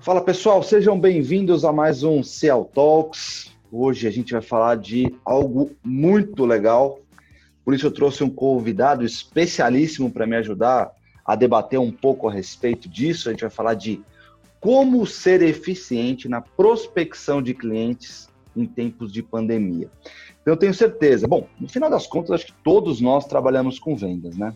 Fala 0.00 0.22
pessoal, 0.22 0.62
sejam 0.62 0.98
bem-vindos 0.98 1.66
a 1.66 1.72
mais 1.72 2.02
um 2.02 2.22
CL 2.22 2.64
Talks. 2.72 3.52
Hoje 3.70 4.08
a 4.08 4.10
gente 4.10 4.32
vai 4.32 4.40
falar 4.40 4.76
de 4.76 5.14
algo 5.22 5.70
muito 5.84 6.46
legal, 6.46 6.98
por 7.62 7.74
isso 7.74 7.86
eu 7.86 7.90
trouxe 7.90 8.24
um 8.24 8.30
convidado 8.30 9.04
especialíssimo 9.04 10.10
para 10.10 10.26
me 10.26 10.36
ajudar 10.36 10.92
a 11.26 11.36
debater 11.36 11.78
um 11.78 11.92
pouco 11.92 12.26
a 12.26 12.32
respeito 12.32 12.88
disso. 12.88 13.28
A 13.28 13.32
gente 13.32 13.42
vai 13.42 13.50
falar 13.50 13.74
de 13.74 14.00
como 14.60 15.04
ser 15.04 15.42
eficiente 15.42 16.26
na 16.26 16.40
prospecção 16.40 17.42
de 17.42 17.52
clientes 17.52 18.32
em 18.56 18.64
tempos 18.64 19.12
de 19.12 19.22
pandemia. 19.22 19.90
Eu 20.44 20.56
tenho 20.56 20.74
certeza. 20.74 21.26
Bom, 21.26 21.46
no 21.58 21.68
final 21.68 21.88
das 21.88 22.06
contas, 22.06 22.32
acho 22.32 22.46
que 22.46 22.54
todos 22.62 23.00
nós 23.00 23.26
trabalhamos 23.26 23.78
com 23.78 23.96
vendas, 23.96 24.36
né? 24.36 24.54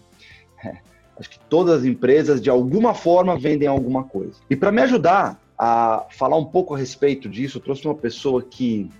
É, 0.65 0.79
acho 1.19 1.31
que 1.31 1.39
todas 1.49 1.81
as 1.81 1.85
empresas, 1.85 2.41
de 2.41 2.51
alguma 2.51 2.95
forma, 2.95 3.39
vendem 3.39 3.69
alguma 3.69 4.05
coisa. 4.05 4.35
E 4.51 4.57
para 4.57 4.71
me 4.71 4.83
ajudar 4.83 5.41
a 5.59 6.07
falar 6.11 6.37
um 6.37 6.45
pouco 6.45 6.75
a 6.75 6.79
respeito 6.79 7.29
disso, 7.29 7.59
eu 7.59 7.63
trouxe 7.63 7.85
uma 7.87 7.95
pessoa 7.95 8.43
que 8.43 8.91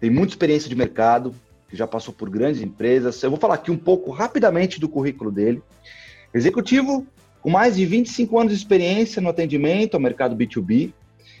tem 0.00 0.10
muita 0.10 0.32
experiência 0.32 0.68
de 0.68 0.74
mercado, 0.74 1.34
que 1.68 1.76
já 1.76 1.86
passou 1.86 2.12
por 2.12 2.28
grandes 2.28 2.60
empresas. 2.60 3.22
Eu 3.22 3.30
vou 3.30 3.38
falar 3.38 3.54
aqui 3.54 3.70
um 3.70 3.78
pouco 3.78 4.10
rapidamente 4.10 4.80
do 4.80 4.88
currículo 4.88 5.30
dele. 5.30 5.62
Executivo 6.34 7.06
com 7.40 7.50
mais 7.50 7.76
de 7.76 7.86
25 7.86 8.38
anos 8.38 8.52
de 8.52 8.58
experiência 8.58 9.22
no 9.22 9.30
atendimento 9.30 9.94
ao 9.94 10.00
mercado 10.00 10.36
B2B, 10.36 10.92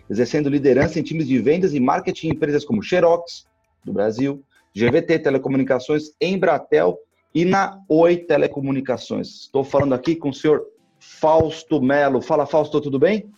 exercendo 0.08 0.48
liderança 0.48 0.98
em 0.98 1.02
times 1.02 1.26
de 1.26 1.38
vendas 1.38 1.74
e 1.74 1.80
marketing 1.80 2.28
em 2.28 2.30
empresas 2.30 2.64
como 2.64 2.82
Xerox, 2.82 3.46
do 3.84 3.92
Brasil, 3.92 4.42
GVT 4.74 5.18
Telecomunicações, 5.18 6.14
Embratel 6.20 6.98
e 7.34 7.44
na 7.44 7.80
Oi 7.88 8.16
Telecomunicações. 8.16 9.42
Estou 9.42 9.64
falando 9.64 9.94
aqui 9.94 10.16
com 10.16 10.30
o 10.30 10.34
senhor 10.34 10.66
Fausto 10.98 11.80
Melo. 11.80 12.20
Fala, 12.20 12.46
Fausto, 12.46 12.80
tudo 12.80 12.98
bem? 12.98 13.30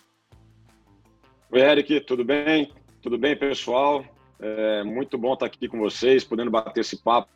Oi, 1.50 1.60
Eric, 1.60 2.00
tudo 2.02 2.24
bem? 2.24 2.72
Tudo 3.00 3.18
bem, 3.18 3.36
pessoal? 3.36 4.04
É 4.40 4.82
muito 4.82 5.16
bom 5.16 5.34
estar 5.34 5.46
aqui 5.46 5.68
com 5.68 5.78
vocês, 5.78 6.24
podendo 6.24 6.50
bater 6.50 6.80
esse 6.80 7.02
papo 7.02 7.28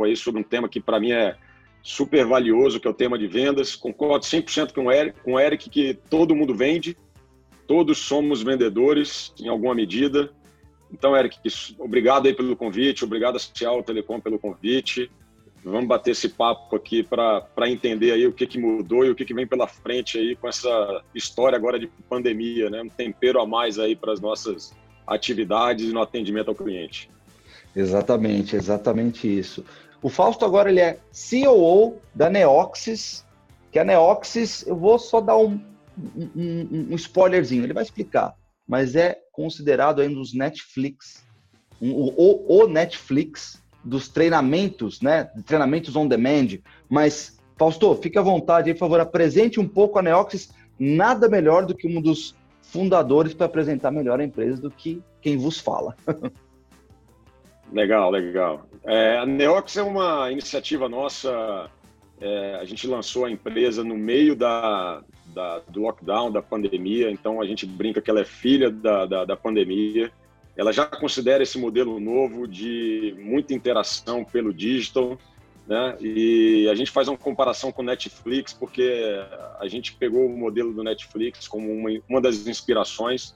aí 0.00 0.16
sobre 0.16 0.40
um 0.40 0.44
tema 0.44 0.68
que 0.68 0.80
para 0.80 0.98
mim 0.98 1.12
é 1.12 1.36
super 1.82 2.24
valioso, 2.26 2.80
que 2.80 2.86
é 2.86 2.90
o 2.90 2.94
tema 2.94 3.18
de 3.18 3.26
vendas. 3.26 3.74
Concordo 3.74 4.24
100% 4.24 4.72
com 4.72 4.86
o 4.86 4.92
Eric, 4.92 5.20
com 5.20 5.34
o 5.34 5.40
Eric 5.40 5.68
que 5.68 5.94
todo 6.08 6.34
mundo 6.34 6.54
vende, 6.54 6.96
todos 7.66 7.98
somos 7.98 8.42
vendedores 8.42 9.32
em 9.40 9.48
alguma 9.48 9.74
medida. 9.74 10.32
Então, 10.92 11.16
Eric, 11.16 11.38
obrigado 11.78 12.26
aí 12.26 12.34
pelo 12.34 12.54
convite, 12.54 13.04
obrigado 13.04 13.36
a 13.36 13.38
Cial 13.38 13.82
Telecom 13.82 14.20
pelo 14.20 14.38
convite. 14.38 15.10
Vamos 15.64 15.86
bater 15.86 16.10
esse 16.10 16.28
papo 16.28 16.74
aqui 16.74 17.02
para 17.04 17.70
entender 17.70 18.12
aí 18.12 18.26
o 18.26 18.32
que, 18.32 18.46
que 18.46 18.58
mudou 18.58 19.04
e 19.04 19.10
o 19.10 19.14
que, 19.14 19.24
que 19.24 19.32
vem 19.32 19.46
pela 19.46 19.68
frente 19.68 20.18
aí 20.18 20.34
com 20.34 20.48
essa 20.48 21.02
história 21.14 21.56
agora 21.56 21.78
de 21.78 21.86
pandemia, 22.08 22.68
né? 22.68 22.82
Um 22.82 22.88
tempero 22.88 23.40
a 23.40 23.46
mais 23.46 23.78
aí 23.78 23.94
para 23.94 24.12
as 24.12 24.20
nossas 24.20 24.74
atividades 25.06 25.88
e 25.88 25.92
no 25.92 26.02
atendimento 26.02 26.48
ao 26.48 26.54
cliente. 26.54 27.08
Exatamente, 27.74 28.56
exatamente 28.56 29.26
isso. 29.26 29.64
O 30.02 30.08
Fausto 30.08 30.44
agora 30.44 30.68
ele 30.68 30.80
é 30.80 30.98
CEO 31.12 32.00
da 32.12 32.28
Neoxys, 32.28 33.24
que 33.70 33.78
a 33.78 33.84
Neoxys, 33.84 34.66
eu 34.66 34.76
vou 34.76 34.98
só 34.98 35.20
dar 35.20 35.36
um, 35.36 35.60
um, 36.36 36.88
um 36.90 36.94
spoilerzinho, 36.96 37.62
ele 37.62 37.72
vai 37.72 37.84
explicar, 37.84 38.34
mas 38.66 38.96
é 38.96 39.21
considerado 39.32 40.00
ainda 40.00 40.16
dos 40.16 40.34
Netflix, 40.34 41.26
um, 41.80 41.90
o, 41.90 42.62
o 42.62 42.68
Netflix 42.68 43.62
dos 43.82 44.08
treinamentos, 44.08 45.00
né? 45.00 45.24
Treinamentos 45.46 45.96
on 45.96 46.06
demand. 46.06 46.58
Mas, 46.88 47.38
Fausto, 47.56 47.94
fique 47.96 48.18
à 48.18 48.22
vontade 48.22 48.68
aí, 48.68 48.74
por 48.74 48.80
favor, 48.80 49.00
apresente 49.00 49.58
um 49.58 49.66
pouco 49.66 49.98
a 49.98 50.02
Neoxys. 50.02 50.52
Nada 50.78 51.28
melhor 51.28 51.66
do 51.66 51.74
que 51.74 51.88
um 51.88 52.00
dos 52.00 52.34
fundadores 52.60 53.34
para 53.34 53.46
apresentar 53.46 53.90
melhor 53.90 54.20
a 54.20 54.24
empresa 54.24 54.60
do 54.60 54.70
que 54.70 55.02
quem 55.20 55.36
vos 55.36 55.58
fala. 55.58 55.96
Legal, 57.72 58.10
legal. 58.10 58.66
É, 58.84 59.16
a 59.16 59.24
Neox 59.24 59.78
é 59.78 59.82
uma 59.82 60.30
iniciativa 60.30 60.90
nossa. 60.90 61.70
É, 62.20 62.56
a 62.56 62.64
gente 62.66 62.86
lançou 62.86 63.24
a 63.24 63.30
empresa 63.30 63.82
no 63.82 63.96
meio 63.96 64.36
da, 64.36 65.02
da, 65.34 65.60
do 65.60 65.80
lockdown, 65.80 66.30
da 66.30 66.42
pandemia, 66.42 67.10
então 67.10 67.40
a 67.40 67.46
gente 67.46 67.66
brinca 67.66 68.00
que 68.00 68.10
ela 68.10 68.20
é 68.20 68.24
filha 68.24 68.70
da, 68.70 69.06
da, 69.06 69.24
da 69.24 69.36
pandemia. 69.36 70.12
Ela 70.56 70.72
já 70.72 70.84
considera 70.84 71.42
esse 71.42 71.58
modelo 71.58 71.98
novo 71.98 72.46
de 72.46 73.14
muita 73.18 73.54
interação 73.54 74.24
pelo 74.24 74.52
digital, 74.52 75.18
né? 75.66 75.96
E 76.00 76.68
a 76.68 76.74
gente 76.74 76.90
faz 76.90 77.08
uma 77.08 77.16
comparação 77.16 77.72
com 77.72 77.82
o 77.82 77.84
Netflix, 77.84 78.52
porque 78.52 79.04
a 79.58 79.66
gente 79.68 79.94
pegou 79.94 80.26
o 80.26 80.36
modelo 80.36 80.72
do 80.72 80.82
Netflix 80.82 81.48
como 81.48 81.72
uma, 81.72 81.90
uma 82.08 82.20
das 82.20 82.46
inspirações 82.46 83.34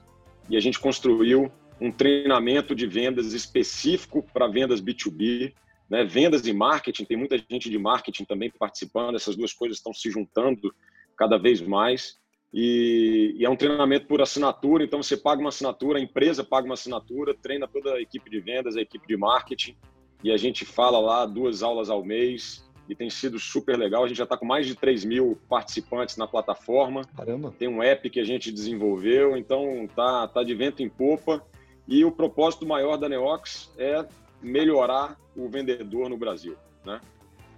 e 0.49 0.55
a 0.55 0.59
gente 0.59 0.79
construiu 0.79 1.51
um 1.79 1.91
treinamento 1.91 2.75
de 2.75 2.87
vendas 2.87 3.33
específico 3.33 4.23
para 4.33 4.47
vendas 4.47 4.81
B2B, 4.81 5.53
né? 5.89 6.03
vendas 6.03 6.45
e 6.45 6.53
marketing. 6.53 7.05
Tem 7.05 7.17
muita 7.17 7.37
gente 7.37 7.69
de 7.69 7.77
marketing 7.77 8.25
também 8.25 8.51
participando, 8.51 9.15
essas 9.15 9.35
duas 9.35 9.53
coisas 9.53 9.77
estão 9.77 9.93
se 9.93 10.09
juntando 10.09 10.73
cada 11.17 11.37
vez 11.37 11.61
mais. 11.61 12.17
E, 12.53 13.35
e, 13.37 13.45
é 13.45 13.49
um 13.49 13.55
treinamento 13.55 14.07
por 14.07 14.21
assinatura, 14.21 14.83
então 14.83 15.03
você 15.03 15.17
paga 15.17 15.41
uma 15.41 15.49
assinatura, 15.49 15.99
a 15.99 16.01
empresa 16.01 16.43
paga 16.43 16.65
uma 16.65 16.75
assinatura, 16.75 17.33
treina 17.33 17.67
toda 17.67 17.93
a 17.93 18.01
equipe 18.01 18.29
de 18.29 18.39
vendas, 18.39 18.77
a 18.77 18.81
equipe 18.81 19.05
de 19.05 19.17
marketing, 19.17 19.75
e 20.23 20.31
a 20.31 20.37
gente 20.37 20.63
fala 20.63 20.99
lá 20.99 21.25
duas 21.25 21.61
aulas 21.61 21.89
ao 21.89 22.03
mês, 22.03 22.65
e 22.89 22.95
tem 22.95 23.09
sido 23.09 23.37
super 23.37 23.77
legal. 23.77 24.03
A 24.03 24.07
gente 24.07 24.17
já 24.17 24.23
está 24.23 24.37
com 24.37 24.45
mais 24.45 24.65
de 24.65 24.75
3 24.75 25.03
mil 25.03 25.37
participantes 25.49 26.15
na 26.17 26.25
plataforma. 26.25 27.01
Caramba! 27.15 27.53
Tem 27.57 27.67
um 27.67 27.83
app 27.83 28.09
que 28.09 28.19
a 28.19 28.23
gente 28.23 28.51
desenvolveu, 28.51 29.35
então 29.35 29.87
tá, 29.93 30.27
tá 30.27 30.43
de 30.43 30.55
vento 30.55 30.81
em 30.81 30.89
popa. 30.89 31.43
E 31.87 32.03
o 32.03 32.11
propósito 32.11 32.65
maior 32.65 32.97
da 32.97 33.09
Neox 33.09 33.71
é 33.77 34.05
melhorar 34.41 35.17
o 35.35 35.47
vendedor 35.49 36.09
no 36.09 36.17
Brasil. 36.17 36.55
Né? 36.85 36.99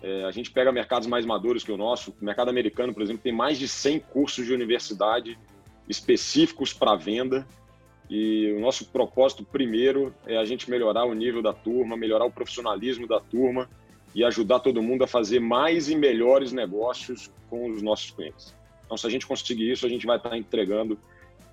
É, 0.01 0.23
a 0.23 0.31
gente 0.31 0.51
pega 0.51 0.71
mercados 0.71 1.07
mais 1.07 1.25
maduros 1.25 1.63
que 1.63 1.71
o 1.71 1.77
nosso. 1.77 2.15
O 2.21 2.25
mercado 2.25 2.49
americano, 2.49 2.93
por 2.93 3.01
exemplo, 3.03 3.21
tem 3.21 3.33
mais 3.33 3.57
de 3.57 3.67
100 3.67 3.99
cursos 3.99 4.45
de 4.45 4.53
universidade 4.53 5.37
específicos 5.87 6.73
para 6.73 6.95
venda. 6.95 7.45
E 8.09 8.51
o 8.53 8.59
nosso 8.59 8.85
propósito 8.89 9.43
primeiro 9.43 10.13
é 10.25 10.37
a 10.37 10.45
gente 10.45 10.69
melhorar 10.69 11.05
o 11.05 11.13
nível 11.13 11.41
da 11.41 11.53
turma, 11.53 11.95
melhorar 11.95 12.25
o 12.25 12.31
profissionalismo 12.31 13.07
da 13.07 13.19
turma 13.19 13.69
e 14.15 14.23
ajudar 14.23 14.59
todo 14.59 14.81
mundo 14.81 15.03
a 15.03 15.07
fazer 15.07 15.39
mais 15.39 15.89
e 15.89 15.95
melhores 15.95 16.51
negócios 16.51 17.31
com 17.49 17.69
os 17.69 17.81
nossos 17.81 18.09
clientes. 18.09 18.55
Então, 18.85 18.97
se 18.97 19.05
a 19.05 19.09
gente 19.09 19.27
conseguir 19.27 19.71
isso, 19.71 19.85
a 19.85 19.89
gente 19.89 20.07
vai 20.07 20.17
estar 20.17 20.35
entregando 20.35 20.97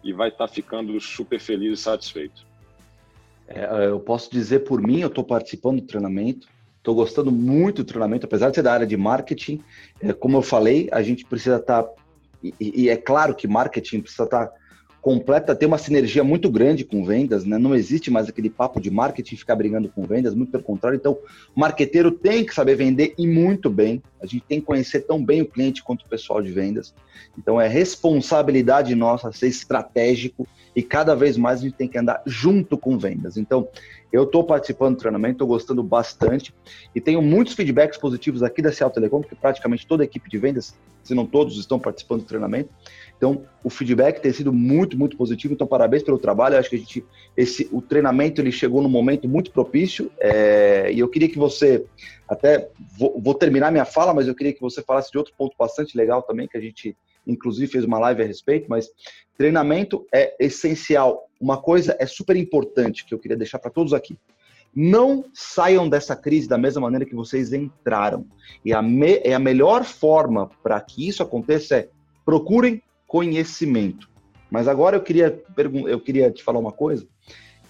e 0.03 0.13
vai 0.13 0.29
estar 0.29 0.49
ficando 0.49 0.99
super 1.01 1.39
feliz 1.39 1.79
e 1.79 1.83
satisfeito. 1.83 2.47
É, 3.47 3.89
eu 3.89 4.01
posso 4.01 4.31
dizer 4.31 4.61
por 4.61 4.81
mim, 4.81 5.01
eu 5.01 5.09
estou 5.09 5.23
participando 5.23 5.81
do 5.81 5.87
treinamento, 5.87 6.49
estou 6.87 6.95
gostando 6.95 7.33
muito 7.33 7.83
do 7.83 7.85
treinamento, 7.85 8.27
apesar 8.27 8.51
de 8.51 8.55
ser 8.55 8.63
da 8.63 8.73
área 8.73 8.87
de 8.87 8.97
marketing. 8.97 9.61
É, 10.01 10.13
como 10.13 10.37
eu 10.37 10.43
falei, 10.43 10.89
a 10.93 11.03
gente 11.03 11.25
precisa 11.25 11.57
estar. 11.57 11.83
Tá, 11.83 11.91
e, 12.43 12.55
e, 12.61 12.89
é 12.89 12.97
claro 12.97 13.35
que 13.35 13.49
marketing 13.49 14.01
precisa 14.01 14.23
estar 14.23 14.47
tá 14.47 14.53
completa, 15.03 15.55
ter 15.55 15.67
uma 15.67 15.79
sinergia 15.79 16.25
muito 16.25 16.51
grande 16.51 16.85
com 16.85 17.05
vendas, 17.05 17.45
né? 17.45 17.59
Não 17.59 17.75
existe 17.75 18.11
mais 18.11 18.29
aquele 18.29 18.51
papo 18.51 18.81
de 18.81 18.91
marketing 18.91 19.37
ficar 19.37 19.55
brigando 19.55 19.89
com 19.89 20.03
vendas, 20.03 20.35
muito 20.35 20.51
pelo 20.51 20.65
contrário. 20.65 20.97
Então, 20.97 21.19
o 21.55 21.61
marqueteiro 21.61 22.11
tem 22.11 22.45
que 22.45 22.55
saber 22.55 22.77
vender 22.77 23.15
e 23.17 23.27
muito 23.27 23.71
bem. 23.71 24.03
A 24.21 24.27
gente 24.27 24.45
tem 24.49 24.61
que 24.61 24.67
conhecer 24.67 25.03
tão 25.03 25.25
bem 25.25 25.43
o 25.43 25.47
cliente 25.47 25.83
quanto 25.83 26.03
o 26.05 26.09
pessoal 26.09 26.43
de 26.43 26.51
vendas. 26.51 26.93
Então, 27.39 27.61
é 27.61 27.69
responsabilidade 27.69 28.95
nossa 28.95 29.31
ser 29.31 29.49
estratégico 29.49 30.47
e 30.75 30.83
cada 30.83 31.15
vez 31.15 31.37
mais 31.37 31.61
a 31.61 31.63
gente 31.63 31.77
tem 31.77 31.89
que 31.89 31.99
andar 31.99 32.23
junto 32.27 32.77
com 32.77 32.99
vendas. 32.99 33.37
Então, 33.37 33.69
eu 34.13 34.25
estou 34.25 34.45
participando 34.45 34.95
do 34.95 35.01
treinamento, 35.01 35.33
estou 35.33 35.49
gostando 35.49 35.83
bastante 35.83 36.55
e 36.95 37.01
tenho 37.01 37.21
muitos 37.21 37.55
feedbacks 37.55 37.99
positivos 37.99 38.43
aqui 38.43 38.63
da 38.63 38.73
Cial 38.73 38.91
Telecom, 38.91 39.21
porque 39.21 39.35
praticamente 39.35 39.87
toda 39.87 40.03
a 40.03 40.07
equipe 40.07 40.31
de 40.31 40.39
vendas, 40.39 40.75
se 41.03 41.15
não 41.15 41.27
todos, 41.27 41.59
estão 41.59 41.79
participando 41.79 42.23
do 42.23 42.27
treinamento. 42.27 42.71
Então, 43.17 43.45
o 43.65 43.71
feedback 43.71 44.21
tem 44.21 44.33
sido 44.33 44.53
muito, 44.53 44.99
muito 44.99 45.17
positivo. 45.17 45.55
Então, 45.55 45.67
parabéns 45.67 46.03
pelo 46.03 46.19
trabalho. 46.19 46.55
Eu 46.55 46.59
acho 46.59 46.69
que 46.69 46.77
a 46.77 46.79
gente, 46.79 47.05
esse, 47.37 47.69
o 47.73 47.81
treinamento 47.81 48.41
ele 48.41 48.53
chegou 48.53 48.83
num 48.83 48.89
momento 48.89 49.29
muito 49.29 49.51
propício. 49.51 50.11
É, 50.19 50.93
e 50.93 50.99
eu 50.99 51.09
queria 51.09 51.29
que 51.29 51.39
você, 51.39 51.85
até 52.29 52.69
vou, 52.99 53.19
vou, 53.21 53.35
terminar 53.35 53.73
minha 53.73 53.87
fala, 53.87 54.13
mas 54.13 54.29
eu 54.29 54.35
queria 54.35 54.53
que 54.53 54.61
você 54.61 54.83
falasse 54.83 55.11
de 55.11 55.19
outro 55.19 55.33
ponto 55.37 55.57
bastante 55.59 55.97
legal 55.97 56.23
também, 56.23 56.47
que 56.47 56.59
a 56.59 56.61
gente, 56.61 56.97
inclusive, 57.27 57.73
fez 57.73 57.85
uma 57.85 57.99
live 57.99 58.23
a 58.23 58.27
respeito. 58.27 58.67
Mas 58.69 58.89
treinamento 59.37 60.07
é 60.13 60.35
essencial. 60.39 61.26
Uma 61.41 61.57
coisa 61.57 61.97
é 61.99 62.07
super 62.07 62.37
importante 62.37 63.05
que 63.05 63.13
eu 63.13 63.19
queria 63.19 63.37
deixar 63.37 63.59
para 63.59 63.71
todos 63.71 63.93
aqui. 63.93 64.19
Não 64.75 65.25
saiam 65.33 65.89
dessa 65.89 66.15
crise 66.15 66.49
da 66.49 66.59
mesma 66.59 66.83
maneira 66.83 67.07
que 67.07 67.15
vocês 67.15 67.53
entraram. 67.53 68.27
E 68.65 68.73
a, 68.73 68.83
me, 68.83 69.21
é 69.25 69.35
a 69.35 69.39
melhor 69.39 69.85
forma 69.85 70.51
para 70.63 70.81
que 70.81 71.09
isso 71.09 71.23
aconteça 71.23 71.77
é 71.77 71.89
procurem 72.25 72.83
conhecimento. 73.07 74.11
Mas 74.51 74.69
agora 74.69 74.97
eu 74.97 75.03
queria, 75.03 75.43
eu 75.87 76.01
queria 76.01 76.31
te 76.31 76.43
falar 76.43 76.59
uma 76.59 76.73
coisa, 76.73 77.07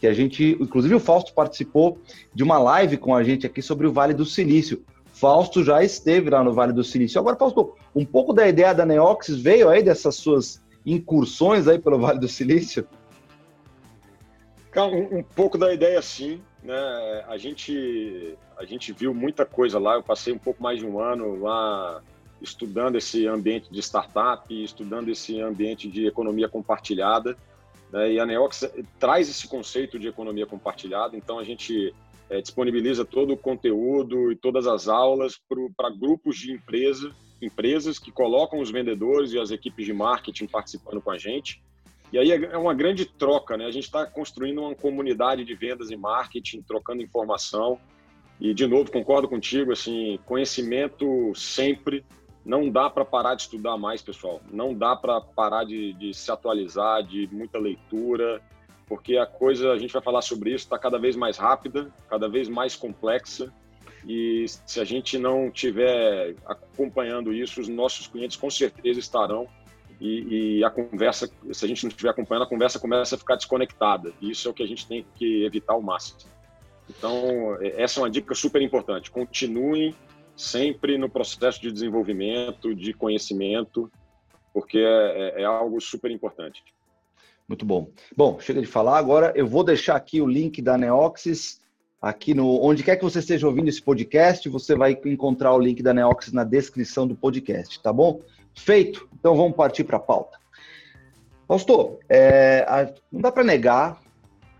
que 0.00 0.06
a 0.06 0.12
gente, 0.12 0.56
inclusive 0.60 0.94
o 0.94 1.00
Fausto 1.00 1.32
participou 1.34 1.98
de 2.34 2.42
uma 2.42 2.58
live 2.58 2.96
com 2.96 3.14
a 3.14 3.22
gente 3.22 3.46
aqui 3.46 3.62
sobre 3.62 3.86
o 3.86 3.92
Vale 3.92 4.14
do 4.14 4.24
Silício. 4.24 4.82
Fausto 5.12 5.64
já 5.64 5.82
esteve 5.82 6.28
lá 6.28 6.44
no 6.44 6.52
Vale 6.52 6.72
do 6.72 6.84
Silício. 6.84 7.18
Agora, 7.18 7.36
Fausto, 7.36 7.74
um 7.94 8.04
pouco 8.04 8.32
da 8.32 8.46
ideia 8.46 8.74
da 8.74 8.84
Neoxys 8.84 9.38
veio 9.38 9.68
aí 9.68 9.82
dessas 9.82 10.16
suas 10.16 10.62
incursões 10.84 11.66
aí 11.66 11.78
pelo 11.78 11.98
Vale 11.98 12.18
do 12.18 12.28
Silício? 12.28 12.86
Um, 14.84 15.18
um 15.18 15.22
pouco 15.22 15.56
da 15.56 15.72
ideia, 15.72 16.00
sim. 16.02 16.40
Né? 16.62 17.24
A, 17.28 17.38
gente, 17.38 18.36
a 18.56 18.64
gente 18.64 18.92
viu 18.92 19.14
muita 19.14 19.46
coisa 19.46 19.78
lá. 19.78 19.94
Eu 19.94 20.02
passei 20.02 20.32
um 20.32 20.38
pouco 20.38 20.62
mais 20.62 20.78
de 20.78 20.86
um 20.86 21.00
ano 21.00 21.40
lá 21.40 22.02
estudando 22.40 22.96
esse 22.96 23.26
ambiente 23.26 23.70
de 23.70 23.80
startup, 23.80 24.64
estudando 24.64 25.08
esse 25.08 25.40
ambiente 25.40 25.88
de 25.88 26.06
economia 26.06 26.48
compartilhada. 26.48 27.36
Né? 27.90 28.12
E 28.12 28.20
a 28.20 28.26
Neox 28.26 28.68
traz 28.98 29.28
esse 29.28 29.48
conceito 29.48 29.98
de 29.98 30.08
economia 30.08 30.46
compartilhada. 30.46 31.16
Então, 31.16 31.38
a 31.38 31.44
gente 31.44 31.94
é, 32.28 32.40
disponibiliza 32.40 33.04
todo 33.04 33.32
o 33.32 33.36
conteúdo 33.36 34.32
e 34.32 34.36
todas 34.36 34.66
as 34.66 34.88
aulas 34.88 35.40
para 35.76 35.90
grupos 35.90 36.36
de 36.36 36.52
empresa, 36.52 37.10
empresas 37.40 37.98
que 37.98 38.10
colocam 38.10 38.60
os 38.60 38.70
vendedores 38.70 39.32
e 39.32 39.38
as 39.38 39.50
equipes 39.50 39.86
de 39.86 39.92
marketing 39.92 40.46
participando 40.46 41.00
com 41.00 41.10
a 41.10 41.18
gente. 41.18 41.62
E 42.12 42.18
aí 42.18 42.30
é 42.30 42.56
uma 42.56 42.74
grande 42.74 43.04
troca, 43.04 43.56
né? 43.56 43.66
A 43.66 43.70
gente 43.70 43.84
está 43.84 44.06
construindo 44.06 44.60
uma 44.60 44.74
comunidade 44.74 45.44
de 45.44 45.54
vendas 45.54 45.90
e 45.90 45.96
marketing, 45.96 46.62
trocando 46.62 47.02
informação. 47.02 47.78
E, 48.40 48.54
de 48.54 48.66
novo, 48.66 48.92
concordo 48.92 49.28
contigo, 49.28 49.72
assim, 49.72 50.18
conhecimento 50.24 51.32
sempre. 51.34 52.04
Não 52.44 52.70
dá 52.70 52.88
para 52.88 53.04
parar 53.04 53.34
de 53.34 53.42
estudar 53.42 53.76
mais, 53.76 54.02
pessoal. 54.02 54.40
Não 54.52 54.72
dá 54.72 54.94
para 54.94 55.20
parar 55.20 55.64
de, 55.64 55.94
de 55.94 56.14
se 56.14 56.30
atualizar, 56.30 57.02
de 57.02 57.28
muita 57.32 57.58
leitura, 57.58 58.40
porque 58.86 59.16
a 59.16 59.26
coisa, 59.26 59.72
a 59.72 59.78
gente 59.78 59.92
vai 59.92 60.02
falar 60.02 60.22
sobre 60.22 60.50
isso, 60.50 60.64
está 60.64 60.78
cada 60.78 60.98
vez 60.98 61.16
mais 61.16 61.36
rápida, 61.36 61.92
cada 62.08 62.28
vez 62.28 62.48
mais 62.48 62.76
complexa. 62.76 63.52
E 64.06 64.46
se 64.64 64.78
a 64.78 64.84
gente 64.84 65.18
não 65.18 65.50
tiver 65.50 66.36
acompanhando 66.46 67.34
isso, 67.34 67.60
os 67.60 67.66
nossos 67.66 68.06
clientes 68.06 68.36
com 68.36 68.48
certeza 68.48 69.00
estarão 69.00 69.48
e, 70.00 70.58
e, 70.58 70.64
a 70.64 70.70
conversa, 70.70 71.30
se 71.52 71.64
a 71.64 71.68
gente 71.68 71.84
não 71.84 71.88
estiver 71.88 72.10
acompanhando, 72.10 72.44
a 72.44 72.48
conversa 72.48 72.78
começa 72.78 73.14
a 73.14 73.18
ficar 73.18 73.36
desconectada. 73.36 74.12
E 74.20 74.30
isso 74.30 74.46
é 74.46 74.50
o 74.50 74.54
que 74.54 74.62
a 74.62 74.66
gente 74.66 74.86
tem 74.86 75.06
que 75.14 75.44
evitar 75.44 75.72
ao 75.72 75.82
máximo. 75.82 76.18
Então, 76.88 77.56
é, 77.60 77.82
essa 77.82 78.00
é 78.00 78.02
uma 78.02 78.10
dica 78.10 78.34
super 78.34 78.60
importante. 78.60 79.10
Continuem 79.10 79.94
sempre 80.36 80.98
no 80.98 81.08
processo 81.08 81.60
de 81.60 81.72
desenvolvimento, 81.72 82.74
de 82.74 82.92
conhecimento, 82.92 83.90
porque 84.52 84.78
é, 84.78 85.34
é, 85.38 85.42
é 85.42 85.44
algo 85.44 85.80
super 85.80 86.10
importante. 86.10 86.62
Muito 87.48 87.64
bom. 87.64 87.88
Bom, 88.14 88.38
chega 88.40 88.60
de 88.60 88.66
falar. 88.66 88.98
Agora 88.98 89.32
eu 89.34 89.46
vou 89.46 89.64
deixar 89.64 89.96
aqui 89.96 90.20
o 90.20 90.26
link 90.26 90.60
da 90.60 90.76
Neoxys 90.76 91.60
aqui 92.00 92.34
no 92.34 92.62
onde 92.62 92.82
quer 92.82 92.96
que 92.96 93.04
você 93.04 93.18
esteja 93.18 93.46
ouvindo 93.46 93.68
esse 93.68 93.82
podcast, 93.82 94.48
você 94.48 94.74
vai 94.74 94.98
encontrar 95.06 95.52
o 95.54 95.58
link 95.58 95.82
da 95.82 95.94
Neoxys 95.94 96.32
na 96.32 96.44
descrição 96.44 97.06
do 97.06 97.16
podcast, 97.16 97.80
tá 97.80 97.92
bom? 97.92 98.20
Feito. 98.56 99.08
Então 99.14 99.36
vamos 99.36 99.56
partir 99.56 99.84
para 99.84 99.98
a 99.98 100.00
pauta. 100.00 100.38
Fausto, 101.46 101.98
é, 102.08 102.92
não 103.12 103.20
dá 103.20 103.30
para 103.30 103.44
negar, 103.44 104.00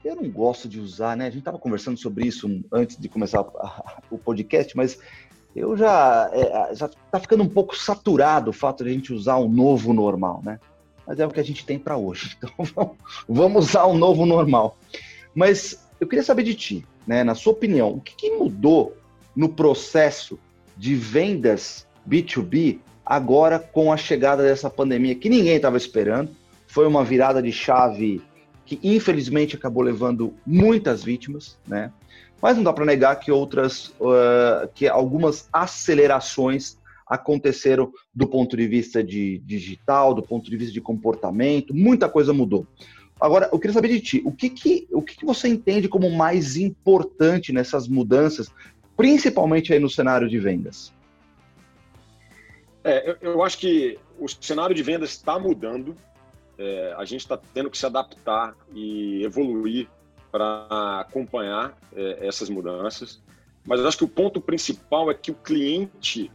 eu 0.04 0.14
não 0.14 0.30
gosto 0.30 0.68
de 0.68 0.78
usar, 0.78 1.16
né? 1.16 1.24
A 1.24 1.30
gente 1.30 1.40
estava 1.40 1.58
conversando 1.58 1.98
sobre 1.98 2.26
isso 2.26 2.62
antes 2.70 2.96
de 2.96 3.08
começar 3.08 3.44
o 4.08 4.16
podcast, 4.16 4.76
mas 4.76 4.98
eu 5.54 5.76
já 5.76 6.30
é, 6.32 6.74
já 6.74 6.86
está 6.86 7.18
ficando 7.18 7.42
um 7.42 7.48
pouco 7.48 7.76
saturado 7.76 8.50
o 8.50 8.52
fato 8.52 8.84
de 8.84 8.90
a 8.90 8.92
gente 8.92 9.12
usar 9.12 9.38
um 9.38 9.48
novo 9.48 9.92
normal, 9.92 10.40
né? 10.44 10.60
Mas 11.04 11.18
é 11.18 11.26
o 11.26 11.30
que 11.30 11.40
a 11.40 11.44
gente 11.44 11.66
tem 11.66 11.78
para 11.78 11.96
hoje. 11.96 12.36
Então 12.58 12.96
vamos 13.28 13.70
usar 13.70 13.86
um 13.86 13.96
novo 13.96 14.24
normal. 14.24 14.76
Mas 15.34 15.88
eu 15.98 16.06
queria 16.06 16.24
saber 16.24 16.44
de 16.44 16.54
ti, 16.54 16.86
né? 17.06 17.24
Na 17.24 17.34
sua 17.34 17.52
opinião, 17.52 17.90
o 17.90 18.00
que, 18.00 18.14
que 18.14 18.30
mudou 18.30 18.96
no 19.34 19.48
processo 19.48 20.38
de 20.76 20.94
vendas 20.94 21.86
B2B 22.08 22.78
agora 23.06 23.60
com 23.60 23.92
a 23.92 23.96
chegada 23.96 24.42
dessa 24.42 24.68
pandemia 24.68 25.14
que 25.14 25.28
ninguém 25.28 25.54
estava 25.54 25.76
esperando. 25.76 26.30
Foi 26.66 26.86
uma 26.86 27.04
virada 27.04 27.40
de 27.40 27.52
chave 27.52 28.20
que 28.64 28.80
infelizmente 28.82 29.54
acabou 29.54 29.82
levando 29.82 30.34
muitas 30.44 31.04
vítimas, 31.04 31.56
né? 31.66 31.92
Mas 32.42 32.56
não 32.56 32.64
dá 32.64 32.72
para 32.72 32.84
negar 32.84 33.16
que 33.16 33.30
outras, 33.30 33.88
uh, 34.00 34.68
que 34.74 34.88
algumas 34.88 35.48
acelerações 35.52 36.76
aconteceram 37.06 37.92
do 38.12 38.26
ponto 38.26 38.56
de 38.56 38.66
vista 38.66 39.02
de 39.02 39.38
digital, 39.38 40.12
do 40.12 40.22
ponto 40.22 40.50
de 40.50 40.56
vista 40.56 40.74
de 40.74 40.80
comportamento, 40.80 41.72
muita 41.72 42.08
coisa 42.08 42.32
mudou. 42.34 42.66
Agora, 43.20 43.48
eu 43.50 43.58
queria 43.58 43.72
saber 43.72 43.88
de 43.88 44.00
ti, 44.00 44.22
o 44.26 44.32
que, 44.32 44.50
que, 44.50 44.86
o 44.90 45.00
que, 45.00 45.16
que 45.16 45.24
você 45.24 45.48
entende 45.48 45.88
como 45.88 46.10
mais 46.10 46.56
importante 46.56 47.52
nessas 47.52 47.88
mudanças, 47.88 48.50
principalmente 48.96 49.72
aí 49.72 49.78
no 49.78 49.88
cenário 49.88 50.28
de 50.28 50.38
vendas? 50.38 50.92
É, 52.86 53.10
eu, 53.10 53.32
eu, 53.32 53.42
acho 53.42 53.58
que 53.58 53.98
o 54.16 54.28
cenário 54.28 54.72
de 54.72 54.80
vendas 54.80 55.10
está 55.10 55.40
mudando. 55.40 55.96
É, 56.56 56.94
a 56.96 57.04
gente 57.04 57.22
está 57.22 57.36
tendo 57.36 57.68
que 57.68 57.76
se 57.76 57.84
adaptar 57.84 58.54
e 58.72 59.24
evoluir 59.24 59.88
para 60.30 61.00
acompanhar 61.00 61.76
é, 61.92 62.24
essas 62.24 62.48
mudanças. 62.48 63.20
Mas 63.66 63.80
eu 63.80 63.88
acho 63.88 63.98
que 63.98 64.04
o 64.04 64.08
ponto 64.08 64.40
principal 64.40 65.10
é 65.10 65.14
que 65.14 65.32
o 65.32 65.34
cliente 65.34 66.30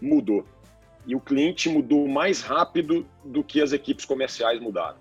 mudou. 0.00 0.44
E 1.04 1.16
o 1.16 1.20
cliente 1.20 1.68
mudou 1.68 2.06
mais 2.06 2.42
rápido 2.42 3.04
do 3.24 3.42
que 3.42 3.60
as 3.60 3.72
equipes 3.72 4.04
comerciais 4.04 4.60
mudaram. 4.60 4.98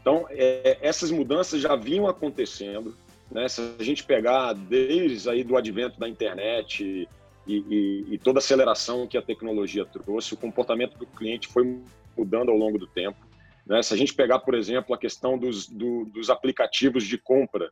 Então, 0.00 0.26
é, 0.30 0.78
essas 0.80 1.10
mudanças 1.10 1.60
já 1.60 1.74
vinham 1.74 2.06
acontecendo. 2.06 2.94
Né? 3.28 3.48
Se 3.48 3.74
a 3.76 3.82
gente 3.82 4.04
pegar 4.04 4.52
desde 4.52 5.28
aí 5.28 5.42
do 5.42 5.56
advento 5.56 5.98
da 5.98 6.08
internet, 6.08 7.08
e, 7.46 7.56
e, 7.56 8.14
e, 8.14 8.18
toda 8.18 8.38
a 8.38 8.40
aceleração 8.40 9.06
que 9.06 9.18
a 9.18 9.22
tecnologia 9.22 9.84
trouxe, 9.84 10.34
o 10.34 10.36
comportamento 10.36 10.96
do 10.96 11.06
cliente 11.06 11.48
foi 11.48 11.80
mudando 12.16 12.50
ao 12.50 12.56
longo 12.56 12.78
do 12.78 12.86
tempo. 12.86 13.18
Né? 13.66 13.82
Se 13.82 13.92
a 13.92 13.96
gente 13.96 14.14
pegar, 14.14 14.40
por 14.40 14.54
exemplo, 14.54 14.94
a 14.94 14.98
questão 14.98 15.36
dos, 15.36 15.66
do, 15.66 16.04
dos 16.06 16.30
aplicativos 16.30 17.04
de 17.04 17.18
compra, 17.18 17.70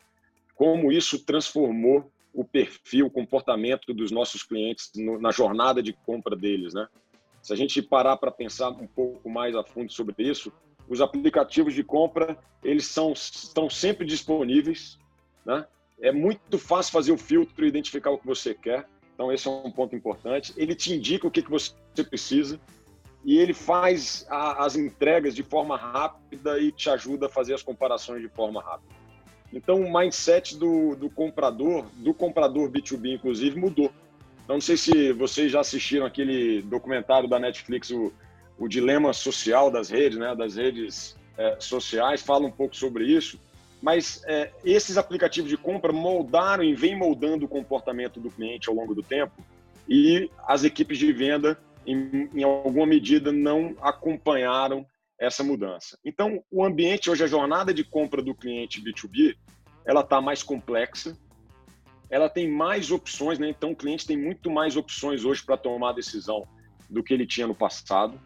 como 0.55 0.91
isso 0.93 1.25
transformou 1.25 2.11
o 2.33 2.45
perfil, 2.45 3.07
o 3.07 3.11
comportamento 3.11 3.93
dos 3.93 4.11
nossos 4.11 4.43
clientes 4.43 4.91
no, 4.95 5.21
na 5.21 5.31
jornada 5.31 5.83
de 5.83 5.93
compra 5.93 6.37
deles, 6.37 6.75
né? 6.75 6.87
Se 7.43 7.53
a 7.53 7.57
gente 7.57 7.81
parar 7.81 8.17
para 8.17 8.31
pensar 8.31 8.69
um 8.71 8.87
pouco 8.87 9.29
mais 9.29 9.57
a 9.57 9.65
fundo 9.65 9.91
sobre 9.91 10.15
isso, 10.23 10.53
os 10.89 11.01
aplicativos 11.01 11.75
de 11.75 11.83
compra 11.83 12.37
eles 12.63 12.87
são 12.87 13.13
estão 13.13 13.71
sempre 13.71 14.07
disponíveis, 14.07 14.99
né? 15.45 15.67
É 16.01 16.13
muito 16.13 16.59
fácil 16.59 16.93
fazer 16.93 17.13
o 17.13 17.19
filtro 17.19 17.65
e 17.65 17.69
identificar 17.69 18.11
o 18.11 18.19
que 18.19 18.27
você 18.27 18.55
quer. 18.55 18.87
Então, 19.21 19.31
esse 19.31 19.47
é 19.47 19.51
um 19.51 19.71
ponto 19.71 19.95
importante. 19.95 20.51
Ele 20.57 20.75
te 20.75 20.95
indica 20.95 21.27
o 21.27 21.31
que, 21.31 21.43
que 21.43 21.51
você 21.51 21.75
precisa 22.09 22.59
e 23.23 23.37
ele 23.37 23.53
faz 23.53 24.27
a, 24.31 24.65
as 24.65 24.77
entregas 24.77 25.35
de 25.35 25.43
forma 25.43 25.77
rápida 25.77 26.59
e 26.59 26.73
te 26.73 26.89
ajuda 26.89 27.27
a 27.27 27.29
fazer 27.29 27.53
as 27.53 27.63
comparações 27.63 28.23
de 28.23 28.31
forma 28.31 28.63
rápida. 28.63 28.95
Então, 29.53 29.83
o 29.83 29.93
mindset 29.93 30.57
do, 30.57 30.97
do 30.97 31.11
comprador, 31.11 31.85
do 31.97 32.15
comprador 32.15 32.71
B2B, 32.71 33.17
inclusive, 33.17 33.61
mudou. 33.61 33.93
Então, 34.43 34.57
não 34.57 34.61
sei 34.63 34.79
se 34.79 35.13
vocês 35.13 35.53
já 35.53 35.61
assistiram 35.61 36.07
aquele 36.07 36.63
documentário 36.63 37.29
da 37.29 37.39
Netflix, 37.39 37.91
o, 37.91 38.11
o 38.59 38.67
Dilema 38.67 39.13
Social 39.13 39.71
das 39.71 39.91
Redes, 39.91 40.17
né, 40.17 40.35
das 40.35 40.57
redes 40.57 41.15
é, 41.37 41.57
sociais, 41.61 42.23
fala 42.23 42.47
um 42.47 42.51
pouco 42.51 42.75
sobre 42.75 43.05
isso 43.05 43.39
mas 43.81 44.23
é, 44.27 44.53
esses 44.65 44.99
aplicativos 44.99 45.49
de 45.49 45.57
compra 45.57 45.93
moldaram 45.93 46.63
e 46.63 46.75
vêm 46.75 46.97
moldando 46.97 47.47
o 47.47 47.49
comportamento 47.49 48.21
do 48.21 48.31
cliente 48.31 48.69
ao 48.69 48.75
longo 48.75 48.95
do 48.95 49.03
tempo 49.03 49.43
e 49.89 50.31
as 50.47 50.65
equipes 50.65 50.99
de 50.99 51.13
venda, 51.13 51.59
em, 51.87 52.29
em 52.35 52.43
alguma 52.43 52.87
medida, 52.87 53.33
não 53.33 53.75
acompanharam 53.81 54.87
essa 55.19 55.43
mudança. 55.43 55.99
Então, 56.05 56.43
o 56.51 56.65
ambiente 56.65 57.11
hoje, 57.11 57.25
a 57.25 57.27
jornada 57.27 57.75
de 57.75 57.85
compra 57.85 58.23
do 58.23 58.35
cliente 58.35 58.83
B2B, 58.83 59.37
ela 59.85 60.01
está 60.01 60.21
mais 60.21 60.43
complexa, 60.43 61.17
ela 62.11 62.29
tem 62.29 62.49
mais 62.49 62.91
opções, 62.91 63.39
né? 63.39 63.49
Então, 63.49 63.73
o 63.73 63.77
cliente 63.77 64.07
tem 64.07 64.17
muito 64.17 64.51
mais 64.51 64.77
opções 64.77 65.25
hoje 65.25 65.45
para 65.45 65.57
tomar 65.57 65.93
decisão 65.93 66.47
do 66.89 67.03
que 67.03 67.15
ele 67.15 67.27
tinha 67.27 67.47
no 67.47 67.55
passado 67.55 68.21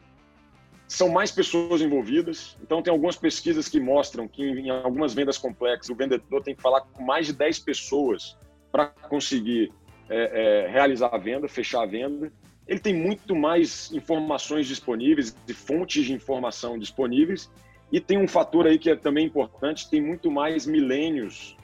são 0.94 1.08
mais 1.08 1.30
pessoas 1.30 1.80
envolvidas. 1.80 2.56
Então, 2.62 2.82
tem 2.82 2.92
algumas 2.92 3.16
pesquisas 3.16 3.68
que 3.68 3.80
mostram 3.80 4.28
que 4.28 4.42
em 4.42 4.70
algumas 4.70 5.12
vendas 5.12 5.36
complexas, 5.36 5.90
o 5.90 5.94
vendedor 5.94 6.42
tem 6.42 6.54
que 6.54 6.62
falar 6.62 6.82
com 6.82 7.02
mais 7.02 7.26
de 7.26 7.32
10 7.32 7.58
pessoas 7.60 8.36
para 8.70 8.86
conseguir 8.86 9.72
é, 10.08 10.66
é, 10.66 10.70
realizar 10.70 11.08
a 11.12 11.18
venda, 11.18 11.48
fechar 11.48 11.82
a 11.82 11.86
venda. 11.86 12.32
Ele 12.66 12.78
tem 12.78 12.94
muito 12.94 13.34
mais 13.34 13.90
informações 13.92 14.66
disponíveis 14.66 15.36
e 15.48 15.52
fontes 15.52 16.04
de 16.04 16.12
informação 16.12 16.78
disponíveis. 16.78 17.50
E 17.90 18.00
tem 18.00 18.18
um 18.18 18.28
fator 18.28 18.66
aí 18.66 18.78
que 18.78 18.88
é 18.88 18.96
também 18.96 19.26
importante: 19.26 19.90
tem 19.90 20.00
muito 20.00 20.30
mais 20.30 20.64
milênios 20.64 21.56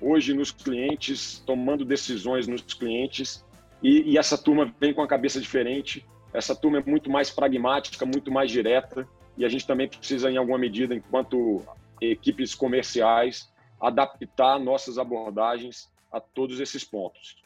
hoje 0.00 0.32
nos 0.32 0.50
clientes, 0.50 1.42
tomando 1.44 1.84
decisões 1.84 2.46
nos 2.46 2.62
clientes. 2.62 3.44
E, 3.82 4.12
e 4.12 4.18
essa 4.18 4.38
turma 4.38 4.72
vem 4.80 4.94
com 4.94 5.02
a 5.02 5.08
cabeça 5.08 5.40
diferente 5.40 6.06
essa 6.36 6.54
turma 6.54 6.78
é 6.78 6.82
muito 6.84 7.10
mais 7.10 7.30
pragmática, 7.30 8.04
muito 8.04 8.30
mais 8.30 8.50
direta, 8.50 9.08
e 9.38 9.44
a 9.44 9.48
gente 9.48 9.66
também 9.66 9.88
precisa, 9.88 10.30
em 10.30 10.36
alguma 10.36 10.58
medida, 10.58 10.94
enquanto 10.94 11.62
equipes 12.00 12.54
comerciais, 12.54 13.50
adaptar 13.80 14.58
nossas 14.58 14.98
abordagens 14.98 15.90
a 16.12 16.20
todos 16.20 16.60
esses 16.60 16.84
pontos. 16.84 17.36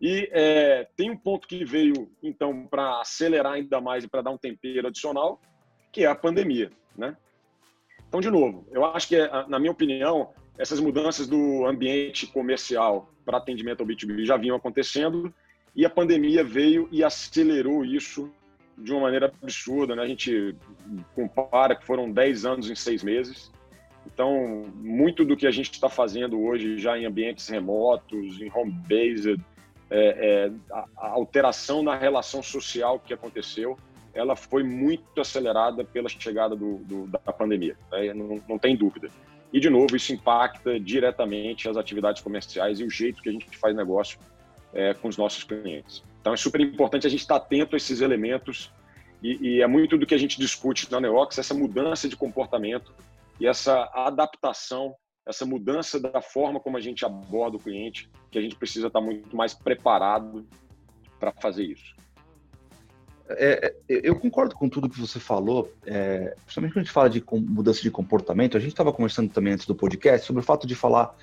E 0.00 0.28
é, 0.32 0.88
tem 0.96 1.10
um 1.10 1.16
ponto 1.16 1.46
que 1.46 1.64
veio, 1.64 2.10
então, 2.22 2.66
para 2.66 3.00
acelerar 3.00 3.52
ainda 3.52 3.80
mais 3.80 4.02
e 4.02 4.08
para 4.08 4.22
dar 4.22 4.30
um 4.30 4.38
tempero 4.38 4.88
adicional, 4.88 5.40
que 5.92 6.04
é 6.04 6.06
a 6.06 6.14
pandemia. 6.14 6.70
Né? 6.96 7.16
Então, 8.08 8.20
de 8.20 8.30
novo, 8.30 8.66
eu 8.72 8.84
acho 8.84 9.06
que, 9.08 9.16
na 9.48 9.58
minha 9.58 9.70
opinião, 9.70 10.30
essas 10.58 10.80
mudanças 10.80 11.28
do 11.28 11.66
ambiente 11.66 12.26
comercial 12.26 13.12
para 13.24 13.38
atendimento 13.38 13.82
ao 13.82 13.86
B2B 13.86 14.24
já 14.24 14.36
vinham 14.36 14.56
acontecendo 14.56 15.32
e 15.74 15.86
a 15.86 15.90
pandemia 15.90 16.42
veio 16.42 16.88
e 16.90 17.04
acelerou 17.04 17.84
isso 17.84 18.32
de 18.80 18.92
uma 18.92 19.02
maneira 19.02 19.32
absurda. 19.42 19.94
Né? 19.94 20.02
A 20.02 20.06
gente 20.06 20.54
compara 21.14 21.74
que 21.74 21.84
foram 21.84 22.10
10 22.10 22.44
anos 22.44 22.70
em 22.70 22.74
seis 22.74 23.02
meses. 23.02 23.50
Então, 24.06 24.66
muito 24.76 25.24
do 25.24 25.36
que 25.36 25.46
a 25.46 25.50
gente 25.50 25.70
está 25.70 25.88
fazendo 25.88 26.40
hoje 26.40 26.78
já 26.78 26.98
em 26.98 27.06
ambientes 27.06 27.48
remotos, 27.48 28.40
em 28.40 28.50
home-based, 28.52 29.40
é, 29.90 30.50
é, 30.50 30.52
a, 30.72 30.84
a, 30.96 31.08
alteração 31.08 31.82
na 31.82 31.96
relação 31.96 32.42
social 32.42 32.98
que 32.98 33.12
aconteceu, 33.12 33.78
ela 34.14 34.34
foi 34.34 34.62
muito 34.62 35.20
acelerada 35.20 35.84
pela 35.84 36.08
chegada 36.08 36.56
do, 36.56 36.78
do, 36.78 37.06
da 37.06 37.18
pandemia, 37.32 37.76
né? 37.90 38.12
não, 38.14 38.40
não 38.48 38.58
tem 38.58 38.76
dúvida. 38.76 39.08
E, 39.52 39.58
de 39.58 39.68
novo, 39.68 39.96
isso 39.96 40.12
impacta 40.12 40.78
diretamente 40.78 41.68
as 41.68 41.76
atividades 41.76 42.22
comerciais 42.22 42.78
e 42.78 42.84
o 42.84 42.90
jeito 42.90 43.20
que 43.20 43.28
a 43.28 43.32
gente 43.32 43.56
faz 43.58 43.74
negócio 43.74 44.18
é, 44.72 44.94
com 44.94 45.08
os 45.08 45.16
nossos 45.16 45.44
clientes. 45.44 46.02
Então, 46.20 46.32
é 46.32 46.36
super 46.36 46.60
importante 46.60 47.06
a 47.06 47.10
gente 47.10 47.20
estar 47.20 47.36
atento 47.36 47.74
a 47.74 47.78
esses 47.78 48.00
elementos 48.00 48.72
e, 49.22 49.56
e 49.56 49.62
é 49.62 49.66
muito 49.66 49.98
do 49.98 50.06
que 50.06 50.14
a 50.14 50.18
gente 50.18 50.38
discute 50.38 50.90
na 50.90 51.00
Neox, 51.00 51.38
essa 51.38 51.54
mudança 51.54 52.08
de 52.08 52.16
comportamento 52.16 52.94
e 53.38 53.46
essa 53.46 53.90
adaptação, 53.94 54.94
essa 55.26 55.44
mudança 55.44 56.00
da 56.00 56.20
forma 56.20 56.60
como 56.60 56.76
a 56.76 56.80
gente 56.80 57.04
aborda 57.04 57.56
o 57.56 57.60
cliente, 57.60 58.10
que 58.30 58.38
a 58.38 58.42
gente 58.42 58.56
precisa 58.56 58.86
estar 58.86 59.00
muito 59.00 59.36
mais 59.36 59.54
preparado 59.54 60.46
para 61.18 61.32
fazer 61.32 61.64
isso. 61.64 61.94
É, 63.28 63.66
é 63.66 63.74
eu 63.88 64.18
concordo 64.18 64.54
com 64.54 64.68
tudo 64.68 64.88
que 64.88 64.98
você 64.98 65.20
falou, 65.20 65.72
é, 65.86 66.34
principalmente 66.44 66.72
quando 66.72 66.82
a 66.82 66.84
gente 66.84 66.92
fala 66.92 67.10
de 67.10 67.24
mudança 67.32 67.82
de 67.82 67.90
comportamento. 67.90 68.56
A 68.56 68.60
gente 68.60 68.72
estava 68.72 68.92
conversando 68.92 69.30
também 69.30 69.52
antes 69.52 69.66
do 69.66 69.74
podcast 69.74 70.26
sobre 70.26 70.40
o 70.40 70.44
fato 70.44 70.66
de 70.66 70.74
falar 70.74 71.14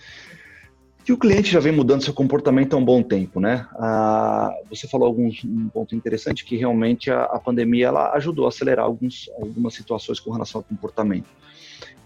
que 1.07 1.13
o 1.13 1.17
cliente 1.17 1.49
já 1.49 1.61
vem 1.61 1.71
mudando 1.71 2.03
seu 2.03 2.13
comportamento 2.13 2.73
há 2.73 2.77
um 2.77 2.83
bom 2.83 3.01
tempo, 3.01 3.39
né? 3.39 3.65
Ah, 3.75 4.53
você 4.69 4.89
falou 4.89 5.07
alguns, 5.07 5.41
um 5.41 5.69
ponto 5.69 5.95
interessante 5.95 6.43
que 6.43 6.57
realmente 6.57 7.09
a, 7.09 7.23
a, 7.23 7.39
pandemia 7.39 7.87
ela 7.87 8.11
ajudou 8.15 8.43
a 8.43 8.49
acelerar 8.49 8.83
alguns, 8.83 9.29
algumas 9.39 9.73
situações 9.73 10.19
com 10.19 10.31
relação 10.31 10.59
ao 10.59 10.65
comportamento 10.65 11.29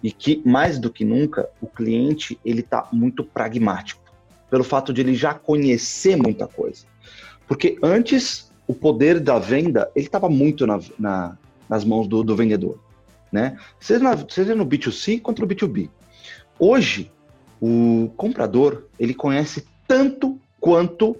e 0.03 0.11
que 0.11 0.39
mais 0.45 0.77
do 0.77 0.91
que 0.91 1.03
nunca 1.03 1.49
o 1.59 1.65
cliente 1.65 2.39
ele 2.45 2.59
está 2.59 2.87
muito 2.93 3.23
pragmático 3.23 4.03
pelo 4.51 4.63
fato 4.63 4.93
de 4.93 5.01
ele 5.01 5.15
já 5.15 5.33
conhecer 5.33 6.15
muita 6.15 6.45
coisa, 6.45 6.85
porque 7.47 7.79
antes 7.81 8.53
o 8.67 8.73
poder 8.75 9.19
da 9.19 9.39
venda 9.39 9.89
ele 9.95 10.05
estava 10.05 10.29
muito 10.29 10.67
na, 10.67 10.79
na, 10.99 11.37
nas 11.67 11.83
mãos 11.83 12.07
do, 12.07 12.23
do 12.23 12.35
vendedor, 12.35 12.79
né? 13.31 13.57
Seja, 13.79 14.03
na, 14.03 14.29
seja 14.29 14.53
no 14.53 14.63
B2C 14.63 15.19
quanto 15.19 15.41
no 15.41 15.47
B2B. 15.47 15.89
Hoje 16.59 17.11
o 17.61 18.11
comprador 18.17 18.87
ele 18.99 19.13
conhece 19.13 19.67
tanto 19.87 20.39
quanto 20.59 21.15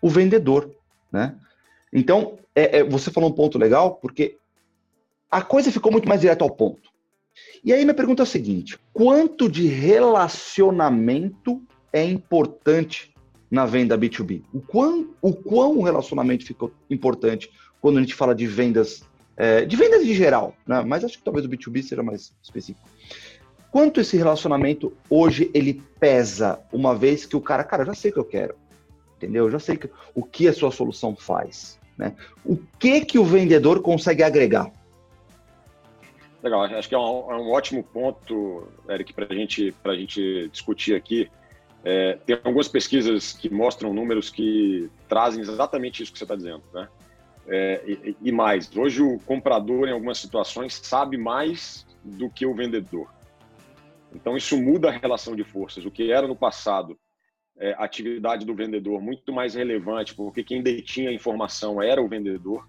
o 0.00 0.08
vendedor, 0.08 0.70
né? 1.12 1.36
Então, 1.92 2.38
é, 2.54 2.78
é, 2.78 2.84
você 2.84 3.10
falou 3.10 3.28
um 3.28 3.34
ponto 3.34 3.58
legal, 3.58 3.96
porque 3.96 4.38
a 5.30 5.42
coisa 5.42 5.70
ficou 5.70 5.92
muito 5.92 6.08
mais 6.08 6.22
direto 6.22 6.42
ao 6.42 6.50
ponto. 6.50 6.90
E 7.62 7.72
aí 7.72 7.84
minha 7.84 7.94
pergunta 7.94 8.22
é 8.22 8.24
a 8.24 8.26
seguinte: 8.26 8.78
quanto 8.92 9.48
de 9.48 9.66
relacionamento 9.66 11.62
é 11.92 12.04
importante 12.04 13.14
na 13.50 13.66
venda 13.66 13.96
B2B? 13.96 14.42
O 14.52 14.60
quão 14.60 15.14
o, 15.20 15.32
quão 15.32 15.82
relacionamento 15.82 16.44
ficou 16.44 16.72
importante 16.88 17.50
quando 17.80 17.98
a 17.98 18.00
gente 18.00 18.14
fala 18.14 18.34
de 18.34 18.46
vendas, 18.46 19.02
é, 19.36 19.64
de 19.64 19.76
vendas 19.76 20.02
em 20.02 20.14
geral, 20.14 20.54
né? 20.66 20.82
Mas 20.82 21.04
acho 21.04 21.18
que 21.18 21.24
talvez 21.24 21.44
o 21.44 21.48
B2B 21.48 21.82
seja 21.82 22.02
mais 22.02 22.32
específico. 22.42 22.88
Quanto 23.72 24.02
esse 24.02 24.18
relacionamento 24.18 24.92
hoje 25.08 25.50
ele 25.54 25.82
pesa, 25.98 26.60
uma 26.70 26.94
vez 26.94 27.24
que 27.24 27.34
o 27.34 27.40
cara, 27.40 27.64
cara, 27.64 27.86
já 27.86 27.94
sei 27.94 28.10
o 28.10 28.14
que 28.14 28.20
eu 28.20 28.24
quero, 28.24 28.54
entendeu? 29.16 29.46
Eu 29.46 29.50
já 29.50 29.58
sei 29.58 29.78
que, 29.78 29.88
o 30.14 30.22
que 30.22 30.46
a 30.46 30.52
sua 30.52 30.70
solução 30.70 31.16
faz, 31.16 31.80
né? 31.96 32.14
O 32.44 32.58
que 32.78 33.00
que 33.00 33.18
o 33.18 33.24
vendedor 33.24 33.80
consegue 33.80 34.22
agregar? 34.22 34.70
Legal, 36.42 36.64
acho 36.64 36.86
que 36.86 36.94
é 36.94 36.98
um, 36.98 37.32
é 37.32 37.36
um 37.36 37.50
ótimo 37.50 37.82
ponto, 37.82 38.68
Eric, 38.90 39.14
para 39.14 39.34
gente, 39.34 39.74
a 39.84 39.94
gente 39.94 40.50
discutir 40.50 40.94
aqui. 40.94 41.30
É, 41.82 42.18
tem 42.26 42.38
algumas 42.44 42.68
pesquisas 42.68 43.32
que 43.32 43.48
mostram 43.48 43.94
números 43.94 44.28
que 44.28 44.90
trazem 45.08 45.40
exatamente 45.40 46.02
isso 46.02 46.12
que 46.12 46.18
você 46.18 46.24
está 46.24 46.36
dizendo, 46.36 46.62
né? 46.74 46.88
É, 47.48 47.82
e, 47.86 48.16
e, 48.20 48.30
mais, 48.30 48.70
hoje 48.76 49.00
o 49.00 49.18
comprador, 49.20 49.88
em 49.88 49.92
algumas 49.92 50.18
situações, 50.18 50.74
sabe 50.74 51.16
mais 51.16 51.86
do 52.04 52.28
que 52.28 52.44
o 52.44 52.54
vendedor. 52.54 53.08
Então, 54.14 54.36
isso 54.36 54.60
muda 54.60 54.88
a 54.88 54.92
relação 54.92 55.34
de 55.34 55.44
forças. 55.44 55.84
O 55.84 55.90
que 55.90 56.10
era 56.10 56.26
no 56.26 56.36
passado 56.36 56.98
é, 57.58 57.74
atividade 57.78 58.44
do 58.44 58.54
vendedor 58.54 59.00
muito 59.00 59.32
mais 59.32 59.54
relevante, 59.54 60.14
porque 60.14 60.42
quem 60.42 60.62
detinha 60.62 61.10
a 61.10 61.12
informação 61.12 61.82
era 61.82 62.02
o 62.02 62.08
vendedor, 62.08 62.68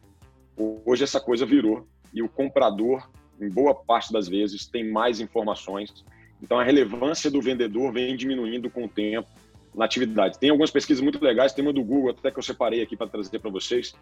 hoje 0.86 1.04
essa 1.04 1.20
coisa 1.20 1.46
virou 1.46 1.88
e 2.14 2.22
o 2.22 2.30
comprador, 2.30 3.10
em 3.42 3.50
boa 3.50 3.74
parte 3.74 4.14
das 4.14 4.28
vezes, 4.28 4.68
tem 4.68 4.90
mais 4.90 5.20
informações. 5.20 6.06
Então, 6.42 6.60
a 6.60 6.64
relevância 6.64 7.32
do 7.32 7.42
vendedor 7.42 7.92
vem 7.92 8.16
diminuindo 8.16 8.70
com 8.70 8.86
o 8.86 8.90
tempo 8.90 9.28
na 9.74 9.86
atividade. 9.86 10.38
Tem 10.38 10.50
algumas 10.50 10.70
pesquisas 10.70 11.02
muito 11.02 11.24
legais, 11.24 11.54
tem 11.54 11.66
uma 11.66 11.74
do 11.74 11.84
Google, 11.84 12.12
até 12.12 12.30
que 12.30 12.38
eu 12.38 12.44
separei 12.44 12.82
aqui 12.82 12.96
para 12.96 13.08
trazer 13.08 13.40
para 13.40 13.50
vocês, 13.50 13.96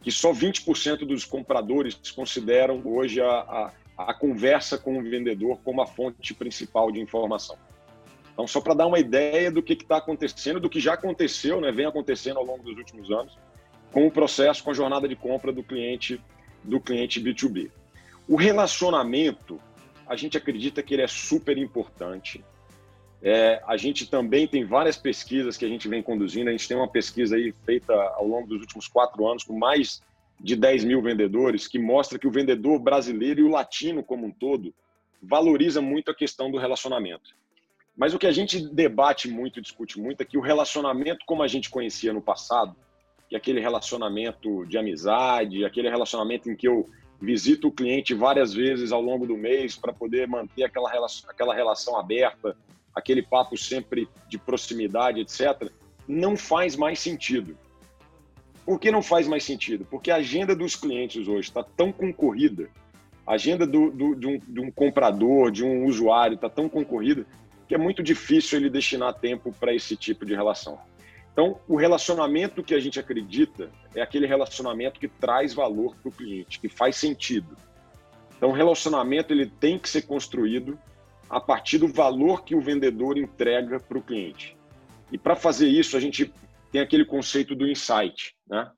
que 0.00 0.12
só 0.12 0.32
20% 0.32 0.98
dos 0.98 1.24
compradores 1.24 1.94
consideram 2.12 2.80
hoje 2.84 3.20
a, 3.20 3.28
a, 3.28 3.72
a 3.96 4.12
conversa 4.12 4.76
com 4.76 4.98
o 4.98 5.02
vendedor 5.02 5.58
como 5.64 5.80
a 5.80 5.86
fonte 5.86 6.34
principal 6.34 6.92
de 6.92 7.00
informação. 7.00 7.56
Então, 8.32 8.46
só 8.46 8.60
para 8.60 8.74
dar 8.74 8.86
uma 8.86 8.98
ideia 8.98 9.50
do 9.50 9.62
que 9.62 9.72
está 9.72 9.96
acontecendo, 9.96 10.60
do 10.60 10.68
que 10.68 10.78
já 10.78 10.92
aconteceu, 10.92 11.60
né, 11.60 11.72
vem 11.72 11.86
acontecendo 11.86 12.36
ao 12.38 12.44
longo 12.44 12.62
dos 12.62 12.76
últimos 12.76 13.10
anos, 13.10 13.38
com 13.90 14.06
o 14.06 14.10
processo, 14.10 14.62
com 14.62 14.70
a 14.70 14.74
jornada 14.74 15.08
de 15.08 15.16
compra 15.16 15.50
do 15.50 15.62
cliente, 15.62 16.20
do 16.62 16.78
cliente 16.78 17.18
B2B. 17.18 17.70
O 18.28 18.36
relacionamento, 18.36 19.58
a 20.06 20.16
gente 20.16 20.36
acredita 20.36 20.82
que 20.82 20.92
ele 20.92 21.02
é 21.02 21.08
super 21.08 21.56
importante. 21.56 22.44
É, 23.22 23.62
a 23.66 23.78
gente 23.78 24.06
também 24.10 24.46
tem 24.46 24.66
várias 24.66 24.98
pesquisas 24.98 25.56
que 25.56 25.64
a 25.64 25.68
gente 25.68 25.88
vem 25.88 26.02
conduzindo. 26.02 26.48
A 26.48 26.52
gente 26.52 26.68
tem 26.68 26.76
uma 26.76 26.88
pesquisa 26.88 27.36
aí 27.36 27.54
feita 27.64 27.94
ao 27.94 28.26
longo 28.26 28.46
dos 28.46 28.60
últimos 28.60 28.86
quatro 28.86 29.26
anos 29.26 29.44
com 29.44 29.58
mais 29.58 30.02
de 30.38 30.54
10 30.54 30.84
mil 30.84 31.02
vendedores, 31.02 31.66
que 31.66 31.78
mostra 31.78 32.18
que 32.18 32.26
o 32.26 32.30
vendedor 32.30 32.78
brasileiro 32.78 33.40
e 33.40 33.44
o 33.44 33.50
latino 33.50 34.02
como 34.02 34.26
um 34.26 34.30
todo 34.30 34.74
valoriza 35.22 35.80
muito 35.80 36.10
a 36.10 36.14
questão 36.14 36.50
do 36.50 36.58
relacionamento. 36.58 37.34
Mas 37.96 38.12
o 38.12 38.18
que 38.18 38.26
a 38.26 38.32
gente 38.32 38.60
debate 38.68 39.28
muito, 39.28 39.60
discute 39.60 39.98
muito, 39.98 40.20
é 40.20 40.24
que 40.24 40.36
o 40.36 40.42
relacionamento 40.42 41.24
como 41.26 41.42
a 41.42 41.48
gente 41.48 41.70
conhecia 41.70 42.12
no 42.12 42.20
passado, 42.20 42.76
que 43.28 43.34
é 43.34 43.38
aquele 43.38 43.60
relacionamento 43.60 44.66
de 44.66 44.76
amizade, 44.76 45.64
aquele 45.64 45.88
relacionamento 45.88 46.50
em 46.50 46.54
que 46.54 46.68
eu 46.68 46.88
visito 47.20 47.68
o 47.68 47.72
cliente 47.72 48.14
várias 48.14 48.52
vezes 48.52 48.92
ao 48.92 49.00
longo 49.00 49.26
do 49.26 49.36
mês 49.36 49.74
para 49.74 49.92
poder 49.92 50.28
manter 50.28 50.64
aquela 50.64 50.90
relação, 50.90 51.30
aquela 51.30 51.54
relação 51.54 51.98
aberta, 51.98 52.56
aquele 52.94 53.22
papo 53.22 53.56
sempre 53.56 54.08
de 54.28 54.38
proximidade, 54.38 55.20
etc., 55.20 55.70
não 56.06 56.36
faz 56.36 56.76
mais 56.76 57.00
sentido. 57.00 57.58
Por 58.66 58.80
que 58.80 58.90
não 58.90 59.00
faz 59.00 59.28
mais 59.28 59.44
sentido? 59.44 59.86
Porque 59.88 60.10
a 60.10 60.16
agenda 60.16 60.54
dos 60.54 60.74
clientes 60.74 61.28
hoje 61.28 61.48
está 61.48 61.62
tão 61.62 61.92
concorrida, 61.92 62.68
a 63.24 63.34
agenda 63.34 63.64
do, 63.64 63.92
do, 63.92 64.14
de, 64.16 64.26
um, 64.26 64.38
de 64.38 64.60
um 64.60 64.70
comprador, 64.72 65.52
de 65.52 65.64
um 65.64 65.84
usuário 65.84 66.34
está 66.34 66.50
tão 66.50 66.68
concorrida, 66.68 67.24
que 67.68 67.74
é 67.74 67.78
muito 67.78 68.02
difícil 68.02 68.58
ele 68.58 68.68
destinar 68.68 69.14
tempo 69.14 69.52
para 69.52 69.72
esse 69.72 69.96
tipo 69.96 70.26
de 70.26 70.34
relação. 70.34 70.78
Então, 71.32 71.60
o 71.68 71.76
relacionamento 71.76 72.62
que 72.62 72.74
a 72.74 72.80
gente 72.80 72.98
acredita 72.98 73.70
é 73.94 74.00
aquele 74.00 74.26
relacionamento 74.26 74.98
que 74.98 75.08
traz 75.08 75.54
valor 75.54 75.94
para 75.96 76.08
o 76.08 76.12
cliente, 76.12 76.58
que 76.58 76.68
faz 76.68 76.96
sentido. 76.96 77.56
Então, 78.36 78.50
o 78.50 78.52
relacionamento 78.52 79.32
ele 79.32 79.46
tem 79.46 79.78
que 79.78 79.88
ser 79.88 80.02
construído 80.02 80.78
a 81.28 81.40
partir 81.40 81.78
do 81.78 81.88
valor 81.88 82.44
que 82.44 82.54
o 82.54 82.60
vendedor 82.60 83.18
entrega 83.18 83.78
para 83.78 83.98
o 83.98 84.02
cliente. 84.02 84.56
E 85.10 85.18
para 85.18 85.36
fazer 85.36 85.68
isso, 85.68 85.96
a 85.96 86.00
gente 86.00 86.32
tem 86.70 86.80
aquele 86.80 87.04
conceito 87.04 87.54
do 87.54 87.66
insight. 87.66 88.34
Né? 88.46 88.70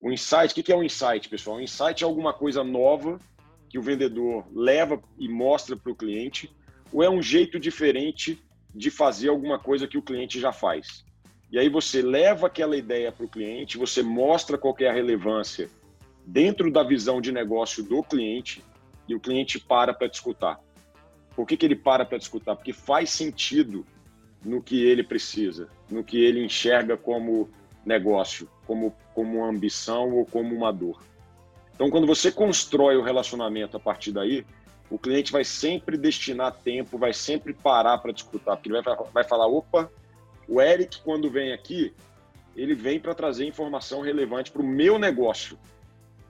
O 0.00 0.12
insight, 0.12 0.52
o 0.52 0.62
que 0.62 0.72
é 0.72 0.76
um 0.76 0.82
insight, 0.82 1.28
pessoal? 1.28 1.56
O 1.56 1.60
insight 1.60 2.02
é 2.02 2.06
alguma 2.06 2.32
coisa 2.32 2.62
nova 2.62 3.18
que 3.68 3.78
o 3.78 3.82
vendedor 3.82 4.46
leva 4.52 5.02
e 5.18 5.28
mostra 5.28 5.76
para 5.76 5.90
o 5.90 5.96
cliente, 5.96 6.54
ou 6.92 7.02
é 7.02 7.10
um 7.10 7.20
jeito 7.20 7.58
diferente 7.58 8.40
de 8.74 8.90
fazer 8.90 9.28
alguma 9.28 9.58
coisa 9.58 9.88
que 9.88 9.98
o 9.98 10.02
cliente 10.02 10.38
já 10.38 10.52
faz. 10.52 11.04
E 11.50 11.58
aí 11.58 11.68
você 11.68 12.02
leva 12.02 12.46
aquela 12.46 12.76
ideia 12.76 13.12
para 13.12 13.26
o 13.26 13.28
cliente, 13.28 13.78
você 13.78 14.02
mostra 14.02 14.58
qual 14.58 14.74
é 14.80 14.88
a 14.88 14.92
relevância 14.92 15.68
dentro 16.26 16.70
da 16.70 16.82
visão 16.82 17.20
de 17.20 17.30
negócio 17.30 17.82
do 17.82 18.02
cliente 18.02 18.64
e 19.08 19.14
o 19.14 19.20
cliente 19.20 19.58
para 19.58 19.92
para 19.92 20.08
te 20.08 20.14
escutar. 20.14 20.58
Por 21.36 21.46
que, 21.46 21.56
que 21.56 21.66
ele 21.66 21.76
para 21.76 22.04
para 22.04 22.18
te 22.18 22.22
escutar? 22.22 22.56
Porque 22.56 22.72
faz 22.72 23.10
sentido 23.10 23.84
no 24.44 24.62
que 24.62 24.84
ele 24.84 25.02
precisa, 25.02 25.68
no 25.90 26.02
que 26.02 26.22
ele 26.22 26.44
enxerga 26.44 26.96
como 26.96 27.48
negócio, 27.84 28.48
como, 28.66 28.94
como 29.14 29.44
ambição 29.44 30.10
ou 30.14 30.24
como 30.24 30.54
uma 30.54 30.72
dor. 30.72 31.02
Então, 31.74 31.90
quando 31.90 32.06
você 32.06 32.30
constrói 32.30 32.96
o 32.96 33.02
relacionamento 33.02 33.76
a 33.76 33.80
partir 33.80 34.12
daí, 34.12 34.46
o 34.88 34.98
cliente 34.98 35.32
vai 35.32 35.44
sempre 35.44 35.96
destinar 35.96 36.52
tempo, 36.52 36.98
vai 36.98 37.12
sempre 37.12 37.52
parar 37.52 37.98
para 37.98 38.12
discutir, 38.12 38.44
porque 38.44 38.68
ele 38.68 38.80
vai, 38.80 38.96
vai 39.12 39.24
falar: 39.24 39.46
opa, 39.46 39.90
o 40.48 40.60
Eric, 40.60 41.00
quando 41.02 41.30
vem 41.30 41.52
aqui, 41.52 41.92
ele 42.54 42.74
vem 42.74 43.00
para 43.00 43.14
trazer 43.14 43.46
informação 43.46 44.00
relevante 44.00 44.52
para 44.52 44.62
o 44.62 44.66
meu 44.66 44.98
negócio. 44.98 45.58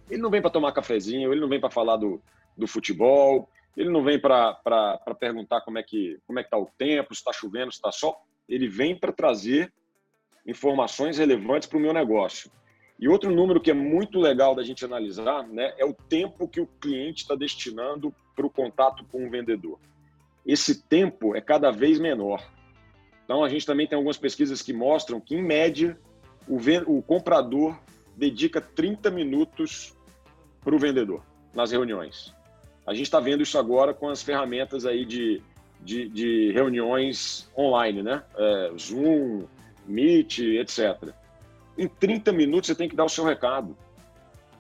Ele 0.08 0.22
não 0.22 0.30
vem 0.30 0.40
para 0.40 0.50
tomar 0.50 0.72
cafezinho, 0.72 1.32
ele 1.32 1.40
não 1.40 1.48
vem 1.48 1.60
para 1.60 1.70
falar 1.70 1.96
do, 1.96 2.22
do 2.56 2.66
futebol, 2.66 3.48
ele 3.76 3.90
não 3.90 4.02
vem 4.02 4.18
para 4.18 4.56
perguntar 5.18 5.60
como 5.62 5.78
é 5.78 5.82
que 5.82 6.18
como 6.26 6.38
é 6.38 6.42
que 6.42 6.46
está 6.46 6.58
o 6.58 6.70
tempo, 6.78 7.14
se 7.14 7.20
está 7.20 7.32
chovendo, 7.32 7.72
se 7.72 7.78
está 7.78 7.90
sol. 7.90 8.16
Ele 8.48 8.68
vem 8.68 8.96
para 8.96 9.12
trazer 9.12 9.72
informações 10.46 11.18
relevantes 11.18 11.68
para 11.68 11.78
o 11.78 11.80
meu 11.80 11.92
negócio. 11.92 12.50
E 12.98 13.08
outro 13.08 13.34
número 13.34 13.60
que 13.60 13.70
é 13.70 13.74
muito 13.74 14.18
legal 14.20 14.54
da 14.54 14.62
gente 14.62 14.84
analisar 14.84 15.46
né, 15.48 15.74
é 15.78 15.84
o 15.84 15.94
tempo 15.94 16.46
que 16.46 16.60
o 16.60 16.66
cliente 16.66 17.22
está 17.22 17.34
destinando 17.34 18.14
para 18.36 18.46
o 18.46 18.50
contato 18.50 19.04
com 19.10 19.26
o 19.26 19.30
vendedor. 19.30 19.78
Esse 20.46 20.82
tempo 20.82 21.34
é 21.34 21.40
cada 21.40 21.70
vez 21.70 21.98
menor. 21.98 22.42
Então, 23.24 23.42
a 23.42 23.48
gente 23.48 23.64
também 23.64 23.86
tem 23.86 23.96
algumas 23.96 24.18
pesquisas 24.18 24.60
que 24.60 24.72
mostram 24.72 25.18
que, 25.18 25.34
em 25.34 25.42
média, 25.42 25.98
o, 26.46 26.58
o 26.86 27.02
comprador 27.02 27.78
dedica 28.16 28.60
30 28.60 29.10
minutos 29.10 29.96
para 30.62 30.74
o 30.74 30.78
vendedor 30.78 31.24
nas 31.54 31.72
reuniões. 31.72 32.34
A 32.86 32.92
gente 32.92 33.06
está 33.06 33.18
vendo 33.18 33.42
isso 33.42 33.58
agora 33.58 33.94
com 33.94 34.08
as 34.08 34.22
ferramentas 34.22 34.84
aí 34.84 35.06
de, 35.06 35.42
de, 35.84 36.08
de 36.08 36.52
reuniões 36.52 37.48
online, 37.56 38.02
né? 38.02 38.22
É, 38.36 38.72
Zoom, 38.78 39.44
Meet, 39.86 40.38
etc. 40.38 41.12
Em 41.76 41.86
30 41.86 42.32
minutos 42.32 42.68
você 42.68 42.74
tem 42.74 42.88
que 42.88 42.96
dar 42.96 43.04
o 43.04 43.08
seu 43.08 43.24
recado. 43.24 43.76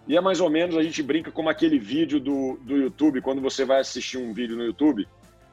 E 0.06 0.16
é 0.16 0.20
mais 0.20 0.40
ou 0.40 0.50
menos, 0.50 0.76
a 0.76 0.82
gente 0.82 1.02
brinca 1.02 1.30
como 1.30 1.48
aquele 1.48 1.78
vídeo 1.78 2.20
do, 2.20 2.58
do 2.60 2.76
YouTube, 2.76 3.22
quando 3.22 3.40
você 3.40 3.64
vai 3.64 3.80
assistir 3.80 4.18
um 4.18 4.34
vídeo 4.34 4.54
no 4.54 4.64
YouTube, 4.64 5.08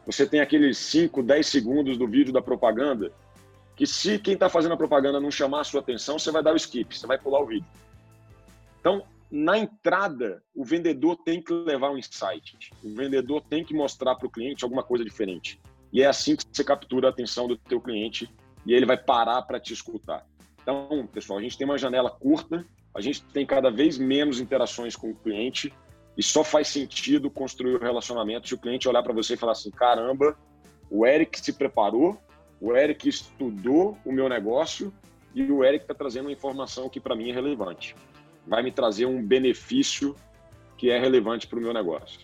você 0.06 0.28
tem 0.28 0.42
aqueles 0.42 0.78
5, 0.78 1.24
10 1.24 1.48
segundos 1.48 1.98
do 1.98 2.06
vídeo 2.06 2.34
da 2.34 2.42
propaganda, 2.42 3.14
que 3.78 3.88
se 3.88 4.20
quem 4.20 4.34
está 4.34 4.50
fazendo 4.50 4.74
a 4.74 4.78
propaganda 4.78 5.22
não 5.22 5.32
chamar 5.32 5.62
a 5.62 5.64
sua 5.64 5.80
atenção, 5.80 6.20
você 6.20 6.32
vai 6.32 6.44
dar 6.44 6.54
o 6.54 6.58
skip, 6.58 6.98
você 6.98 7.08
vai 7.08 7.18
pular 7.18 7.40
o 7.40 7.46
vídeo. 7.46 7.66
Então, 8.82 9.04
na 9.32 9.58
entrada, 9.58 10.44
o 10.54 10.66
vendedor 10.66 11.16
tem 11.24 11.42
que 11.42 11.54
levar 11.54 11.90
um 11.90 11.98
insight. 11.98 12.72
O 12.84 12.94
vendedor 12.94 13.42
tem 13.42 13.64
que 13.64 13.74
mostrar 13.74 14.16
para 14.16 14.28
o 14.28 14.30
cliente 14.30 14.66
alguma 14.66 14.84
coisa 14.84 15.06
diferente. 15.06 15.62
E 15.94 16.02
é 16.02 16.06
assim 16.06 16.36
que 16.36 16.44
você 16.52 16.64
captura 16.64 17.08
a 17.08 17.12
atenção 17.12 17.48
do 17.48 17.58
teu 17.58 17.80
cliente 17.80 18.30
e 18.66 18.74
ele 18.74 18.86
vai 18.86 18.98
parar 18.98 19.42
para 19.44 19.60
te 19.60 19.74
escutar. 19.74 20.26
Então, 20.62 21.08
pessoal, 21.08 21.40
a 21.40 21.42
gente 21.42 21.58
tem 21.58 21.66
uma 21.66 21.78
janela 21.78 22.12
curta, 22.12 22.66
a 22.94 23.00
gente 23.00 23.24
tem 23.24 23.46
cada 23.46 23.72
vez 23.72 23.98
menos 23.98 24.40
interações 24.40 24.96
com 24.98 25.10
o 25.10 25.16
cliente 25.16 25.74
e 26.18 26.22
só 26.22 26.44
faz 26.44 26.68
sentido 26.68 27.32
construir 27.32 27.76
o 27.76 27.78
um 27.78 27.82
relacionamento 27.82 28.50
se 28.50 28.54
o 28.54 28.58
cliente 28.58 28.88
olhar 28.88 29.02
para 29.02 29.14
você 29.14 29.36
e 29.36 29.38
falar 29.38 29.54
assim: 29.54 29.72
caramba, 29.72 30.38
o 30.90 31.06
Eric 31.06 31.40
se 31.40 31.54
preparou, 31.54 32.22
o 32.60 32.76
Eric 32.76 33.08
estudou 33.08 33.98
o 34.06 34.12
meu 34.12 34.28
negócio 34.28 34.94
e 35.34 35.50
o 35.50 35.64
Eric 35.64 35.86
está 35.86 35.94
trazendo 35.94 36.26
uma 36.26 36.34
informação 36.34 36.90
que 36.90 37.00
para 37.00 37.16
mim 37.16 37.30
é 37.32 37.34
relevante. 37.34 37.96
Vai 38.46 38.64
me 38.64 38.72
trazer 38.72 39.06
um 39.06 39.26
benefício 39.26 40.16
que 40.78 40.90
é 40.90 41.00
relevante 41.00 41.48
para 41.48 41.60
o 41.60 41.62
meu 41.62 41.74
negócio. 41.74 42.22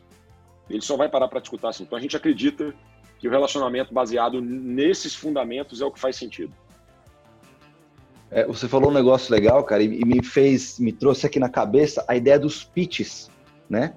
Ele 0.70 0.82
só 0.82 0.98
vai 0.98 1.10
parar 1.10 1.28
para 1.28 1.40
escutar 1.40 1.70
assim. 1.70 1.84
Então 1.84 1.98
a 1.98 2.02
gente 2.02 2.18
acredita 2.18 2.74
que 3.20 3.28
o 3.28 3.32
relacionamento 3.32 3.94
baseado 3.94 4.42
nesses 4.42 5.16
fundamentos 5.16 5.82
é 5.82 5.86
o 5.86 5.92
que 5.92 6.00
faz 6.00 6.16
sentido. 6.16 6.54
É, 8.30 8.46
você 8.46 8.68
falou 8.68 8.90
um 8.90 8.94
negócio 8.94 9.34
legal, 9.34 9.64
cara, 9.64 9.82
e, 9.82 10.04
me 10.04 10.22
fez, 10.24 10.80
me 10.80 10.92
trouxe 10.92 11.26
aqui 11.26 11.40
na 11.40 11.50
cabeça 11.50 12.04
a 12.08 12.16
ideia 12.16 12.38
dos 12.38 12.64
pitches, 12.64 13.30
né? 13.70 13.94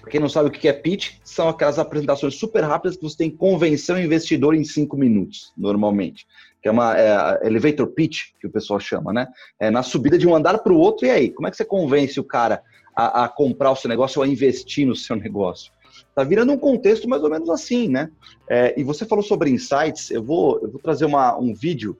Pra 0.00 0.10
quem 0.10 0.20
não 0.20 0.28
sabe 0.28 0.48
o 0.48 0.52
que 0.52 0.68
é 0.68 0.72
pitch, 0.72 1.16
são 1.24 1.48
aquelas 1.48 1.78
apresentações 1.78 2.34
super 2.34 2.62
rápidas 2.64 2.96
que 2.96 3.02
você 3.02 3.16
tem 3.16 3.30
que 3.30 3.36
convencer 3.36 3.94
o 3.94 4.00
investidor 4.00 4.54
em 4.54 4.64
cinco 4.64 4.96
minutos, 4.96 5.52
normalmente. 5.56 6.26
Que 6.62 6.68
é 6.68 6.72
uma 6.72 6.96
é, 6.96 7.46
elevator 7.46 7.88
pitch, 7.88 8.32
que 8.40 8.46
o 8.46 8.50
pessoal 8.50 8.78
chama, 8.78 9.12
né? 9.12 9.26
É 9.58 9.70
na 9.70 9.82
subida 9.82 10.16
de 10.16 10.26
um 10.28 10.34
andar 10.34 10.58
para 10.58 10.72
o 10.72 10.78
outro, 10.78 11.06
e 11.06 11.10
aí? 11.10 11.30
Como 11.30 11.48
é 11.48 11.50
que 11.50 11.56
você 11.56 11.64
convence 11.64 12.18
o 12.20 12.24
cara 12.24 12.62
a, 12.94 13.24
a 13.24 13.28
comprar 13.28 13.72
o 13.72 13.76
seu 13.76 13.88
negócio 13.88 14.20
ou 14.20 14.24
a 14.24 14.28
investir 14.28 14.86
no 14.86 14.94
seu 14.94 15.16
negócio? 15.16 15.72
Tá 16.14 16.24
virando 16.24 16.52
um 16.52 16.58
contexto 16.58 17.08
mais 17.08 17.22
ou 17.22 17.30
menos 17.30 17.50
assim, 17.50 17.88
né? 17.88 18.10
É, 18.48 18.78
e 18.78 18.84
você 18.84 19.04
falou 19.04 19.24
sobre 19.24 19.50
insights, 19.50 20.10
eu 20.10 20.22
vou, 20.22 20.60
eu 20.62 20.70
vou 20.70 20.80
trazer 20.80 21.04
uma, 21.04 21.36
um 21.38 21.52
vídeo 21.52 21.98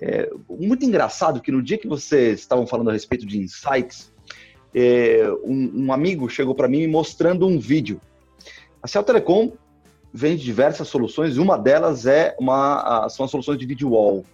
é, 0.00 0.30
muito 0.48 0.84
engraçado 0.84 1.40
que 1.40 1.50
no 1.50 1.62
dia 1.62 1.78
que 1.78 1.88
vocês 1.88 2.40
estavam 2.40 2.66
falando 2.66 2.90
a 2.90 2.92
respeito 2.92 3.26
de 3.26 3.38
insights, 3.38 4.12
é, 4.74 5.28
um, 5.44 5.86
um, 5.86 5.92
amigo 5.92 6.28
chegou 6.28 6.54
para 6.54 6.68
mim 6.68 6.86
mostrando 6.86 7.46
um 7.46 7.58
vídeo. 7.58 8.00
A 8.82 8.86
Cell 8.86 9.02
Telecom 9.02 9.52
vende 10.12 10.42
diversas 10.42 10.88
soluções, 10.88 11.36
uma 11.36 11.56
delas 11.56 12.06
é 12.06 12.34
uma, 12.38 13.08
são 13.08 13.24
as 13.24 13.30
soluções 13.30 13.58
de 13.58 13.66
video 13.66 13.90
wall. 13.90 14.24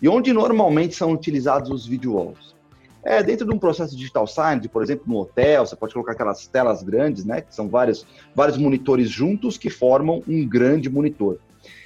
E 0.00 0.08
onde 0.08 0.32
normalmente 0.32 0.94
são 0.94 1.12
utilizados 1.12 1.70
os 1.70 1.86
video 1.86 2.14
walls? 2.14 2.56
É 3.02 3.22
dentro 3.22 3.46
de 3.46 3.52
um 3.54 3.58
processo 3.58 3.92
de 3.92 3.98
digital 3.98 4.26
signage, 4.26 4.68
por 4.68 4.82
exemplo, 4.82 5.04
no 5.06 5.18
hotel, 5.18 5.64
você 5.64 5.74
pode 5.74 5.92
colocar 5.92 6.12
aquelas 6.12 6.46
telas 6.46 6.82
grandes, 6.82 7.24
né, 7.24 7.40
que 7.40 7.54
são 7.54 7.68
vários, 7.68 8.06
vários 8.34 8.58
monitores 8.58 9.08
juntos 9.08 9.56
que 9.56 9.70
formam 9.70 10.22
um 10.28 10.46
grande 10.46 10.90
monitor. 10.90 11.38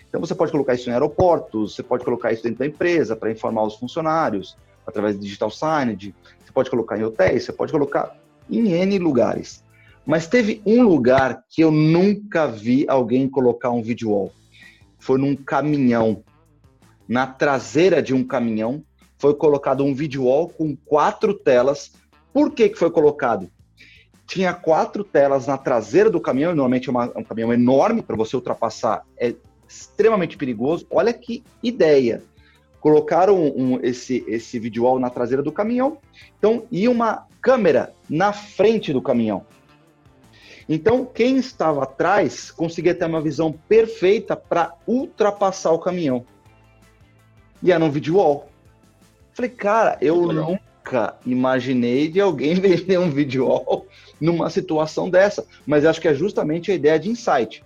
Então 0.08 0.20
você 0.20 0.34
pode 0.34 0.52
colocar 0.52 0.74
isso 0.74 0.90
em 0.90 0.92
aeroportos, 0.92 1.74
você 1.74 1.82
pode 1.82 2.04
colocar 2.04 2.32
isso 2.32 2.42
dentro 2.42 2.58
da 2.58 2.66
empresa 2.66 3.14
para 3.14 3.30
informar 3.30 3.64
os 3.64 3.76
funcionários 3.76 4.56
através 4.86 5.14
de 5.14 5.22
digital 5.22 5.50
signage, 5.50 6.14
você 6.44 6.52
pode 6.52 6.68
colocar 6.68 6.98
em 6.98 7.04
hotéis, 7.04 7.44
você 7.44 7.52
pode 7.52 7.72
colocar 7.72 8.16
em 8.50 8.72
N 8.72 8.98
lugares. 8.98 9.61
Mas 10.04 10.26
teve 10.26 10.60
um 10.66 10.82
lugar 10.82 11.44
que 11.48 11.62
eu 11.62 11.70
nunca 11.70 12.46
vi 12.46 12.84
alguém 12.88 13.28
colocar 13.28 13.70
um 13.70 13.82
video 13.82 14.10
wall. 14.10 14.32
Foi 14.98 15.18
num 15.18 15.36
caminhão. 15.36 16.24
Na 17.08 17.26
traseira 17.26 18.02
de 18.02 18.14
um 18.14 18.24
caminhão 18.24 18.84
foi 19.18 19.34
colocado 19.34 19.84
um 19.84 19.94
video 19.94 20.24
wall 20.24 20.48
com 20.48 20.76
quatro 20.76 21.34
telas. 21.34 21.92
Por 22.32 22.50
que, 22.50 22.68
que 22.68 22.78
foi 22.78 22.90
colocado? 22.90 23.48
Tinha 24.26 24.52
quatro 24.52 25.04
telas 25.04 25.46
na 25.46 25.56
traseira 25.56 26.10
do 26.10 26.20
caminhão, 26.20 26.54
normalmente 26.54 26.88
é 26.88 26.90
uma, 26.90 27.04
um 27.16 27.22
caminhão 27.22 27.52
enorme 27.52 28.02
para 28.02 28.16
você 28.16 28.34
ultrapassar, 28.34 29.04
é 29.16 29.34
extremamente 29.68 30.36
perigoso. 30.36 30.86
Olha 30.90 31.12
que 31.12 31.44
ideia. 31.62 32.22
Colocaram 32.80 33.36
um, 33.36 33.78
esse, 33.80 34.24
esse 34.26 34.58
video 34.58 34.82
wall 34.84 34.98
na 34.98 35.10
traseira 35.10 35.42
do 35.42 35.52
caminhão, 35.52 35.98
então, 36.36 36.64
e 36.72 36.88
uma 36.88 37.28
câmera 37.40 37.92
na 38.10 38.32
frente 38.32 38.92
do 38.92 39.00
caminhão. 39.00 39.46
Então, 40.72 41.04
quem 41.04 41.36
estava 41.36 41.82
atrás 41.82 42.50
conseguia 42.50 42.94
ter 42.94 43.04
uma 43.04 43.20
visão 43.20 43.52
perfeita 43.52 44.34
para 44.34 44.74
ultrapassar 44.86 45.70
o 45.70 45.78
caminhão. 45.78 46.24
E 47.62 47.70
era 47.70 47.84
um 47.84 47.90
video 47.90 48.16
wall. 48.16 48.48
Falei, 49.34 49.50
cara, 49.50 49.98
eu 50.00 50.32
nunca 50.32 51.18
imaginei 51.26 52.08
de 52.08 52.22
alguém 52.22 52.54
vender 52.58 52.98
um 52.98 53.10
video 53.10 53.48
wall 53.48 53.86
numa 54.18 54.48
situação 54.48 55.10
dessa. 55.10 55.44
Mas 55.66 55.84
acho 55.84 56.00
que 56.00 56.08
é 56.08 56.14
justamente 56.14 56.72
a 56.72 56.74
ideia 56.74 56.98
de 56.98 57.10
insight 57.10 57.62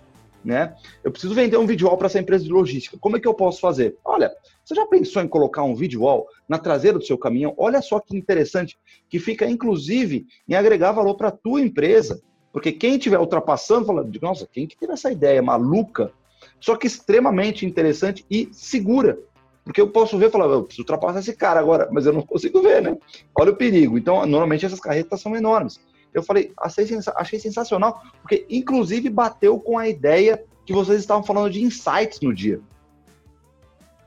né? 0.47 0.73
Eu 1.03 1.11
preciso 1.11 1.33
vender 1.33 1.57
um 1.57 1.67
video 1.67 1.87
wall 1.87 1.97
para 1.97 2.07
essa 2.07 2.19
empresa 2.19 2.45
de 2.45 2.49
logística. 2.49 2.97
Como 3.01 3.17
é 3.17 3.19
que 3.19 3.27
eu 3.27 3.33
posso 3.33 3.59
fazer? 3.59 3.97
Olha, 4.05 4.31
você 4.63 4.73
já 4.73 4.85
pensou 4.85 5.21
em 5.21 5.27
colocar 5.27 5.63
um 5.63 5.75
video 5.75 6.03
wall 6.03 6.25
na 6.47 6.57
traseira 6.57 6.97
do 6.97 7.03
seu 7.03 7.17
caminhão? 7.17 7.53
Olha 7.57 7.81
só 7.81 7.99
que 7.99 8.15
interessante, 8.15 8.79
que 9.09 9.19
fica 9.19 9.45
inclusive 9.45 10.25
em 10.47 10.55
agregar 10.55 10.93
valor 10.93 11.15
para 11.15 11.27
a 11.27 11.31
tua 11.31 11.59
empresa. 11.59 12.21
Porque 12.57 12.71
quem 12.71 12.95
estiver 12.95 13.19
ultrapassando, 13.19 13.85
fala, 13.85 14.09
nossa, 14.19 14.49
quem 14.51 14.65
que 14.65 14.75
teve 14.75 14.91
essa 14.91 15.11
ideia 15.11 15.43
maluca? 15.43 16.11
Só 16.59 16.75
que 16.75 16.87
extremamente 16.87 17.67
interessante 17.67 18.25
e 18.31 18.49
segura. 18.51 19.19
Porque 19.63 19.79
eu 19.79 19.91
posso 19.91 20.17
ver 20.17 20.29
e 20.29 20.31
falar, 20.31 20.45
eu 20.45 20.63
preciso 20.63 20.81
ultrapassar 20.81 21.19
esse 21.19 21.35
cara 21.35 21.59
agora, 21.59 21.87
mas 21.91 22.07
eu 22.07 22.13
não 22.13 22.23
consigo 22.23 22.59
ver, 22.63 22.81
né? 22.81 22.97
Olha 23.37 23.51
o 23.51 23.55
perigo. 23.55 23.95
Então, 23.95 24.25
normalmente 24.25 24.65
essas 24.65 24.79
carretas 24.79 25.21
são 25.21 25.35
enormes. 25.35 25.79
Eu 26.11 26.23
falei, 26.23 26.51
achei 26.57 27.39
sensacional, 27.39 28.01
porque 28.23 28.43
inclusive 28.49 29.07
bateu 29.07 29.59
com 29.59 29.77
a 29.77 29.87
ideia 29.87 30.43
que 30.65 30.73
vocês 30.73 30.99
estavam 30.99 31.21
falando 31.21 31.51
de 31.51 31.61
insights 31.61 32.21
no 32.21 32.33
dia. 32.33 32.59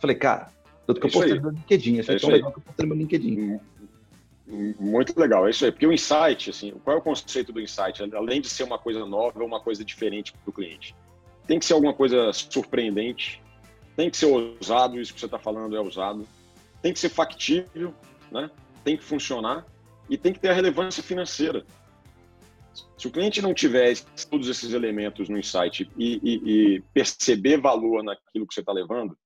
Falei, 0.01 0.17
cara, 0.17 0.49
tanto 0.89 1.01
que 1.01 1.07
eu 1.07 1.13
postei 1.13 1.39
no 1.39 1.51
LinkedIn, 1.51 2.01
achei 2.01 2.17
é 2.17 2.19
tão 2.19 2.31
legal 2.31 2.51
que 2.51 2.59
eu 2.59 2.63
postei 2.65 2.85
no 2.85 2.97
meu 2.97 2.99
LinkedIn. 2.99 3.61
Muito 4.79 5.19
legal, 5.19 5.47
é 5.47 5.51
isso 5.51 5.65
aí. 5.65 5.71
Porque 5.71 5.87
o 5.87 5.93
insight, 5.93 6.51
assim, 6.51 6.73
qual 6.83 6.97
é 6.97 6.99
o 6.99 7.03
conceito 7.03 7.53
do 7.53 7.61
insight? 7.61 8.03
Além 8.15 8.41
de 8.41 8.49
ser 8.49 8.65
uma 8.65 8.79
coisa 8.79 9.07
nova, 9.07 9.41
é 9.41 9.47
uma 9.47 9.61
coisa 9.61 9.85
diferente 9.85 10.33
para 10.33 10.51
o 10.51 10.53
cliente. 10.53 10.95
Tem 11.47 11.59
que 11.59 11.65
ser 11.65 11.75
alguma 11.75 11.95
coisa 11.95 12.33
surpreendente, 12.33 13.41
tem 13.97 14.11
que 14.11 14.17
ser 14.17 14.27
ousado, 14.27 15.01
isso 15.01 15.15
que 15.15 15.21
você 15.21 15.27
está 15.27 15.39
falando 15.39 15.77
é 15.77 15.81
ousado, 15.81 16.27
tem 16.83 16.93
que 16.93 16.99
ser 16.99 17.09
factível, 17.09 17.95
né? 18.31 18.51
tem 18.83 18.97
que 18.97 19.05
funcionar 19.05 19.67
e 20.09 20.17
tem 20.17 20.33
que 20.33 20.41
ter 20.41 20.49
a 20.49 20.53
relevância 20.53 21.03
financeira. 21.03 21.65
Se 22.97 23.07
o 23.07 23.11
cliente 23.11 23.41
não 23.41 23.55
tiver 23.55 23.95
todos 24.31 24.49
esses 24.49 24.73
elementos 24.73 25.29
no 25.29 25.39
insight 25.39 25.91
e, 25.97 26.21
e, 26.23 26.77
e 26.77 26.81
perceber 26.93 27.59
valor 27.59 28.03
naquilo 28.03 28.47
que 28.47 28.55
você 28.55 28.61
está 28.61 28.73
levando, 28.73 29.17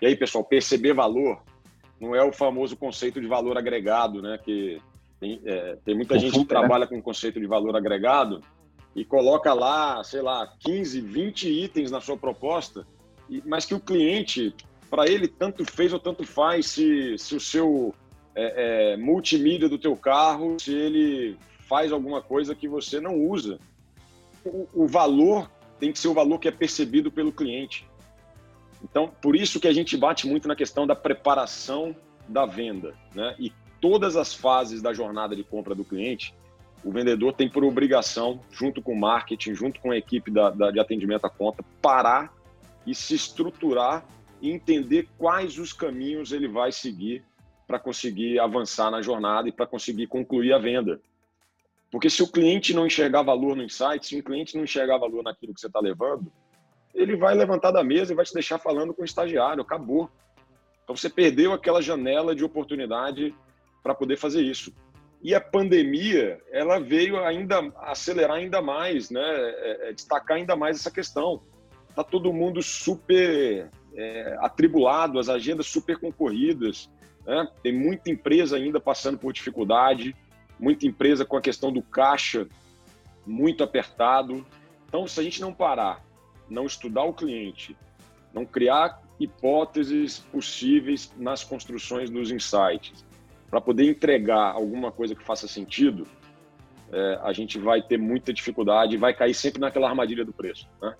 E 0.00 0.06
aí, 0.06 0.16
pessoal, 0.16 0.44
perceber 0.44 0.92
valor 0.92 1.42
não 2.00 2.14
é 2.14 2.22
o 2.22 2.32
famoso 2.32 2.76
conceito 2.76 3.20
de 3.20 3.26
valor 3.26 3.56
agregado, 3.56 4.20
né? 4.20 4.38
Que 4.42 4.80
tem, 5.20 5.40
é, 5.44 5.76
tem 5.84 5.94
muita 5.94 6.18
gente 6.18 6.32
que 6.32 6.38
né? 6.40 6.44
trabalha 6.46 6.86
com 6.86 6.98
o 6.98 7.02
conceito 7.02 7.40
de 7.40 7.46
valor 7.46 7.76
agregado 7.76 8.40
e 8.94 9.04
coloca 9.04 9.52
lá, 9.52 10.02
sei 10.04 10.22
lá, 10.22 10.52
15, 10.60 11.00
20 11.00 11.48
itens 11.48 11.90
na 11.90 12.00
sua 12.00 12.16
proposta, 12.16 12.86
mas 13.44 13.64
que 13.64 13.74
o 13.74 13.80
cliente, 13.80 14.54
para 14.88 15.06
ele, 15.08 15.26
tanto 15.26 15.64
fez 15.64 15.92
ou 15.92 15.98
tanto 15.98 16.24
faz 16.24 16.66
se, 16.66 17.16
se 17.18 17.34
o 17.34 17.40
seu 17.40 17.94
é, 18.34 18.92
é, 18.92 18.96
multimídia 18.96 19.68
do 19.68 19.78
teu 19.78 19.96
carro, 19.96 20.56
se 20.60 20.72
ele 20.72 21.36
faz 21.60 21.90
alguma 21.90 22.22
coisa 22.22 22.54
que 22.54 22.68
você 22.68 23.00
não 23.00 23.16
usa. 23.16 23.58
O, 24.44 24.68
o 24.74 24.86
valor 24.86 25.50
tem 25.80 25.90
que 25.90 25.98
ser 25.98 26.08
o 26.08 26.14
valor 26.14 26.38
que 26.38 26.48
é 26.48 26.52
percebido 26.52 27.10
pelo 27.10 27.32
cliente. 27.32 27.86
Então, 28.84 29.08
por 29.08 29.34
isso 29.34 29.58
que 29.58 29.66
a 29.66 29.72
gente 29.72 29.96
bate 29.96 30.26
muito 30.26 30.46
na 30.46 30.54
questão 30.54 30.86
da 30.86 30.94
preparação 30.94 31.96
da 32.28 32.44
venda, 32.44 32.94
né? 33.14 33.34
E 33.38 33.50
todas 33.80 34.14
as 34.14 34.34
fases 34.34 34.82
da 34.82 34.92
jornada 34.92 35.34
de 35.34 35.42
compra 35.42 35.74
do 35.74 35.84
cliente, 35.84 36.34
o 36.84 36.92
vendedor 36.92 37.32
tem 37.32 37.48
por 37.48 37.64
obrigação, 37.64 38.40
junto 38.52 38.82
com 38.82 38.92
o 38.92 39.00
marketing, 39.00 39.54
junto 39.54 39.80
com 39.80 39.90
a 39.90 39.96
equipe 39.96 40.30
da, 40.30 40.50
da, 40.50 40.70
de 40.70 40.78
atendimento 40.78 41.24
à 41.24 41.30
conta, 41.30 41.64
parar 41.80 42.30
e 42.86 42.94
se 42.94 43.14
estruturar 43.14 44.06
e 44.42 44.50
entender 44.50 45.08
quais 45.16 45.58
os 45.58 45.72
caminhos 45.72 46.30
ele 46.30 46.46
vai 46.46 46.70
seguir 46.70 47.24
para 47.66 47.78
conseguir 47.78 48.38
avançar 48.38 48.90
na 48.90 49.00
jornada 49.00 49.48
e 49.48 49.52
para 49.52 49.66
conseguir 49.66 50.06
concluir 50.06 50.52
a 50.52 50.58
venda. 50.58 51.00
Porque 51.90 52.10
se 52.10 52.22
o 52.22 52.30
cliente 52.30 52.74
não 52.74 52.86
enxergar 52.86 53.22
valor 53.22 53.56
no 53.56 53.62
insight, 53.62 54.06
se 54.06 54.18
o 54.18 54.22
cliente 54.22 54.54
não 54.54 54.64
enxergar 54.64 54.98
valor 54.98 55.22
naquilo 55.22 55.54
que 55.54 55.60
você 55.60 55.68
está 55.68 55.80
levando, 55.80 56.30
ele 56.94 57.16
vai 57.16 57.34
levantar 57.34 57.72
da 57.72 57.82
mesa 57.82 58.12
e 58.12 58.16
vai 58.16 58.24
te 58.24 58.32
deixar 58.32 58.58
falando 58.58 58.94
com 58.94 59.02
o 59.02 59.04
estagiário, 59.04 59.62
acabou. 59.62 60.08
Então 60.84 60.96
você 60.96 61.10
perdeu 61.10 61.52
aquela 61.52 61.82
janela 61.82 62.34
de 62.34 62.44
oportunidade 62.44 63.34
para 63.82 63.94
poder 63.94 64.16
fazer 64.16 64.42
isso. 64.42 64.72
E 65.22 65.34
a 65.34 65.40
pandemia, 65.40 66.40
ela 66.52 66.78
veio 66.78 67.18
ainda 67.24 67.72
acelerar 67.78 68.36
ainda 68.36 68.60
mais, 68.60 69.10
né? 69.10 69.22
É, 69.22 69.88
é, 69.88 69.92
destacar 69.92 70.36
ainda 70.36 70.54
mais 70.54 70.78
essa 70.78 70.90
questão. 70.90 71.42
Tá 71.94 72.04
todo 72.04 72.32
mundo 72.32 72.62
super 72.62 73.70
é, 73.94 74.36
atribulado, 74.40 75.18
as 75.18 75.28
agendas 75.28 75.66
super 75.66 75.98
concorridas, 75.98 76.90
né? 77.26 77.48
Tem 77.62 77.72
muita 77.72 78.10
empresa 78.10 78.56
ainda 78.56 78.78
passando 78.78 79.16
por 79.16 79.32
dificuldade, 79.32 80.14
muita 80.60 80.86
empresa 80.86 81.24
com 81.24 81.36
a 81.36 81.40
questão 81.40 81.72
do 81.72 81.82
caixa 81.82 82.46
muito 83.26 83.64
apertado. 83.64 84.44
Então, 84.86 85.06
se 85.08 85.18
a 85.18 85.22
gente 85.22 85.40
não 85.40 85.54
parar 85.54 86.04
não 86.48 86.66
estudar 86.66 87.04
o 87.04 87.12
cliente, 87.12 87.76
não 88.32 88.44
criar 88.44 89.02
hipóteses 89.18 90.18
possíveis 90.18 91.12
nas 91.16 91.44
construções 91.44 92.10
dos 92.10 92.30
insights, 92.30 93.04
para 93.48 93.60
poder 93.60 93.88
entregar 93.88 94.52
alguma 94.52 94.90
coisa 94.90 95.14
que 95.14 95.22
faça 95.22 95.46
sentido, 95.46 96.06
é, 96.92 97.20
a 97.22 97.32
gente 97.32 97.58
vai 97.58 97.80
ter 97.80 97.96
muita 97.96 98.32
dificuldade 98.32 98.94
e 98.94 98.98
vai 98.98 99.14
cair 99.14 99.34
sempre 99.34 99.60
naquela 99.60 99.88
armadilha 99.88 100.24
do 100.24 100.32
preço, 100.32 100.68
né? 100.82 100.94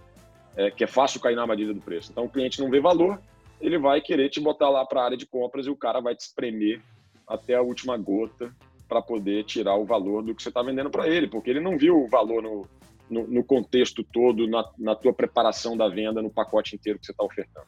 é, 0.57 0.71
que 0.71 0.85
é 0.85 0.87
fácil 0.87 1.21
cair 1.21 1.35
na 1.35 1.43
armadilha 1.43 1.75
do 1.75 1.81
preço. 1.81 2.11
Então, 2.13 2.25
o 2.25 2.29
cliente 2.29 2.61
não 2.61 2.71
vê 2.71 2.81
valor, 2.81 3.21
ele 3.61 3.79
vai 3.79 4.01
querer 4.01 4.29
te 4.29 4.41
botar 4.41 4.69
lá 4.69 4.85
para 4.85 5.01
a 5.01 5.05
área 5.05 5.17
de 5.17 5.27
compras 5.27 5.67
e 5.67 5.71
o 5.71 5.77
cara 5.77 6.01
vai 6.01 6.15
te 6.15 6.21
espremer 6.21 6.81
até 7.27 7.55
a 7.55 7.63
última 7.63 7.97
gota 7.97 8.55
para 8.89 9.01
poder 9.01 9.45
tirar 9.45 9.77
o 9.77 9.85
valor 9.85 10.23
do 10.23 10.35
que 10.35 10.43
você 10.43 10.51
está 10.51 10.63
vendendo 10.63 10.91
para 10.91 11.09
ele, 11.09 11.27
porque 11.27 11.51
ele 11.51 11.61
não 11.61 11.77
viu 11.77 12.05
o 12.05 12.09
valor 12.09 12.43
no, 12.43 12.67
no, 13.09 13.27
no 13.27 13.45
contexto 13.45 14.03
todo, 14.05 14.47
na, 14.47 14.65
na 14.79 14.95
tua 14.95 15.13
preparação 15.13 15.77
da 15.77 15.89
venda, 15.89 16.23
no 16.23 16.31
pacote 16.31 16.75
inteiro 16.75 16.99
que 16.99 17.07
você 17.07 17.13
está 17.13 17.25
ofertando. 17.25 17.67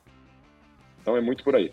Então 1.00 1.16
é 1.16 1.20
muito 1.20 1.44
por 1.44 1.54
aí. 1.54 1.70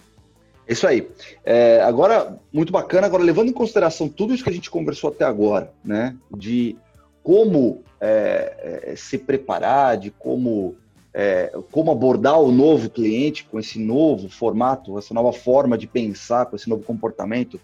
Isso 0.67 0.87
aí. 0.87 1.09
É, 1.43 1.81
agora, 1.81 2.39
muito 2.51 2.71
bacana. 2.71 3.07
Agora, 3.07 3.23
levando 3.23 3.49
em 3.49 3.53
consideração 3.53 4.07
tudo 4.07 4.33
isso 4.33 4.43
que 4.43 4.49
a 4.49 4.53
gente 4.53 4.69
conversou 4.69 5.09
até 5.09 5.25
agora, 5.25 5.73
né? 5.83 6.15
De 6.35 6.77
como 7.21 7.83
é, 7.99 8.81
é, 8.91 8.95
se 8.95 9.17
preparar, 9.17 9.97
de 9.97 10.11
como, 10.11 10.75
é, 11.13 11.51
como 11.71 11.91
abordar 11.91 12.39
o 12.39 12.51
novo 12.51 12.89
cliente 12.89 13.45
com 13.45 13.59
esse 13.59 13.79
novo 13.79 14.29
formato, 14.29 14.97
essa 14.97 15.13
nova 15.13 15.33
forma 15.33 15.77
de 15.77 15.87
pensar, 15.87 16.45
com 16.45 16.55
esse 16.55 16.69
novo 16.69 16.83
comportamento. 16.83 17.59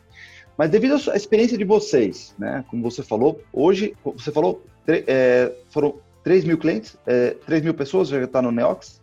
Mas 0.57 0.69
devido 0.69 0.95
à 1.09 1.15
experiência 1.15 1.57
de 1.57 1.63
vocês, 1.63 2.35
né? 2.37 2.65
Como 2.69 2.83
você 2.83 3.01
falou, 3.01 3.39
hoje, 3.53 3.95
você 4.03 4.31
falou, 4.31 4.61
é, 4.91 5.55
foram 5.69 5.99
3 6.23 6.43
mil 6.43 6.57
clientes, 6.57 6.97
é, 7.05 7.31
3 7.45 7.63
mil 7.63 7.73
pessoas 7.73 8.09
já 8.09 8.21
está 8.23 8.41
no 8.41 8.51
Neox? 8.51 9.01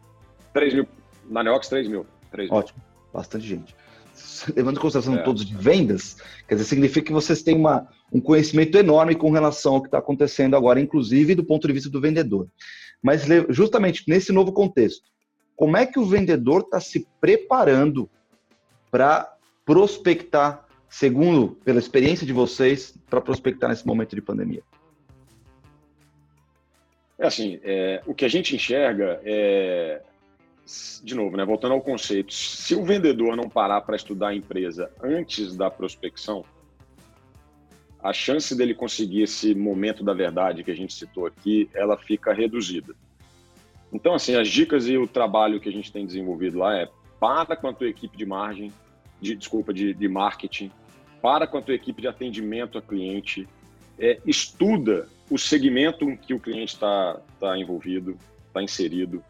3 0.53 0.75
mil. 0.75 0.87
Na 1.29 1.43
Neox, 1.43 1.69
3 1.69 1.89
mil. 1.89 2.07
3 2.31 2.51
mil. 2.51 2.59
Ótimo, 2.59 2.83
bastante 3.13 3.47
gente. 3.47 3.75
Levando 4.55 4.77
em 4.77 4.81
consideração 4.81 5.17
é. 5.17 5.23
todos 5.23 5.45
de 5.45 5.55
vendas, 5.55 6.17
quer 6.49 6.55
dizer, 6.55 6.67
significa 6.67 7.07
que 7.07 7.13
vocês 7.13 7.43
têm 7.43 7.57
uma, 7.57 7.89
um 8.13 8.21
conhecimento 8.21 8.77
enorme 8.79 9.15
com 9.15 9.31
relação 9.31 9.75
ao 9.75 9.81
que 9.81 9.89
está 9.89 9.99
acontecendo 9.99 10.57
agora, 10.57 10.81
inclusive 10.81 11.35
do 11.35 11.45
ponto 11.45 11.67
de 11.67 11.73
vista 11.73 11.91
do 11.91 12.01
vendedor. 12.01 12.49
Mas 13.03 13.23
justamente 13.51 14.05
nesse 14.09 14.33
novo 14.33 14.53
contexto, 14.53 15.09
como 15.55 15.77
é 15.77 15.87
que 15.87 15.99
o 15.99 16.05
vendedor 16.05 16.63
está 16.63 16.81
se 16.81 17.07
preparando 17.21 18.09
para 18.91 19.35
prospectar 19.65 20.67
segundo, 20.89 21.59
pela 21.65 21.79
experiência 21.79 22.27
de 22.27 22.33
vocês, 22.33 22.95
para 23.09 23.21
prospectar 23.21 23.69
nesse 23.69 23.87
momento 23.87 24.15
de 24.15 24.23
pandemia? 24.23 24.63
É 27.19 27.27
assim, 27.27 27.59
é, 27.63 28.03
o 28.07 28.15
que 28.15 28.25
a 28.25 28.29
gente 28.29 28.55
enxerga 28.55 29.21
é, 29.25 30.03
de 31.03 31.15
novo, 31.15 31.37
né, 31.37 31.45
voltando 31.45 31.73
ao 31.73 31.81
conceito, 31.81 32.33
se 32.35 32.75
o 32.75 32.85
vendedor 32.85 33.37
não 33.37 33.49
parar 33.49 33.81
para 33.83 33.97
estudar 33.97 34.29
a 34.29 34.35
empresa 34.35 34.91
antes 35.03 35.57
da 35.57 35.71
prospecção, 35.71 36.45
a 38.03 38.13
chance 38.13 38.55
dele 38.55 38.75
conseguir 38.75 39.23
esse 39.23 39.55
momento 39.55 40.05
da 40.05 40.13
verdade 40.13 40.65
que 40.65 40.71
a 40.71 40.77
gente 40.77 40.93
citou 40.93 41.27
aqui, 41.27 41.71
ela 41.73 41.97
fica 41.97 42.33
reduzida. 42.33 42.95
Então, 43.93 44.15
assim, 44.15 44.35
as 44.35 44.49
dicas 44.49 44.89
e 44.89 44.99
o 44.99 45.07
trabalho 45.07 45.61
que 45.61 45.69
a 45.69 45.73
gente 45.73 45.93
tem 45.93 46.05
desenvolvido 46.05 46.59
lá 46.59 46.77
é 46.77 46.89
para 47.19 47.57
com 47.57 47.69
a 47.69 47.73
tua 47.73 47.89
equipe 47.89 48.17
de 48.17 48.27
margem, 48.27 48.73
de, 49.21 49.35
desculpa, 49.35 49.73
de, 49.73 49.95
de 49.95 50.09
marketing, 50.09 50.71
para 51.23 51.47
com 51.47 51.59
a 51.59 51.63
tua 51.63 51.75
equipe 51.75 52.03
de 52.03 52.09
atendimento 52.09 52.77
a 52.77 52.83
cliente, 52.83 53.49
é, 53.99 54.21
estuda 54.27 55.09
o 55.31 55.39
segmento 55.39 56.09
em 56.09 56.17
que 56.17 56.35
o 56.35 56.41
cliente 56.41 56.75
está 56.75 57.21
tá 57.41 57.59
envolvido, 57.59 58.17
está 58.47 58.63
inserido, 58.63 59.23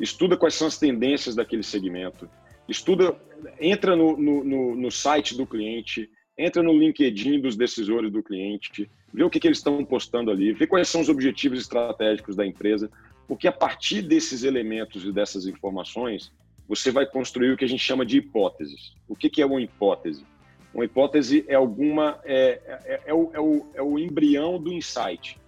estuda 0.00 0.36
quais 0.36 0.54
são 0.54 0.66
as 0.66 0.78
tendências 0.78 1.34
daquele 1.34 1.62
segmento, 1.62 2.28
estuda, 2.68 3.16
entra 3.60 3.94
no, 3.94 4.16
no, 4.16 4.74
no 4.74 4.90
site 4.90 5.36
do 5.36 5.46
cliente, 5.46 6.10
entra 6.36 6.62
no 6.62 6.72
LinkedIn 6.72 7.40
dos 7.40 7.56
decisores 7.56 8.10
do 8.10 8.22
cliente, 8.22 8.90
vê 9.12 9.22
o 9.22 9.30
que, 9.30 9.38
que 9.38 9.46
eles 9.46 9.58
estão 9.58 9.84
postando 9.84 10.30
ali, 10.30 10.52
vê 10.52 10.66
quais 10.66 10.88
são 10.88 11.00
os 11.00 11.08
objetivos 11.08 11.60
estratégicos 11.60 12.34
da 12.34 12.44
empresa, 12.44 12.90
porque 13.28 13.46
a 13.46 13.52
partir 13.52 14.02
desses 14.02 14.42
elementos 14.42 15.04
e 15.04 15.12
dessas 15.12 15.46
informações, 15.46 16.32
você 16.68 16.90
vai 16.90 17.06
construir 17.06 17.52
o 17.52 17.56
que 17.56 17.64
a 17.64 17.68
gente 17.68 17.82
chama 17.82 18.04
de 18.04 18.18
hipóteses. 18.18 18.94
O 19.08 19.14
que, 19.14 19.30
que 19.30 19.42
é 19.42 19.46
uma 19.46 19.60
hipótese? 19.60 20.24
Uma 20.72 20.84
hipótese 20.84 21.44
é 21.46 21.54
alguma 21.54 22.18
é, 22.24 22.60
é, 22.84 23.00
é, 23.06 23.14
o, 23.14 23.30
é, 23.32 23.40
o, 23.40 23.66
é 23.74 23.82
o 23.82 23.98
embrião 23.98 24.60
do 24.60 24.72
insight. 24.72 25.38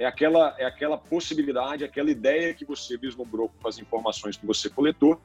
É 0.00 0.06
aquela, 0.06 0.56
é 0.58 0.64
aquela 0.64 0.96
possibilidade, 0.96 1.84
aquela 1.84 2.10
ideia 2.10 2.54
que 2.54 2.64
você 2.64 2.96
vislumbrou 2.96 3.50
com 3.60 3.68
as 3.68 3.78
informações 3.78 4.34
que 4.34 4.46
você 4.46 4.70
coletou 4.70 5.20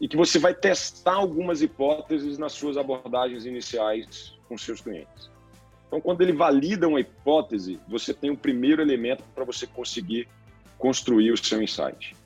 e 0.00 0.08
que 0.08 0.16
você 0.16 0.38
vai 0.38 0.54
testar 0.54 1.16
algumas 1.16 1.60
hipóteses 1.60 2.38
nas 2.38 2.52
suas 2.52 2.78
abordagens 2.78 3.44
iniciais 3.44 4.34
com 4.48 4.56
seus 4.56 4.80
clientes. 4.80 5.30
Então, 5.86 6.00
quando 6.00 6.22
ele 6.22 6.32
valida 6.32 6.88
uma 6.88 7.00
hipótese, 7.00 7.78
você 7.86 8.14
tem 8.14 8.30
o 8.30 8.36
primeiro 8.36 8.80
elemento 8.80 9.22
para 9.34 9.44
você 9.44 9.66
conseguir 9.66 10.26
construir 10.78 11.30
o 11.30 11.36
seu 11.36 11.62
insight. 11.62 12.16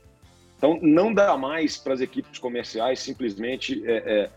Então, 0.57 0.79
não 0.81 1.13
dá 1.13 1.37
mais 1.37 1.77
para 1.77 1.95
as 1.95 2.01
equipes 2.01 2.39
comerciais 2.39 3.01
simplesmente 3.01 3.83
é, 3.85 3.97
é, 3.97 4.31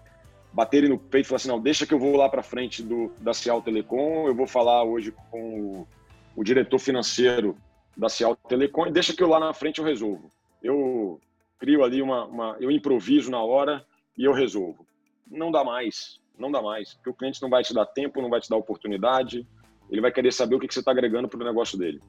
baterem 0.51 0.89
no 0.89 0.97
peito 0.97 1.25
e 1.25 1.29
falar 1.29 1.37
assim, 1.37 1.47
não, 1.47 1.61
deixa 1.61 1.85
que 1.85 1.93
eu 1.93 1.99
vou 1.99 2.17
lá 2.17 2.27
para 2.27 2.41
frente 2.41 2.81
do, 2.81 3.11
da 3.19 3.35
Cial 3.35 3.61
Telecom, 3.61 4.27
eu 4.27 4.33
vou 4.33 4.47
falar 4.47 4.83
hoje 4.83 5.13
com 5.29 5.59
o, 5.59 5.87
o, 6.35 6.43
diretor 6.43 6.79
financeiro 6.79 7.57
da 7.95 8.09
Cial 8.09 8.35
Telecom 8.35 8.87
e 8.87 8.91
deixa 8.91 9.13
que 9.13 9.21
eu 9.21 9.27
lá 9.27 9.39
na 9.39 9.53
frente 9.53 9.79
eu 9.79 9.85
resolvo. 9.85 10.31
Eu 10.61 11.19
crio 11.59 11.83
ali 11.83 12.01
uma, 12.01 12.25
uma, 12.25 12.57
eu 12.59 12.71
improviso 12.71 13.29
na 13.29 13.41
hora 13.41 13.85
e 14.17 14.23
eu 14.23 14.33
resolvo. 14.33 14.85
Não 15.29 15.51
dá 15.51 15.63
mais, 15.63 16.19
não 16.37 16.51
dá 16.51 16.61
mais, 16.61 16.93
porque 16.93 17.09
o 17.09 17.13
cliente 17.13 17.41
não 17.41 17.49
vai 17.49 17.63
te 17.63 17.73
dar 17.73 17.85
tempo, 17.85 18.21
não 18.21 18.29
vai 18.29 18.41
te 18.41 18.49
dar 18.49 18.57
oportunidade, 18.57 19.47
ele 19.89 20.01
vai 20.01 20.11
querer 20.11 20.31
saber 20.31 20.55
o 20.55 20.59
que, 20.59 20.71
você 20.71 20.79
está 20.79 20.91
agregando 20.91 21.27
para 21.27 21.39
o 21.39 21.43
negócio 21.45 21.77
dele. 21.77 22.01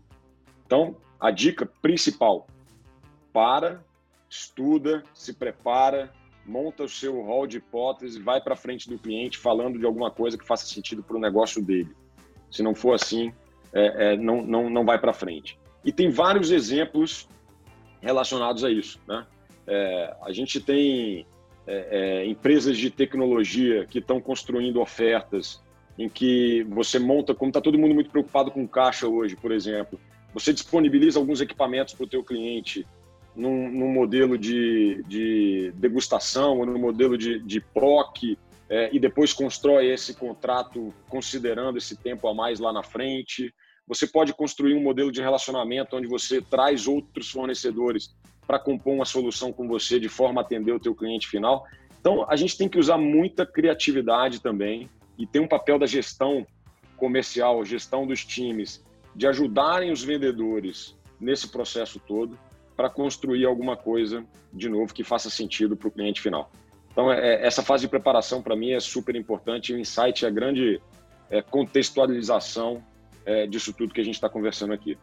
Então, 0.64 0.96
a 1.20 1.30
dica 1.30 1.66
principal, 1.80 2.46
para, 3.32 3.84
estuda, 4.28 5.02
se 5.12 5.34
prepara, 5.34 6.12
monta 6.46 6.84
o 6.84 6.88
seu 6.88 7.20
rol 7.20 7.46
de 7.46 7.58
hipóteses, 7.58 8.22
vai 8.22 8.40
para 8.40 8.56
frente 8.56 8.88
do 8.88 8.98
cliente 8.98 9.38
falando 9.38 9.78
de 9.78 9.86
alguma 9.86 10.10
coisa 10.10 10.38
que 10.38 10.46
faça 10.46 10.66
sentido 10.66 11.02
para 11.02 11.16
o 11.16 11.20
negócio 11.20 11.62
dele. 11.62 11.94
Se 12.50 12.62
não 12.62 12.74
for 12.74 12.94
assim, 12.94 13.32
é, 13.72 14.12
é, 14.12 14.16
não, 14.16 14.42
não, 14.42 14.70
não 14.70 14.84
vai 14.84 14.98
para 14.98 15.12
frente. 15.12 15.58
E 15.84 15.92
tem 15.92 16.10
vários 16.10 16.50
exemplos 16.50 17.28
relacionados 18.00 18.64
a 18.64 18.70
isso. 18.70 19.00
Né? 19.06 19.26
É, 19.66 20.16
a 20.22 20.32
gente 20.32 20.60
tem 20.60 21.26
é, 21.66 22.22
é, 22.22 22.26
empresas 22.26 22.76
de 22.76 22.90
tecnologia 22.90 23.86
que 23.86 23.98
estão 23.98 24.20
construindo 24.20 24.80
ofertas 24.80 25.62
em 25.98 26.08
que 26.08 26.64
você 26.64 26.98
monta, 26.98 27.34
como 27.34 27.50
está 27.50 27.60
todo 27.60 27.78
mundo 27.78 27.94
muito 27.94 28.10
preocupado 28.10 28.50
com 28.50 28.66
caixa 28.66 29.06
hoje, 29.06 29.36
por 29.36 29.52
exemplo, 29.52 30.00
você 30.32 30.52
disponibiliza 30.52 31.18
alguns 31.18 31.40
equipamentos 31.40 31.94
para 31.94 32.04
o 32.04 32.08
teu 32.08 32.24
cliente 32.24 32.86
num, 33.36 33.70
num 33.70 33.92
modelo 33.92 34.38
de, 34.38 35.02
de, 35.06 35.72
degustação 35.76 36.58
ou 36.58 36.66
no 36.66 36.78
modelo 36.78 37.16
de, 37.16 37.38
de 37.40 37.60
POC 37.60 38.38
é, 38.68 38.90
e 38.92 38.98
depois 38.98 39.32
constrói 39.32 39.90
esse 39.90 40.14
contrato 40.14 40.92
considerando 41.08 41.76
esse 41.76 41.96
tempo 41.96 42.26
a 42.28 42.34
mais 42.34 42.58
lá 42.58 42.72
na 42.72 42.82
frente. 42.82 43.54
Você 43.86 44.06
pode 44.06 44.32
construir 44.32 44.74
um 44.74 44.82
modelo 44.82 45.10
de 45.10 45.20
relacionamento 45.20 45.96
onde 45.96 46.06
você 46.06 46.40
traz 46.40 46.86
outros 46.86 47.30
fornecedores 47.30 48.14
para 48.46 48.58
compor 48.58 48.94
uma 48.94 49.04
solução 49.04 49.52
com 49.52 49.66
você 49.66 49.98
de 49.98 50.08
forma 50.08 50.40
a 50.40 50.44
atender 50.44 50.72
o 50.72 50.80
teu 50.80 50.94
cliente 50.94 51.28
final. 51.28 51.64
Então, 52.00 52.26
a 52.28 52.36
gente 52.36 52.56
tem 52.56 52.68
que 52.68 52.78
usar 52.78 52.98
muita 52.98 53.46
criatividade 53.46 54.40
também 54.40 54.88
e 55.18 55.26
tem 55.26 55.40
um 55.40 55.48
papel 55.48 55.78
da 55.78 55.86
gestão 55.86 56.46
comercial, 56.96 57.64
gestão 57.64 58.06
dos 58.06 58.24
times, 58.24 58.84
de 59.14 59.26
ajudarem 59.26 59.90
os 59.92 60.02
vendedores 60.02 60.96
nesse 61.20 61.48
processo 61.48 62.00
todo 62.00 62.38
para 62.76 62.88
construir 62.88 63.44
alguma 63.44 63.76
coisa 63.76 64.24
de 64.52 64.68
novo 64.68 64.92
que 64.92 65.04
faça 65.04 65.30
sentido 65.30 65.76
para 65.76 65.88
o 65.88 65.90
cliente 65.90 66.20
final. 66.20 66.50
Então, 66.90 67.10
é, 67.12 67.34
é, 67.34 67.46
essa 67.46 67.62
fase 67.62 67.82
de 67.82 67.88
preparação 67.88 68.42
para 68.42 68.56
mim 68.56 68.72
é 68.72 68.80
super 68.80 69.16
importante. 69.16 69.72
O 69.72 69.78
insight 69.78 70.24
é 70.24 70.28
a 70.28 70.30
grande 70.30 70.80
é, 71.30 71.40
contextualização 71.40 72.82
é, 73.24 73.46
disso 73.46 73.72
tudo 73.72 73.94
que 73.94 74.00
a 74.00 74.04
gente 74.04 74.14
está 74.14 74.28
conversando 74.28 74.72
aqui. 74.72 74.98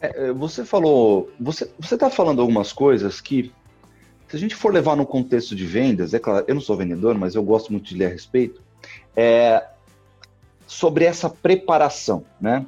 É, 0.00 0.28
é, 0.28 0.32
você 0.32 0.64
falou, 0.64 1.30
você 1.38 1.70
está 1.80 2.08
falando 2.08 2.40
algumas 2.40 2.72
coisas 2.72 3.20
que, 3.20 3.52
se 4.28 4.36
a 4.36 4.38
gente 4.38 4.54
for 4.54 4.72
levar 4.72 4.96
no 4.96 5.06
contexto 5.06 5.54
de 5.54 5.66
vendas, 5.66 6.14
é 6.14 6.18
claro, 6.18 6.44
eu 6.48 6.54
não 6.54 6.62
sou 6.62 6.76
vendedor, 6.76 7.16
mas 7.16 7.34
eu 7.34 7.42
gosto 7.42 7.70
muito 7.70 7.88
de 7.88 7.96
ler 7.96 8.06
a 8.06 8.08
respeito, 8.08 8.62
é, 9.14 9.66
sobre 10.66 11.04
essa 11.04 11.28
preparação, 11.28 12.24
né? 12.40 12.64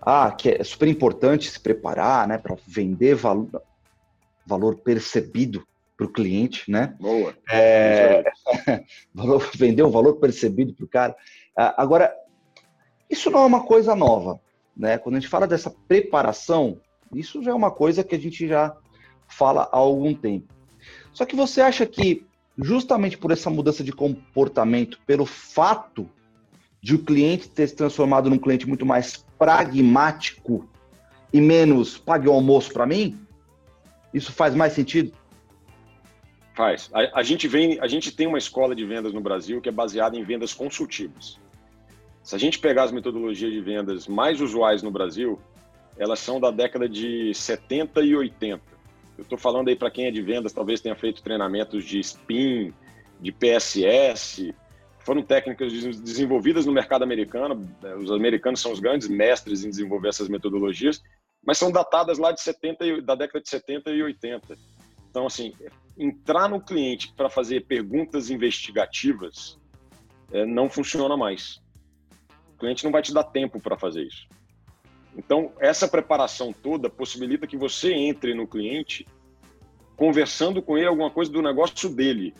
Ah, 0.00 0.30
que 0.30 0.50
é 0.50 0.64
super 0.64 0.88
importante 0.88 1.50
se 1.50 1.58
preparar, 1.58 2.26
né, 2.28 2.38
para 2.38 2.56
vender 2.66 3.14
valor, 3.14 3.62
valor 4.46 4.76
percebido 4.76 5.66
para 5.96 6.06
o 6.06 6.12
cliente, 6.12 6.70
né? 6.70 6.94
Boa. 7.00 7.34
É, 7.50 8.24
vender 9.54 9.82
o 9.82 9.90
valor 9.90 10.16
percebido 10.16 10.74
para 10.74 10.84
o 10.84 10.88
cara. 10.88 11.16
Ah, 11.56 11.74
agora, 11.82 12.14
isso 13.10 13.30
não 13.30 13.40
é 13.40 13.46
uma 13.46 13.62
coisa 13.64 13.94
nova. 13.94 14.40
Né? 14.76 14.98
Quando 14.98 15.16
a 15.16 15.20
gente 15.20 15.30
fala 15.30 15.46
dessa 15.46 15.70
preparação, 15.70 16.80
isso 17.12 17.42
já 17.42 17.50
é 17.50 17.54
uma 17.54 17.70
coisa 17.70 18.04
que 18.04 18.14
a 18.14 18.18
gente 18.18 18.46
já 18.46 18.76
fala 19.28 19.68
há 19.72 19.76
algum 19.76 20.14
tempo. 20.14 20.52
Só 21.12 21.24
que 21.24 21.34
você 21.34 21.60
acha 21.60 21.86
que, 21.86 22.26
justamente 22.58 23.16
por 23.16 23.30
essa 23.30 23.48
mudança 23.48 23.82
de 23.82 23.92
comportamento, 23.92 25.00
pelo 25.06 25.24
fato 25.24 26.08
de 26.80 26.94
o 26.94 26.98
cliente 27.02 27.48
ter 27.48 27.66
se 27.66 27.74
transformado 27.74 28.28
num 28.28 28.38
cliente 28.38 28.68
muito 28.68 28.84
mais 28.84 29.24
pragmático 29.38 30.68
e 31.32 31.40
menos 31.40 31.98
pague 31.98 32.28
o 32.28 32.32
almoço 32.32 32.72
para 32.72 32.86
mim, 32.86 33.18
isso 34.12 34.32
faz 34.32 34.54
mais 34.54 34.72
sentido? 34.72 35.12
Faz. 36.54 36.88
A, 36.92 37.20
a, 37.20 37.22
gente 37.22 37.48
vem, 37.48 37.78
a 37.80 37.86
gente 37.86 38.10
tem 38.12 38.26
uma 38.26 38.38
escola 38.38 38.74
de 38.74 38.84
vendas 38.84 39.12
no 39.12 39.20
Brasil 39.20 39.60
que 39.60 39.68
é 39.68 39.72
baseada 39.72 40.16
em 40.16 40.24
vendas 40.24 40.54
consultivas. 40.54 41.38
Se 42.26 42.34
a 42.34 42.38
gente 42.38 42.58
pegar 42.58 42.82
as 42.82 42.90
metodologias 42.90 43.52
de 43.52 43.60
vendas 43.60 44.08
mais 44.08 44.40
usuais 44.40 44.82
no 44.82 44.90
Brasil, 44.90 45.38
elas 45.96 46.18
são 46.18 46.40
da 46.40 46.50
década 46.50 46.88
de 46.88 47.32
70 47.32 48.02
e 48.02 48.16
80. 48.16 48.60
Eu 49.16 49.22
estou 49.22 49.38
falando 49.38 49.68
aí 49.68 49.76
para 49.76 49.92
quem 49.92 50.06
é 50.06 50.10
de 50.10 50.20
vendas, 50.20 50.52
talvez 50.52 50.80
tenha 50.80 50.96
feito 50.96 51.22
treinamentos 51.22 51.84
de 51.84 52.00
SPIN, 52.00 52.74
de 53.20 53.30
PSS. 53.30 54.52
Foram 54.98 55.22
técnicas 55.22 55.72
desenvolvidas 55.72 56.66
no 56.66 56.72
mercado 56.72 57.04
americano. 57.04 57.64
Os 57.96 58.10
americanos 58.10 58.58
são 58.58 58.72
os 58.72 58.80
grandes 58.80 59.06
mestres 59.06 59.64
em 59.64 59.70
desenvolver 59.70 60.08
essas 60.08 60.28
metodologias, 60.28 61.00
mas 61.46 61.58
são 61.58 61.70
datadas 61.70 62.18
lá 62.18 62.32
de 62.32 62.40
70 62.40 63.02
da 63.02 63.14
década 63.14 63.40
de 63.40 63.48
70 63.48 63.90
e 63.92 64.02
80. 64.02 64.58
Então, 65.08 65.26
assim, 65.26 65.54
entrar 65.96 66.48
no 66.48 66.60
cliente 66.60 67.12
para 67.16 67.30
fazer 67.30 67.66
perguntas 67.66 68.30
investigativas 68.30 69.56
é, 70.32 70.44
não 70.44 70.68
funciona 70.68 71.16
mais. 71.16 71.64
O 72.56 72.58
cliente 72.58 72.84
não 72.84 72.90
vai 72.90 73.02
te 73.02 73.12
dar 73.12 73.22
tempo 73.22 73.60
para 73.60 73.76
fazer 73.76 74.02
isso. 74.02 74.26
Então, 75.14 75.52
essa 75.60 75.86
preparação 75.86 76.52
toda 76.52 76.88
possibilita 76.88 77.46
que 77.46 77.56
você 77.56 77.92
entre 77.92 78.34
no 78.34 78.46
cliente 78.46 79.06
conversando 79.94 80.62
com 80.62 80.76
ele 80.76 80.86
alguma 80.86 81.10
coisa 81.10 81.30
do 81.30 81.40
negócio 81.40 81.88
dele, 81.88 82.34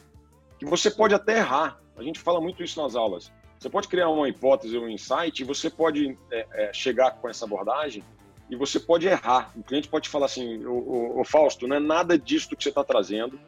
que 0.58 0.64
você 0.64 0.90
pode 0.90 1.14
até 1.14 1.38
errar. 1.38 1.80
A 1.96 2.02
gente 2.02 2.18
fala 2.18 2.40
muito 2.40 2.62
isso 2.62 2.80
nas 2.82 2.94
aulas. 2.94 3.32
Você 3.58 3.70
pode 3.70 3.88
criar 3.88 4.08
uma 4.08 4.28
hipótese, 4.28 4.76
um 4.78 4.88
insight, 4.88 5.40
e 5.40 5.44
você 5.44 5.70
pode 5.70 6.16
é, 6.30 6.46
é, 6.52 6.72
chegar 6.72 7.12
com 7.12 7.28
essa 7.28 7.44
abordagem 7.44 8.02
e 8.50 8.56
você 8.56 8.78
pode 8.78 9.06
errar. 9.06 9.52
O 9.56 9.62
cliente 9.62 9.88
pode 9.88 10.08
falar 10.08 10.26
assim: 10.26 10.64
o, 10.66 11.22
Fausto, 11.24 11.66
não 11.66 11.76
é 11.76 11.80
nada 11.80 12.18
disso 12.18 12.48
que 12.54 12.62
você 12.62 12.68
está 12.68 12.84
trazendo. 12.84 13.38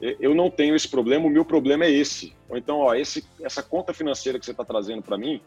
Eu 0.00 0.34
não 0.34 0.50
tenho 0.50 0.74
esse 0.74 0.88
problema, 0.88 1.26
o 1.26 1.30
meu 1.30 1.44
problema 1.44 1.84
é 1.84 1.90
esse. 1.90 2.34
Ou 2.48 2.56
então, 2.56 2.78
ó, 2.78 2.92
esse, 2.92 3.24
essa 3.40 3.62
conta 3.62 3.94
financeira 3.94 4.36
que 4.36 4.44
você 4.44 4.50
está 4.50 4.64
trazendo 4.64 5.00
para 5.00 5.16
mim, 5.16 5.40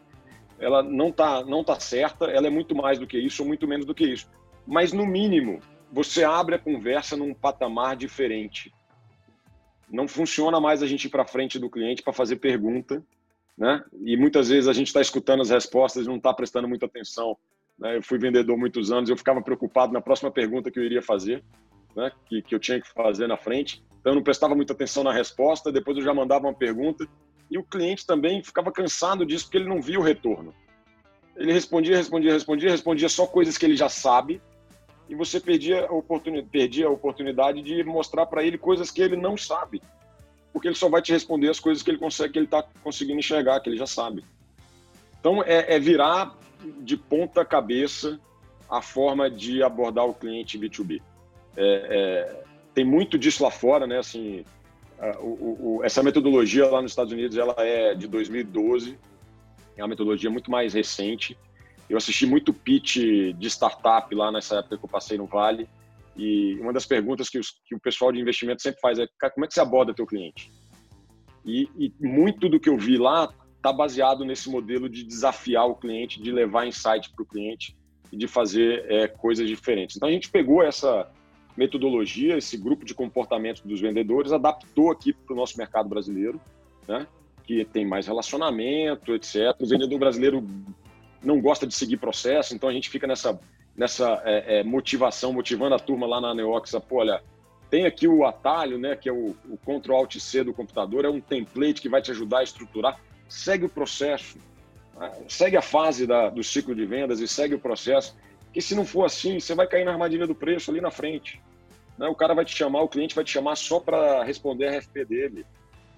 ela 0.58 0.82
não 0.82 1.08
está 1.08 1.44
não 1.44 1.62
tá 1.62 1.78
certa, 1.78 2.26
ela 2.26 2.46
é 2.46 2.50
muito 2.50 2.74
mais 2.74 2.98
do 2.98 3.06
que 3.06 3.18
isso 3.18 3.42
ou 3.42 3.48
muito 3.48 3.66
menos 3.66 3.86
do 3.86 3.94
que 3.94 4.04
isso. 4.04 4.28
Mas, 4.66 4.92
no 4.92 5.06
mínimo, 5.06 5.60
você 5.92 6.24
abre 6.24 6.54
a 6.54 6.58
conversa 6.58 7.16
num 7.16 7.32
patamar 7.32 7.96
diferente. 7.96 8.72
Não 9.88 10.08
funciona 10.08 10.60
mais 10.60 10.82
a 10.82 10.86
gente 10.86 11.04
ir 11.04 11.10
para 11.10 11.26
frente 11.26 11.58
do 11.58 11.70
cliente 11.70 12.02
para 12.02 12.12
fazer 12.12 12.36
pergunta, 12.36 13.04
né? 13.56 13.84
E 14.02 14.16
muitas 14.16 14.48
vezes 14.48 14.68
a 14.68 14.72
gente 14.72 14.88
está 14.88 15.00
escutando 15.00 15.42
as 15.42 15.50
respostas 15.50 16.04
e 16.04 16.08
não 16.08 16.16
está 16.16 16.34
prestando 16.34 16.68
muita 16.68 16.86
atenção. 16.86 17.36
Né? 17.78 17.96
Eu 17.96 18.02
fui 18.02 18.18
vendedor 18.18 18.56
muitos 18.58 18.90
anos, 18.90 19.08
eu 19.08 19.16
ficava 19.16 19.40
preocupado 19.40 19.92
na 19.92 20.00
próxima 20.00 20.30
pergunta 20.30 20.70
que 20.70 20.78
eu 20.78 20.84
iria 20.84 21.00
fazer, 21.00 21.42
né? 21.94 22.10
que, 22.26 22.42
que 22.42 22.54
eu 22.54 22.58
tinha 22.58 22.80
que 22.80 22.88
fazer 22.88 23.26
na 23.26 23.36
frente. 23.36 23.82
Então 24.00 24.12
eu 24.12 24.16
não 24.16 24.22
prestava 24.22 24.54
muita 24.54 24.72
atenção 24.72 25.04
na 25.04 25.12
resposta, 25.12 25.72
depois 25.72 25.96
eu 25.96 26.02
já 26.02 26.12
mandava 26.12 26.46
uma 26.46 26.54
pergunta 26.54 27.08
e 27.50 27.58
o 27.58 27.62
cliente 27.62 28.06
também 28.06 28.42
ficava 28.42 28.72
cansado 28.72 29.24
disso 29.24 29.44
porque 29.44 29.58
ele 29.58 29.68
não 29.68 29.80
via 29.80 29.98
o 29.98 30.02
retorno. 30.02 30.54
Ele 31.36 31.52
respondia, 31.52 31.96
respondia, 31.96 32.32
respondia, 32.32 32.70
respondia 32.70 33.08
só 33.08 33.26
coisas 33.26 33.58
que 33.58 33.66
ele 33.66 33.76
já 33.76 33.88
sabe 33.88 34.40
e 35.08 35.14
você 35.14 35.38
perdia 35.38 35.86
a 35.86 35.92
oportunidade, 35.92 36.48
perdia 36.50 36.86
a 36.86 36.90
oportunidade 36.90 37.62
de 37.62 37.84
mostrar 37.84 38.26
para 38.26 38.42
ele 38.42 38.58
coisas 38.58 38.90
que 38.90 39.00
ele 39.00 39.16
não 39.16 39.36
sabe, 39.36 39.80
porque 40.52 40.68
ele 40.68 40.74
só 40.74 40.88
vai 40.88 41.00
te 41.00 41.12
responder 41.12 41.48
as 41.48 41.60
coisas 41.60 41.82
que 41.82 41.90
ele 41.90 41.98
consegue, 41.98 42.32
que 42.32 42.38
ele 42.38 42.46
está 42.46 42.64
conseguindo 42.82 43.18
enxergar, 43.18 43.60
que 43.60 43.68
ele 43.68 43.76
já 43.76 43.86
sabe. 43.86 44.24
Então 45.20 45.42
é, 45.42 45.74
é 45.74 45.78
virar 45.78 46.36
de 46.80 46.96
ponta 46.96 47.44
cabeça 47.44 48.18
a 48.68 48.82
forma 48.82 49.30
de 49.30 49.62
abordar 49.62 50.06
o 50.06 50.14
cliente 50.14 50.58
B2B. 50.58 51.00
É, 51.56 51.64
é, 51.64 52.42
tem 52.74 52.84
muito 52.84 53.16
disso 53.18 53.42
lá 53.42 53.50
fora, 53.50 53.86
né? 53.86 53.98
Assim, 53.98 54.44
o, 55.20 55.78
o, 55.78 55.84
essa 55.84 56.02
metodologia 56.02 56.66
lá 56.68 56.80
nos 56.80 56.92
Estados 56.92 57.12
Unidos 57.12 57.36
ela 57.36 57.54
é 57.58 57.94
de 57.94 58.06
2012, 58.06 58.98
é 59.76 59.82
uma 59.82 59.88
metodologia 59.88 60.30
muito 60.30 60.50
mais 60.50 60.74
recente. 60.74 61.36
Eu 61.88 61.96
assisti 61.96 62.26
muito 62.26 62.52
pitch 62.52 62.96
de 63.36 63.46
startup 63.46 64.12
lá 64.14 64.32
nessa 64.32 64.58
época 64.58 64.78
que 64.78 64.84
eu 64.84 64.88
passei 64.88 65.18
no 65.18 65.26
Vale 65.26 65.68
e 66.16 66.58
uma 66.60 66.72
das 66.72 66.86
perguntas 66.86 67.28
que, 67.28 67.38
os, 67.38 67.50
que 67.66 67.74
o 67.74 67.80
pessoal 67.80 68.10
de 68.10 68.18
investimento 68.18 68.62
sempre 68.62 68.80
faz 68.80 68.98
é 68.98 69.06
como 69.34 69.44
é 69.44 69.48
que 69.48 69.54
você 69.54 69.60
aborda 69.60 69.94
teu 69.94 70.06
cliente? 70.06 70.50
E, 71.44 71.68
e 71.78 71.92
muito 72.00 72.48
do 72.48 72.58
que 72.58 72.68
eu 72.68 72.76
vi 72.76 72.96
lá 72.96 73.32
está 73.56 73.72
baseado 73.72 74.24
nesse 74.24 74.48
modelo 74.48 74.88
de 74.88 75.04
desafiar 75.04 75.66
o 75.66 75.74
cliente, 75.74 76.22
de 76.22 76.32
levar 76.32 76.66
insight 76.66 77.12
para 77.14 77.22
o 77.22 77.26
cliente 77.26 77.76
e 78.10 78.16
de 78.16 78.26
fazer 78.26 78.84
é, 78.90 79.06
coisas 79.06 79.48
diferentes. 79.48 79.96
Então 79.96 80.08
a 80.08 80.12
gente 80.12 80.30
pegou 80.30 80.62
essa 80.62 81.10
metodologia, 81.56 82.36
esse 82.36 82.56
grupo 82.56 82.84
de 82.84 82.94
comportamento 82.94 83.66
dos 83.66 83.80
vendedores, 83.80 84.32
adaptou 84.32 84.90
aqui 84.90 85.12
para 85.12 85.32
o 85.32 85.36
nosso 85.36 85.56
mercado 85.56 85.88
brasileiro, 85.88 86.40
né? 86.86 87.06
que 87.44 87.64
tem 87.64 87.86
mais 87.86 88.06
relacionamento, 88.06 89.14
etc. 89.14 89.54
O 89.60 89.66
vendedor 89.66 89.98
brasileiro 89.98 90.44
não 91.22 91.40
gosta 91.40 91.66
de 91.66 91.74
seguir 91.74 91.96
processo, 91.96 92.54
então 92.54 92.68
a 92.68 92.72
gente 92.72 92.90
fica 92.90 93.06
nessa, 93.06 93.38
nessa 93.76 94.20
é, 94.24 94.58
é, 94.58 94.64
motivação, 94.64 95.32
motivando 95.32 95.74
a 95.74 95.78
turma 95.78 96.06
lá 96.06 96.20
na 96.20 96.34
Neox, 96.34 96.72
pô, 96.88 96.96
olha, 96.96 97.22
tem 97.70 97.84
aqui 97.84 98.06
o 98.06 98.24
atalho, 98.24 98.78
né, 98.78 98.96
que 98.96 99.08
é 99.08 99.12
o, 99.12 99.34
o 99.48 99.56
Ctrl 99.56 99.94
Alt 99.94 100.16
C 100.18 100.44
do 100.44 100.52
computador, 100.52 101.04
é 101.04 101.08
um 101.08 101.20
template 101.20 101.80
que 101.80 101.88
vai 101.88 102.00
te 102.00 102.10
ajudar 102.10 102.38
a 102.38 102.44
estruturar. 102.44 103.00
Segue 103.28 103.64
o 103.64 103.68
processo, 103.68 104.38
né? 104.98 105.12
segue 105.28 105.56
a 105.56 105.62
fase 105.62 106.06
da, 106.06 106.28
do 106.28 106.44
ciclo 106.44 106.74
de 106.74 106.86
vendas 106.86 107.20
e 107.20 107.26
segue 107.26 107.54
o 107.54 107.58
processo. 107.58 108.16
Que 108.56 108.62
se 108.62 108.74
não 108.74 108.86
for 108.86 109.04
assim, 109.04 109.38
você 109.38 109.54
vai 109.54 109.66
cair 109.66 109.84
na 109.84 109.92
armadilha 109.92 110.26
do 110.26 110.34
preço 110.34 110.70
ali 110.70 110.80
na 110.80 110.90
frente. 110.90 111.38
Né? 111.98 112.08
O 112.08 112.14
cara 112.14 112.32
vai 112.32 112.42
te 112.42 112.56
chamar, 112.56 112.80
o 112.80 112.88
cliente 112.88 113.14
vai 113.14 113.22
te 113.22 113.30
chamar 113.30 113.54
só 113.54 113.78
para 113.78 114.24
responder 114.24 114.68
a 114.68 114.78
RFP 114.78 115.04
dele, 115.04 115.44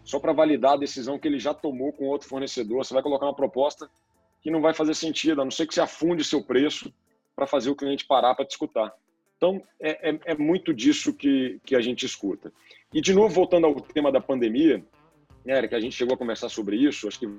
só 0.02 0.18
para 0.18 0.32
validar 0.32 0.72
a 0.72 0.76
decisão 0.76 1.20
que 1.20 1.28
ele 1.28 1.38
já 1.38 1.54
tomou 1.54 1.92
com 1.92 2.06
outro 2.06 2.28
fornecedor. 2.28 2.84
Você 2.84 2.92
vai 2.92 3.00
colocar 3.00 3.26
uma 3.26 3.36
proposta 3.36 3.88
que 4.42 4.50
não 4.50 4.60
vai 4.60 4.74
fazer 4.74 4.94
sentido, 4.94 5.40
a 5.40 5.44
não 5.44 5.52
ser 5.52 5.68
que 5.68 5.74
você 5.74 5.80
afunde 5.80 6.24
seu 6.24 6.42
preço 6.42 6.92
para 7.36 7.46
fazer 7.46 7.70
o 7.70 7.76
cliente 7.76 8.04
parar 8.04 8.34
para 8.34 8.44
te 8.44 8.50
escutar. 8.50 8.92
Então, 9.36 9.62
é, 9.78 10.10
é, 10.10 10.20
é, 10.24 10.34
muito 10.34 10.74
disso 10.74 11.14
que, 11.14 11.60
que 11.64 11.76
a 11.76 11.80
gente 11.80 12.04
escuta. 12.04 12.52
E, 12.92 13.00
de 13.00 13.14
novo, 13.14 13.32
voltando 13.32 13.68
ao 13.68 13.80
tema 13.80 14.10
da 14.10 14.20
pandemia, 14.20 14.84
Eric, 15.46 15.76
a 15.76 15.80
gente 15.80 15.94
chegou 15.94 16.16
a 16.16 16.18
conversar 16.18 16.48
sobre 16.48 16.74
isso, 16.76 17.06
acho 17.06 17.20
que 17.20 17.30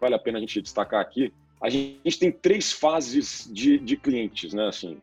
vale 0.00 0.14
a 0.14 0.18
pena 0.18 0.38
a 0.38 0.40
gente 0.40 0.62
destacar 0.62 1.02
aqui. 1.02 1.34
A 1.64 1.70
gente 1.70 2.18
tem 2.18 2.30
três 2.30 2.72
fases 2.72 3.48
de, 3.50 3.78
de 3.78 3.96
clientes, 3.96 4.52
né? 4.52 4.68
Assim, 4.68 4.98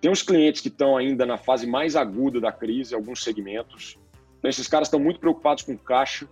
tem 0.00 0.10
os 0.10 0.22
clientes 0.22 0.62
que 0.62 0.68
estão 0.68 0.96
ainda 0.96 1.26
na 1.26 1.36
fase 1.36 1.66
mais 1.66 1.94
aguda 1.94 2.40
da 2.40 2.50
crise, 2.50 2.94
alguns 2.94 3.22
segmentos. 3.22 3.98
Então, 4.38 4.48
esses 4.48 4.66
caras 4.66 4.88
estão 4.88 4.98
muito 4.98 5.20
preocupados 5.20 5.62
com 5.62 5.76
caixa, 5.76 6.26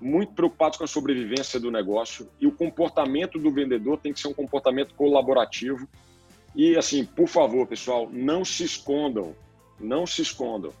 muito 0.00 0.34
preocupados 0.34 0.78
com 0.78 0.84
a 0.84 0.86
sobrevivência 0.86 1.58
do 1.58 1.68
negócio 1.68 2.28
e 2.40 2.46
o 2.46 2.52
comportamento 2.52 3.40
do 3.40 3.50
vendedor 3.50 3.98
tem 3.98 4.12
que 4.12 4.20
ser 4.20 4.28
um 4.28 4.32
comportamento 4.32 4.94
colaborativo 4.94 5.88
e 6.54 6.76
assim, 6.76 7.04
por 7.04 7.26
favor, 7.26 7.66
pessoal, 7.66 8.08
não 8.12 8.44
se 8.44 8.62
escondam, 8.62 9.34
não 9.80 10.06
se 10.06 10.22
escondam. 10.22 10.72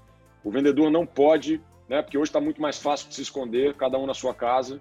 O 0.44 0.50
vendedor 0.52 0.92
não 0.92 1.04
pode, 1.04 1.60
né? 1.88 2.02
Porque 2.02 2.16
hoje 2.16 2.28
está 2.28 2.40
muito 2.40 2.62
mais 2.62 2.78
fácil 2.78 3.08
de 3.08 3.16
se 3.16 3.22
esconder, 3.22 3.74
cada 3.74 3.98
um 3.98 4.06
na 4.06 4.14
sua 4.14 4.32
casa. 4.32 4.80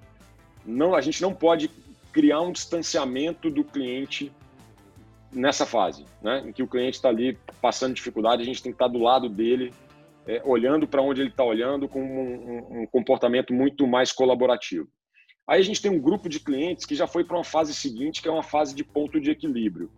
Não, 0.63 0.93
a 0.93 1.01
gente 1.01 1.23
não 1.23 1.33
pode 1.33 1.71
criar 2.11 2.41
um 2.41 2.51
distanciamento 2.51 3.49
do 3.49 3.63
cliente 3.63 4.31
nessa 5.31 5.65
fase, 5.65 6.05
né? 6.21 6.43
Em 6.47 6.51
que 6.51 6.63
o 6.63 6.67
cliente 6.67 6.95
está 6.95 7.09
ali 7.09 7.37
passando 7.61 7.93
dificuldade, 7.93 8.41
a 8.41 8.45
gente 8.45 8.61
tem 8.61 8.71
que 8.71 8.75
estar 8.75 8.87
tá 8.87 8.91
do 8.91 8.99
lado 8.99 9.29
dele, 9.29 9.73
é, 10.25 10.41
olhando 10.45 10.87
para 10.87 11.01
onde 11.01 11.21
ele 11.21 11.29
está 11.29 11.43
olhando, 11.43 11.87
com 11.87 12.01
um, 12.01 12.79
um, 12.79 12.81
um 12.81 12.87
comportamento 12.87 13.53
muito 13.53 13.85
mais 13.87 14.11
colaborativo. 14.11 14.87
Aí 15.47 15.61
a 15.61 15.63
gente 15.63 15.81
tem 15.81 15.89
um 15.89 15.99
grupo 15.99 16.27
de 16.27 16.39
clientes 16.39 16.85
que 16.85 16.95
já 16.95 17.07
foi 17.07 17.23
para 17.23 17.37
uma 17.37 17.43
fase 17.43 17.73
seguinte, 17.73 18.21
que 18.21 18.27
é 18.27 18.31
uma 18.31 18.43
fase 18.43 18.75
de 18.75 18.83
ponto 18.83 19.19
de 19.19 19.31
equilíbrio. 19.31 19.89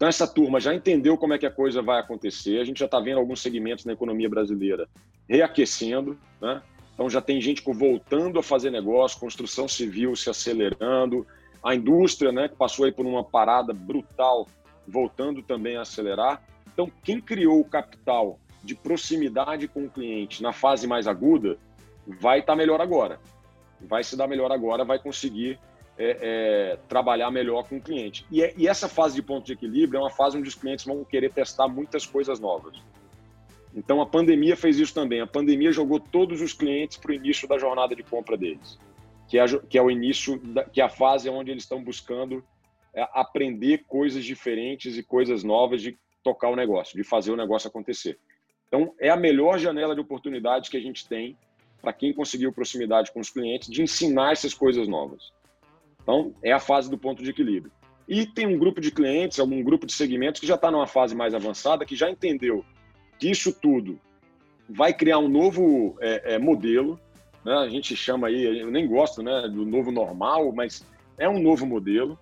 Então, 0.00 0.08
essa 0.08 0.26
turma 0.26 0.58
já 0.58 0.74
entendeu 0.74 1.18
como 1.18 1.34
é 1.34 1.38
que 1.38 1.44
a 1.44 1.50
coisa 1.50 1.82
vai 1.82 2.00
acontecer. 2.00 2.58
A 2.58 2.64
gente 2.64 2.78
já 2.78 2.86
está 2.86 2.98
vendo 2.98 3.18
alguns 3.18 3.42
segmentos 3.42 3.84
na 3.84 3.92
economia 3.92 4.30
brasileira 4.30 4.88
reaquecendo, 5.28 6.18
né? 6.40 6.62
Então, 7.00 7.08
já 7.08 7.22
tem 7.22 7.40
gente 7.40 7.62
voltando 7.64 8.38
a 8.38 8.42
fazer 8.42 8.70
negócio, 8.70 9.18
construção 9.18 9.66
civil 9.66 10.14
se 10.14 10.28
acelerando, 10.28 11.26
a 11.64 11.74
indústria, 11.74 12.30
né, 12.30 12.46
que 12.46 12.54
passou 12.54 12.84
aí 12.84 12.92
por 12.92 13.06
uma 13.06 13.24
parada 13.24 13.72
brutal, 13.72 14.46
voltando 14.86 15.42
também 15.42 15.78
a 15.78 15.80
acelerar. 15.80 16.42
Então, 16.70 16.92
quem 17.02 17.18
criou 17.18 17.58
o 17.58 17.64
capital 17.64 18.38
de 18.62 18.74
proximidade 18.74 19.66
com 19.66 19.86
o 19.86 19.90
cliente 19.90 20.42
na 20.42 20.52
fase 20.52 20.86
mais 20.86 21.06
aguda 21.06 21.56
vai 22.06 22.40
estar 22.40 22.52
tá 22.52 22.56
melhor 22.56 22.82
agora. 22.82 23.18
Vai 23.80 24.04
se 24.04 24.14
dar 24.14 24.28
melhor 24.28 24.52
agora, 24.52 24.84
vai 24.84 24.98
conseguir 24.98 25.58
é, 25.96 26.18
é, 26.20 26.78
trabalhar 26.86 27.30
melhor 27.30 27.66
com 27.66 27.78
o 27.78 27.80
cliente. 27.80 28.26
E, 28.30 28.42
é, 28.42 28.52
e, 28.58 28.68
essa 28.68 28.90
fase 28.90 29.14
de 29.14 29.22
ponto 29.22 29.46
de 29.46 29.54
equilíbrio 29.54 29.96
é 29.96 30.02
uma 30.02 30.10
fase 30.10 30.36
onde 30.36 30.50
os 30.50 30.54
clientes 30.54 30.84
vão 30.84 31.02
querer 31.02 31.32
testar 31.32 31.66
muitas 31.66 32.04
coisas 32.04 32.38
novas. 32.38 32.76
Então 33.74 34.00
a 34.00 34.06
pandemia 34.06 34.56
fez 34.56 34.78
isso 34.78 34.92
também. 34.94 35.20
A 35.20 35.26
pandemia 35.26 35.72
jogou 35.72 36.00
todos 36.00 36.40
os 36.40 36.52
clientes 36.52 36.96
para 36.96 37.12
o 37.12 37.14
início 37.14 37.48
da 37.48 37.58
jornada 37.58 37.94
de 37.94 38.02
compra 38.02 38.36
deles, 38.36 38.78
que 39.28 39.38
é, 39.38 39.44
que 39.68 39.78
é 39.78 39.82
o 39.82 39.90
início, 39.90 40.38
da, 40.38 40.64
que 40.64 40.80
é 40.80 40.84
a 40.84 40.88
fase 40.88 41.28
onde 41.28 41.50
eles 41.50 41.62
estão 41.62 41.82
buscando 41.82 42.44
é, 42.94 43.06
aprender 43.12 43.84
coisas 43.86 44.24
diferentes 44.24 44.96
e 44.96 45.02
coisas 45.02 45.44
novas 45.44 45.80
de 45.80 45.96
tocar 46.22 46.48
o 46.48 46.56
negócio, 46.56 46.96
de 46.96 47.04
fazer 47.04 47.30
o 47.30 47.36
negócio 47.36 47.68
acontecer. 47.68 48.18
Então 48.66 48.94
é 48.98 49.08
a 49.08 49.16
melhor 49.16 49.58
janela 49.58 49.94
de 49.94 50.00
oportunidade 50.00 50.70
que 50.70 50.76
a 50.76 50.80
gente 50.80 51.08
tem 51.08 51.36
para 51.80 51.92
quem 51.92 52.12
conseguiu 52.12 52.52
proximidade 52.52 53.10
com 53.12 53.20
os 53.20 53.30
clientes 53.30 53.70
de 53.70 53.82
ensinar 53.82 54.32
essas 54.32 54.52
coisas 54.52 54.86
novas. 54.86 55.32
Então, 56.02 56.34
é 56.42 56.52
a 56.52 56.60
fase 56.60 56.90
do 56.90 56.98
ponto 56.98 57.22
de 57.22 57.30
equilíbrio. 57.30 57.72
E 58.08 58.26
tem 58.26 58.46
um 58.46 58.58
grupo 58.58 58.80
de 58.80 58.90
clientes, 58.90 59.38
algum 59.38 59.62
grupo 59.62 59.86
de 59.86 59.92
segmentos 59.92 60.40
que 60.40 60.46
já 60.46 60.56
está 60.56 60.70
numa 60.70 60.86
fase 60.86 61.14
mais 61.14 61.34
avançada, 61.34 61.84
que 61.84 61.94
já 61.94 62.10
entendeu 62.10 62.64
isso 63.28 63.52
tudo 63.52 63.98
vai 64.68 64.94
criar 64.94 65.18
um 65.18 65.28
novo 65.28 65.96
é, 66.00 66.34
é, 66.34 66.38
modelo. 66.38 66.98
Né? 67.44 67.52
A 67.52 67.68
gente 67.68 67.96
chama 67.96 68.28
aí, 68.28 68.60
eu 68.60 68.70
nem 68.70 68.86
gosto 68.86 69.22
né, 69.22 69.48
do 69.48 69.66
novo 69.66 69.90
normal, 69.90 70.52
mas 70.52 70.84
é 71.18 71.28
um 71.28 71.40
novo 71.40 71.66
modelo. 71.66 72.18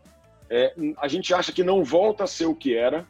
É, 0.49 0.75
a 0.97 1.07
gente 1.09 1.35
acha 1.35 1.53
que 1.53 1.63
não 1.63 1.85
volta 1.85 2.25
a 2.25 2.27
ser 2.27 2.47
o 2.47 2.55
que 2.55 2.75
era 2.75 3.07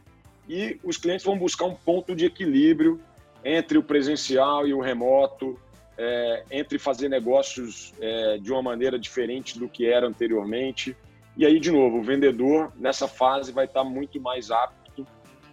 e 0.49 0.79
os 0.83 0.97
clientes 0.97 1.25
vão 1.25 1.39
buscar 1.39 1.67
um 1.67 1.75
ponto 1.75 2.17
de 2.17 2.25
equilíbrio 2.25 3.01
entre 3.45 3.79
o 3.79 3.83
presencial 3.83 4.67
e 4.67 4.75
o 4.75 4.81
remoto, 4.81 5.59
é, 5.97 6.45
entre 6.51 6.79
fazer 6.79 7.09
negócios 7.09 7.93
é, 8.01 8.39
de 8.39 8.51
uma 8.51 8.63
maneira 8.63 8.99
diferente 8.99 9.59
do 9.59 9.69
que 9.69 9.87
era 9.87 10.07
anteriormente. 10.07 10.97
E 11.37 11.47
aí, 11.47 11.61
de 11.61 11.71
novo, 11.71 11.99
o 11.99 12.03
vendedor 12.03 12.73
nessa 12.77 13.07
fase 13.07 13.53
vai 13.53 13.67
estar 13.67 13.85
muito 13.85 14.21
mais 14.21 14.51
apto 14.51 14.78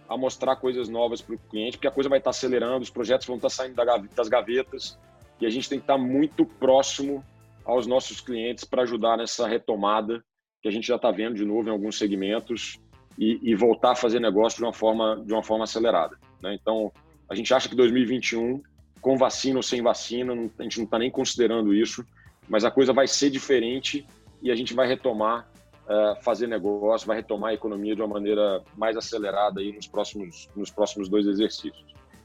a 0.08 0.16
mostrar 0.16 0.56
coisas 0.56 0.88
novas 0.88 1.20
para 1.20 1.34
o 1.34 1.38
cliente, 1.38 1.76
porque 1.76 1.88
a 1.88 1.90
coisa 1.90 2.08
vai 2.08 2.18
estar 2.18 2.30
acelerando, 2.30 2.82
os 2.82 2.90
projetos 2.90 3.26
vão 3.26 3.36
estar 3.36 3.50
saindo 3.50 3.74
das 4.14 4.28
gavetas 4.28 4.98
e 5.40 5.46
a 5.46 5.50
gente 5.50 5.68
tem 5.68 5.78
que 5.78 5.84
estar 5.84 5.98
muito 5.98 6.44
próximo 6.44 7.24
aos 7.64 7.86
nossos 7.86 8.20
clientes 8.20 8.64
para 8.64 8.82
ajudar 8.82 9.16
nessa 9.16 9.46
retomada 9.46 10.24
que 10.62 10.68
a 10.68 10.70
gente 10.70 10.86
já 10.86 10.96
está 10.96 11.10
vendo 11.10 11.34
de 11.34 11.44
novo 11.44 11.68
em 11.68 11.72
alguns 11.72 11.98
segmentos 11.98 12.78
e, 13.18 13.38
e, 13.42 13.54
voltar 13.54 13.92
a 13.92 13.96
fazer 13.96 14.20
negócio 14.20 14.58
de 14.58 14.64
uma 14.64 14.72
forma, 14.72 15.22
de 15.24 15.32
uma 15.32 15.42
forma 15.42 15.64
acelerada. 15.64 16.18
Né? 16.40 16.54
Então, 16.60 16.92
a 17.28 17.34
gente 17.34 17.52
acha 17.52 17.68
que 17.68 17.74
2021 17.74 18.62
com 19.00 19.16
vacina 19.16 19.58
ou 19.58 19.62
sem 19.62 19.82
vacina, 19.82 20.32
a 20.32 20.62
gente 20.62 20.78
não 20.78 20.84
está 20.84 20.98
nem 20.98 21.10
considerando 21.10 21.72
isso, 21.72 22.04
mas 22.48 22.64
a 22.64 22.70
coisa 22.70 22.92
vai 22.92 23.06
ser 23.06 23.30
diferente 23.30 24.04
e 24.42 24.50
a 24.50 24.54
gente 24.54 24.74
vai 24.74 24.88
retomar 24.88 25.48
uh, 25.88 26.22
fazer 26.22 26.46
negócio, 26.46 27.06
vai 27.06 27.16
retomar 27.16 27.50
a 27.50 27.54
economia 27.54 27.94
de 27.94 28.02
uma 28.02 28.14
maneira 28.14 28.62
mais 28.76 28.96
acelerada 28.96 29.60
aí 29.60 29.72
nos 29.72 29.86
próximos, 29.86 30.48
nos 30.54 30.70
próximos 30.70 31.08
dois 31.08 31.26
exercícios. 31.26 31.84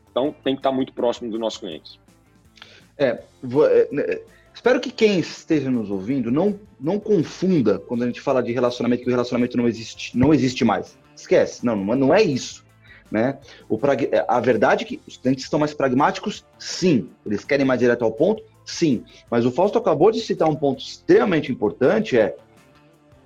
Então, 0.10 0.36
tem 0.44 0.56
que 0.56 0.60
estar 0.60 0.72
muito 0.72 0.94
próximo 0.94 1.30
dos 1.32 1.40
nossos 1.40 1.60
clientes. 1.60 2.00
É, 2.98 3.24
vou, 3.42 3.66
é, 3.66 3.88
né, 3.92 4.20
espero 4.54 4.80
que 4.80 4.92
quem 4.92 5.20
esteja 5.20 5.72
nos 5.72 5.90
ouvindo 5.90 6.30
não, 6.30 6.60
não 6.80 7.00
confunda 7.00 7.80
quando 7.80 8.04
a 8.04 8.08
gente 8.08 8.22
fala 8.22 8.44
de 8.44 8.52
relacionamento 8.52 9.04
que 9.04 9.10
o 9.10 9.12
relacionamento 9.12 9.58
não 9.58 9.68
existe, 9.68 10.18
não 10.18 10.34
existe 10.34 10.66
mais. 10.66 10.98
Esquece, 11.16 11.66
não, 11.66 11.76
não 11.76 12.14
é 12.14 12.22
isso. 12.22 12.66
Né? 13.10 13.38
O 13.68 13.78
prag... 13.78 14.10
A 14.28 14.40
verdade 14.40 14.84
é 14.84 14.88
que 14.88 15.02
os 15.06 15.18
clientes 15.18 15.44
estão 15.44 15.60
mais 15.60 15.74
pragmáticos, 15.74 16.46
sim. 16.58 17.10
Eles 17.26 17.44
querem 17.44 17.66
mais 17.66 17.80
direto 17.80 18.06
ao 18.06 18.12
ponto, 18.12 18.42
sim. 18.66 19.04
Mas 19.30 19.46
o 19.46 19.52
Fausto 19.52 19.78
acabou 19.78 20.12
de 20.12 20.22
citar 20.22 20.48
um 20.48 20.56
ponto 20.56 20.82
extremamente 20.82 21.52
importante, 21.52 22.18
é 22.18 22.38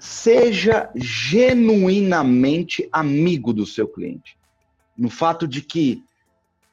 seja 0.05 0.89
genuinamente 0.95 2.87
amigo 2.91 3.51
do 3.51 3.65
seu 3.65 3.87
cliente. 3.87 4.37
No 4.95 5.09
fato 5.09 5.47
de 5.47 5.61
que, 5.61 6.03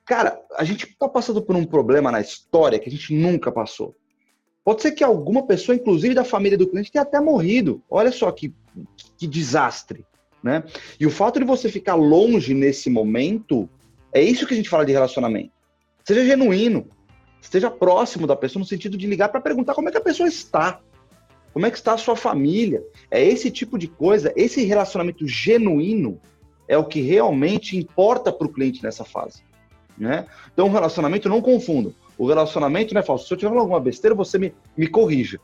cara, 0.05 0.39
a 0.57 0.65
gente 0.65 0.85
está 0.85 1.09
passando 1.09 1.41
por 1.41 1.57
um 1.57 1.65
problema 1.65 2.13
na 2.13 2.21
história 2.21 2.79
que 2.79 2.91
a 2.91 2.93
gente 2.93 3.15
nunca 3.15 3.51
passou. 3.51 3.97
Pode 4.63 4.83
ser 4.83 4.93
que 4.93 5.03
alguma 5.03 5.47
pessoa, 5.47 5.75
inclusive 5.75 6.15
da 6.15 6.25
família 6.25 6.59
do 6.59 6.69
cliente, 6.69 6.93
tenha 6.93 7.03
até 7.03 7.19
morrido. 7.21 7.83
Olha 7.91 8.13
só 8.13 8.31
que, 8.31 8.55
que 9.17 9.27
desastre. 9.27 10.05
Né? 10.43 10.63
E 11.01 11.07
o 11.07 11.11
fato 11.11 11.39
de 11.41 11.47
você 11.47 11.71
ficar 11.71 11.95
longe 11.95 12.53
nesse 12.53 12.91
momento, 12.91 13.69
é 14.13 14.23
isso 14.23 14.47
que 14.47 14.53
a 14.53 14.57
gente 14.57 14.69
fala 14.69 14.85
de 14.85 14.93
relacionamento. 14.93 15.53
Seja 16.05 16.25
genuíno, 16.25 16.87
esteja 17.41 17.71
próximo 17.71 18.27
da 18.27 18.37
pessoa 18.37 18.61
no 18.61 18.67
sentido 18.67 18.99
de 18.99 19.07
ligar 19.07 19.31
para 19.31 19.41
perguntar 19.41 19.75
como 19.75 19.89
é 19.89 19.93
que 19.93 19.99
a 19.99 20.03
pessoa 20.03 20.29
está. 20.29 20.81
Como 21.53 21.67
é 21.67 21.71
que 21.71 21.77
está 21.77 21.95
a 21.95 21.99
sua 21.99 22.17
família? 22.17 22.83
É 23.11 23.23
esse 23.23 23.51
tipo 23.51 23.79
de 23.79 23.87
coisa, 23.87 24.33
esse 24.37 24.65
relacionamento 24.65 25.27
genuíno 25.27 26.21
é 26.67 26.79
o 26.79 26.85
que 26.85 27.01
realmente 27.01 27.77
importa 27.77 28.33
para 28.33 28.47
o 28.47 28.53
cliente 28.53 28.83
nessa 28.83 29.05
fase. 29.05 29.43
Né? 29.97 30.27
Então, 30.53 30.67
o 30.67 30.71
relacionamento, 30.71 31.29
não 31.29 31.43
confunda. 31.43 31.93
O 32.17 32.27
relacionamento, 32.27 32.95
né, 32.95 33.03
Fausto? 33.03 33.29
Se 33.29 33.35
eu 33.35 33.39
tiver 33.39 33.57
alguma 33.57 33.81
besteira, 33.81 34.15
você 34.15 34.39
me, 34.39 34.55
me 34.77 34.87
corrija. 34.87 35.39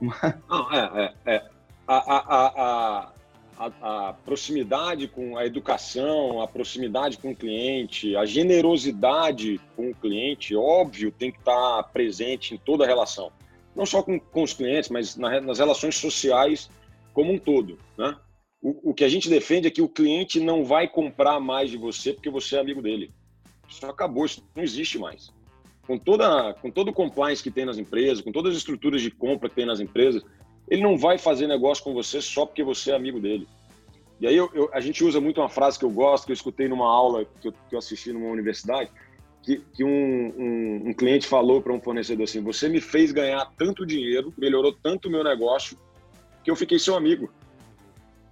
Não, 0.00 0.72
é, 0.72 1.12
é, 1.26 1.34
é. 1.34 1.42
A, 1.86 1.96
a, 1.96 2.18
a, 2.26 3.12
a, 3.58 4.08
a, 4.08 4.12
proximidade 4.24 5.08
com 5.08 5.36
a 5.36 5.46
educação, 5.46 6.40
a 6.42 6.48
proximidade 6.48 7.18
com 7.18 7.30
o 7.30 7.36
cliente, 7.36 8.16
a 8.16 8.24
generosidade 8.24 9.60
com 9.76 9.90
o 9.90 9.94
cliente, 9.94 10.56
óbvio, 10.56 11.12
tem 11.12 11.30
que 11.30 11.38
estar 11.38 11.82
presente 11.92 12.54
em 12.54 12.58
toda 12.58 12.84
a 12.84 12.86
relação. 12.86 13.30
Não 13.74 13.84
só 13.84 14.02
com, 14.02 14.18
com 14.18 14.42
os 14.42 14.52
clientes, 14.52 14.90
mas 14.90 15.16
na, 15.16 15.40
nas 15.40 15.58
relações 15.58 15.96
sociais 15.96 16.70
como 17.12 17.32
um 17.32 17.38
todo. 17.38 17.78
Né? 17.96 18.16
O, 18.62 18.90
o 18.90 18.94
que 18.94 19.04
a 19.04 19.08
gente 19.08 19.28
defende 19.28 19.68
é 19.68 19.70
que 19.70 19.82
o 19.82 19.88
cliente 19.88 20.40
não 20.40 20.64
vai 20.64 20.88
comprar 20.88 21.40
mais 21.40 21.70
de 21.70 21.76
você 21.76 22.12
porque 22.12 22.30
você 22.30 22.56
é 22.56 22.60
amigo 22.60 22.80
dele. 22.80 23.12
Isso 23.68 23.84
acabou, 23.86 24.24
isso 24.24 24.44
não 24.54 24.62
existe 24.62 24.98
mais. 24.98 25.32
Com, 25.86 25.98
toda, 25.98 26.54
com 26.54 26.70
todo 26.70 26.88
o 26.88 26.92
compliance 26.92 27.42
que 27.42 27.50
tem 27.50 27.64
nas 27.64 27.78
empresas, 27.78 28.22
com 28.22 28.32
todas 28.32 28.52
as 28.52 28.58
estruturas 28.58 29.02
de 29.02 29.10
compra 29.10 29.48
que 29.48 29.54
tem 29.54 29.66
nas 29.66 29.80
empresas, 29.80 30.22
ele 30.68 30.82
não 30.82 30.96
vai 30.96 31.18
fazer 31.18 31.46
negócio 31.46 31.84
com 31.84 31.92
você 31.92 32.20
só 32.20 32.46
porque 32.46 32.62
você 32.62 32.90
é 32.90 32.94
amigo 32.94 33.20
dele. 33.20 33.46
E 34.20 34.26
aí 34.26 34.36
eu, 34.36 34.50
eu, 34.54 34.70
a 34.72 34.80
gente 34.80 35.04
usa 35.04 35.20
muito 35.20 35.40
uma 35.40 35.48
frase 35.48 35.78
que 35.78 35.84
eu 35.84 35.90
gosto, 35.90 36.24
que 36.24 36.32
eu 36.32 36.34
escutei 36.34 36.68
numa 36.68 36.88
aula 36.88 37.26
que 37.40 37.48
eu, 37.48 37.52
que 37.52 37.74
eu 37.74 37.78
assisti 37.78 38.12
numa 38.12 38.30
universidade, 38.30 38.90
que, 39.44 39.58
que 39.74 39.84
um, 39.84 39.88
um, 39.88 40.88
um, 40.88 40.94
cliente 40.94 41.26
falou 41.26 41.60
para 41.60 41.72
um 41.72 41.80
fornecedor 41.80 42.24
assim: 42.24 42.42
Você 42.42 42.68
me 42.68 42.80
fez 42.80 43.12
ganhar 43.12 43.52
tanto 43.58 43.84
dinheiro, 43.84 44.32
melhorou 44.38 44.72
tanto 44.72 45.08
o 45.08 45.10
meu 45.10 45.22
negócio, 45.22 45.78
que 46.42 46.50
eu 46.50 46.56
fiquei 46.56 46.78
seu 46.78 46.96
amigo. 46.96 47.30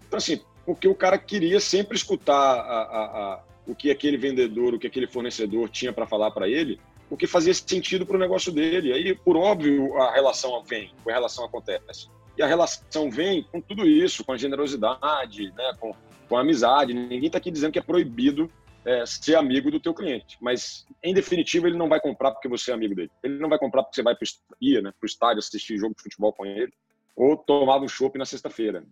Então, 0.06 0.16
assim, 0.16 0.40
porque 0.64 0.88
o 0.88 0.94
cara 0.94 1.18
queria 1.18 1.60
sempre 1.60 1.96
escutar 1.96 2.34
a, 2.34 2.80
a, 2.80 3.44
o 3.66 3.74
que 3.74 3.90
aquele 3.90 4.16
vendedor, 4.16 4.74
o 4.74 4.78
que 4.78 4.86
aquele 4.86 5.06
fornecedor 5.06 5.68
tinha 5.68 5.92
para 5.92 6.06
falar 6.06 6.30
para 6.30 6.48
ele, 6.48 6.80
o 7.10 7.16
que 7.16 7.26
fazia 7.26 7.52
sentido 7.52 8.06
para 8.06 8.16
o 8.16 8.20
negócio 8.20 8.50
dele. 8.50 8.92
Aí, 8.92 9.14
por 9.14 9.36
óbvio, 9.36 9.94
a 9.98 10.12
relação 10.12 10.62
vem, 10.64 10.92
a 11.06 11.12
relação 11.12 11.44
acontece. 11.44 12.08
E 12.38 12.42
a 12.42 12.46
relação 12.46 13.10
vem 13.10 13.42
com 13.52 13.60
tudo 13.60 13.86
isso, 13.86 14.24
com 14.24 14.32
a 14.32 14.38
generosidade, 14.38 15.52
né, 15.54 15.74
com, 15.78 15.94
com 16.26 16.36
a 16.38 16.40
amizade. 16.40 16.94
Ninguém 16.94 17.26
está 17.26 17.36
aqui 17.36 17.50
dizendo 17.50 17.72
que 17.72 17.78
é 17.78 17.82
proibido 17.82 18.50
é, 18.84 19.04
ser 19.06 19.36
amigo 19.36 19.70
do 19.70 19.80
teu 19.80 19.94
cliente, 19.94 20.36
mas 20.40 20.86
em 21.02 21.14
definitivo 21.14 21.66
ele 21.66 21.76
não 21.76 21.88
vai 21.88 22.00
comprar 22.00 22.32
porque 22.32 22.48
você 22.48 22.70
é 22.70 22.74
amigo 22.74 22.94
dele. 22.94 23.10
Ele 23.22 23.38
não 23.38 23.48
vai 23.48 23.58
comprar 23.58 23.82
porque 23.82 23.96
você 23.96 24.02
vai 24.02 24.14
para 24.14 24.26
o 24.26 24.82
né, 24.82 24.92
estádio 25.04 25.38
assistir 25.38 25.76
jogo 25.76 25.94
de 25.96 26.02
futebol 26.02 26.32
com 26.32 26.44
ele 26.44 26.72
ou 27.14 27.36
tomar 27.36 27.80
um 27.80 27.88
chopp 27.88 28.18
na 28.18 28.24
sexta-feira. 28.24 28.84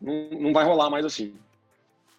Não, 0.00 0.30
não 0.30 0.52
vai 0.52 0.64
rolar 0.64 0.90
mais 0.90 1.04
assim. 1.04 1.34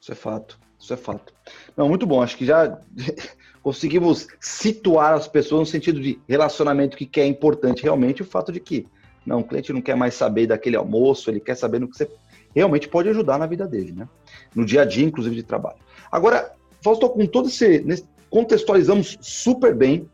Isso 0.01 0.11
é 0.11 0.15
fato. 0.15 0.59
Isso 0.79 0.93
é 0.93 0.97
fato. 0.97 1.33
Não, 1.77 1.87
muito 1.87 2.05
bom. 2.05 2.21
Acho 2.21 2.35
que 2.35 2.45
já 2.45 2.77
conseguimos 3.63 4.27
situar 4.41 5.13
as 5.13 5.27
pessoas 5.27 5.61
no 5.61 5.65
sentido 5.65 6.01
de 6.01 6.19
relacionamento 6.27 6.97
que 6.97 7.21
é 7.21 7.25
importante 7.25 7.83
realmente 7.83 8.21
o 8.21 8.25
fato 8.25 8.51
de 8.51 8.59
que 8.59 8.85
não, 9.25 9.39
o 9.39 9.43
cliente 9.43 9.71
não 9.71 9.81
quer 9.81 9.95
mais 9.95 10.13
saber 10.13 10.47
daquele 10.47 10.75
almoço, 10.75 11.29
ele 11.29 11.39
quer 11.39 11.55
saber 11.55 11.79
no 11.79 11.87
que 11.87 11.95
você 11.95 12.09
realmente 12.53 12.89
pode 12.89 13.07
ajudar 13.09 13.37
na 13.37 13.47
vida 13.47 13.65
dele, 13.65 13.93
né? 13.93 14.07
No 14.53 14.65
dia 14.65 14.81
a 14.81 14.85
dia, 14.85 15.05
inclusive, 15.05 15.35
de 15.35 15.43
trabalho. 15.43 15.77
Agora, 16.11 16.53
Fausto, 16.83 17.09
com 17.09 17.25
todo 17.25 17.47
esse. 17.47 18.05
Contextualizamos 18.29 19.17
super 19.21 19.73
bem 19.73 20.09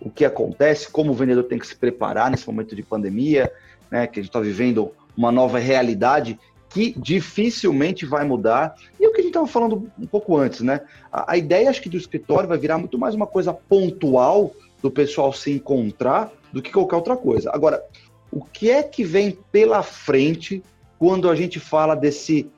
o 0.00 0.10
que 0.10 0.24
acontece, 0.24 0.90
como 0.90 1.12
o 1.12 1.14
vendedor 1.14 1.44
tem 1.44 1.58
que 1.58 1.66
se 1.66 1.76
preparar 1.76 2.30
nesse 2.30 2.46
momento 2.46 2.76
de 2.76 2.82
pandemia, 2.82 3.50
né? 3.90 4.06
Que 4.06 4.20
a 4.20 4.22
gente 4.22 4.30
está 4.30 4.40
vivendo 4.40 4.92
uma 5.16 5.32
nova 5.32 5.58
realidade 5.58 6.38
que 6.68 6.94
dificilmente 6.98 8.04
vai 8.04 8.24
mudar. 8.24 8.74
E 9.00 9.06
o 9.06 9.12
que 9.12 9.20
a 9.20 9.22
gente 9.22 9.30
estava 9.30 9.46
falando 9.46 9.90
um 9.98 10.06
pouco 10.06 10.36
antes, 10.36 10.60
né? 10.60 10.82
A, 11.10 11.32
a, 11.32 11.36
ideia, 11.36 11.70
acho 11.70 11.80
que, 11.80 11.88
do 11.88 11.96
escritório 11.96 12.48
vai 12.48 12.58
virar 12.58 12.78
muito 12.78 12.98
mais 12.98 13.14
uma 13.14 13.26
coisa 13.26 13.52
pontual 13.52 14.52
do 14.82 14.90
pessoal 14.90 15.32
se 15.32 15.52
encontrar 15.52 16.30
do 16.52 16.60
que 16.60 16.72
qualquer 16.72 16.96
outra 16.96 17.16
coisa. 17.16 17.50
Agora, 17.52 17.82
o 18.30 18.44
que 18.44 18.70
é 18.70 18.82
que 18.82 19.04
vem 19.04 19.38
pela 19.50 19.82
frente 19.82 20.62
quando 20.98 21.30
a 21.30 21.34
gente 21.34 21.58
fala 21.58 21.94
desse, 21.94 22.50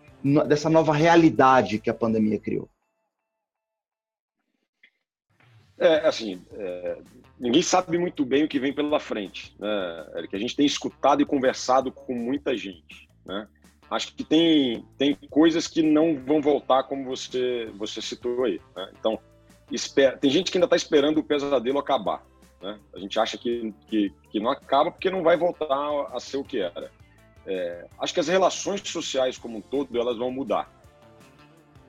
dessa 0.47 0.69
nova 0.69 0.93
realidade 0.93 1.79
que 1.79 1.89
a 1.89 1.95
pandemia 1.95 2.39
criou? 2.39 2.69
É, 5.81 6.07
assim, 6.07 6.45
é, 6.53 6.99
ninguém 7.39 7.63
sabe 7.63 7.97
muito 7.99 8.25
bem 8.25 8.45
o 8.45 8.49
que 8.49 8.61
vem 8.61 8.73
pela 8.73 9.01
frente, 9.01 9.57
né, 9.59 10.07
Eric? 10.17 10.37
A 10.37 10.39
gente 10.39 10.55
tem 10.55 10.67
escutado 10.67 11.23
e 11.23 11.27
conversado 11.27 11.91
com 11.91 12.15
muita 12.15 12.57
gente, 12.57 13.09
né? 13.25 13.49
acho 13.91 14.15
que 14.15 14.23
tem, 14.23 14.85
tem 14.97 15.15
coisas 15.29 15.67
que 15.67 15.83
não 15.83 16.17
vão 16.17 16.41
voltar 16.41 16.85
como 16.85 17.05
você, 17.05 17.69
você 17.75 18.01
citou 18.01 18.45
aí. 18.45 18.61
Né? 18.77 18.91
Então, 18.99 19.19
espera, 19.71 20.17
tem 20.17 20.31
gente 20.31 20.51
que 20.51 20.59
ainda 20.59 20.67
está 20.67 20.77
esperando 20.77 21.19
o 21.19 21.25
pesadelo 21.25 21.79
acabar. 21.79 22.25
Né? 22.63 22.79
A 22.95 22.99
gente 23.01 23.19
acha 23.19 23.37
que, 23.37 23.75
que, 23.89 24.13
que, 24.31 24.39
não 24.39 24.51
acaba 24.51 24.93
porque 24.93 25.11
não 25.11 25.23
vai 25.23 25.37
voltar 25.37 25.67
a 26.13 26.21
ser 26.21 26.37
o 26.37 26.45
que 26.45 26.61
era. 26.61 26.93
É, 27.45 27.87
acho 27.99 28.15
que 28.15 28.21
as 28.21 28.29
relações 28.29 28.81
sociais 28.85 29.37
como 29.37 29.59
um 29.59 29.61
todo 29.61 29.99
elas 29.99 30.19
vão 30.19 30.31
mudar 30.31 30.71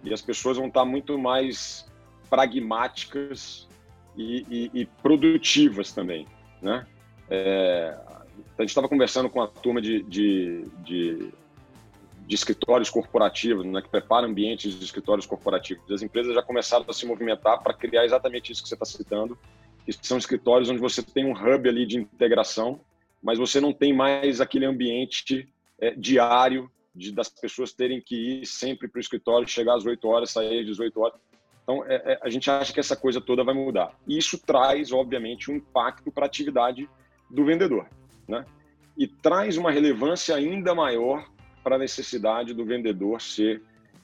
e 0.01 0.13
as 0.13 0.21
pessoas 0.21 0.57
vão 0.57 0.67
estar 0.67 0.85
muito 0.85 1.19
mais 1.19 1.85
pragmáticas 2.29 3.67
e, 4.15 4.45
e, 4.49 4.81
e 4.81 4.85
produtivas 4.85 5.91
também, 5.91 6.27
né? 6.61 6.85
É, 7.29 7.97
a 8.57 8.61
gente 8.61 8.69
estava 8.69 8.89
conversando 8.89 9.29
com 9.29 9.41
a 9.41 9.47
turma 9.47 9.81
de, 9.81 10.03
de, 10.03 10.65
de 10.83 11.33
de 12.31 12.35
escritórios 12.35 12.89
corporativos, 12.89 13.65
né, 13.65 13.81
que 13.81 13.89
prepara 13.89 14.25
ambientes 14.25 14.79
de 14.79 14.85
escritórios 14.85 15.25
corporativos. 15.25 15.91
As 15.91 16.01
empresas 16.01 16.33
já 16.33 16.41
começaram 16.41 16.85
a 16.87 16.93
se 16.93 17.05
movimentar 17.05 17.61
para 17.61 17.73
criar 17.73 18.05
exatamente 18.05 18.53
isso 18.53 18.63
que 18.63 18.69
você 18.69 18.75
está 18.75 18.85
citando, 18.85 19.37
que 19.85 19.91
são 20.01 20.17
escritórios 20.17 20.69
onde 20.69 20.79
você 20.79 21.03
tem 21.03 21.25
um 21.25 21.33
hub 21.33 21.67
ali 21.67 21.85
de 21.85 21.97
integração, 21.97 22.79
mas 23.21 23.37
você 23.37 23.59
não 23.59 23.73
tem 23.73 23.91
mais 23.93 24.39
aquele 24.39 24.65
ambiente 24.65 25.49
é, 25.77 25.91
diário 25.91 26.71
de, 26.95 27.11
das 27.11 27.27
pessoas 27.27 27.73
terem 27.73 27.99
que 28.01 28.15
ir 28.15 28.45
sempre 28.45 28.87
para 28.87 28.99
o 28.99 29.01
escritório, 29.01 29.45
chegar 29.45 29.75
às 29.75 29.85
8 29.85 30.07
horas, 30.07 30.31
sair 30.31 30.61
às 30.61 30.65
18 30.65 31.01
horas. 31.01 31.19
Então, 31.71 31.85
é, 31.87 32.13
é, 32.13 32.19
a 32.21 32.29
gente 32.29 32.51
acha 32.51 32.73
que 32.73 32.79
essa 32.81 32.97
coisa 32.97 33.21
toda 33.21 33.45
vai 33.45 33.55
mudar. 33.55 33.95
E 34.05 34.17
isso 34.17 34.37
traz, 34.37 34.91
obviamente, 34.91 35.49
um 35.49 35.55
impacto 35.55 36.11
para 36.11 36.25
a 36.25 36.27
atividade 36.27 36.89
do 37.29 37.45
vendedor. 37.45 37.87
Né? 38.27 38.45
E 38.97 39.07
traz 39.07 39.57
uma 39.57 39.71
relevância 39.71 40.35
ainda 40.35 40.75
maior 40.75 41.25
para 41.63 41.77
a 41.77 41.79
necessidade 41.79 42.53
do 42.53 42.65
vendedor 42.65 43.21
ser 43.21 43.61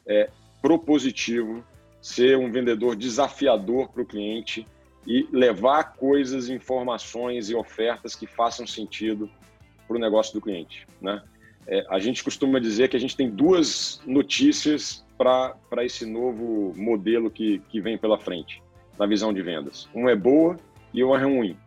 é, 0.07 0.29
propositivo, 0.61 1.61
ser 2.01 2.37
um 2.37 2.49
vendedor 2.49 2.95
desafiador 2.95 3.89
para 3.89 4.01
o 4.01 4.05
cliente 4.05 4.65
e 5.05 5.27
levar 5.31 5.95
coisas, 5.95 6.47
informações 6.47 7.49
e 7.49 7.55
ofertas 7.55 8.15
que 8.15 8.25
façam 8.25 8.65
sentido 8.65 9.29
para 9.85 9.97
o 9.97 9.99
negócio 9.99 10.33
do 10.33 10.39
cliente. 10.39 10.87
Né? 11.01 11.21
É, 11.65 11.85
a 11.89 11.99
gente 11.99 12.23
costuma 12.23 12.59
dizer 12.59 12.87
que 12.87 12.95
a 12.95 12.99
gente 12.99 13.17
tem 13.17 13.29
duas 13.29 14.01
notícias 14.05 15.05
para 15.17 15.83
esse 15.83 16.05
novo 16.05 16.73
modelo 16.75 17.31
que, 17.31 17.59
que 17.69 17.81
vem 17.81 17.97
pela 17.97 18.19
frente, 18.19 18.61
na 18.97 19.05
visão 19.05 19.33
de 19.33 19.41
vendas. 19.41 19.89
Uma 19.93 20.11
é 20.11 20.15
boa 20.15 20.57
e 20.93 21.03
uma 21.03 21.19
é 21.19 21.23
ruim. 21.23 21.57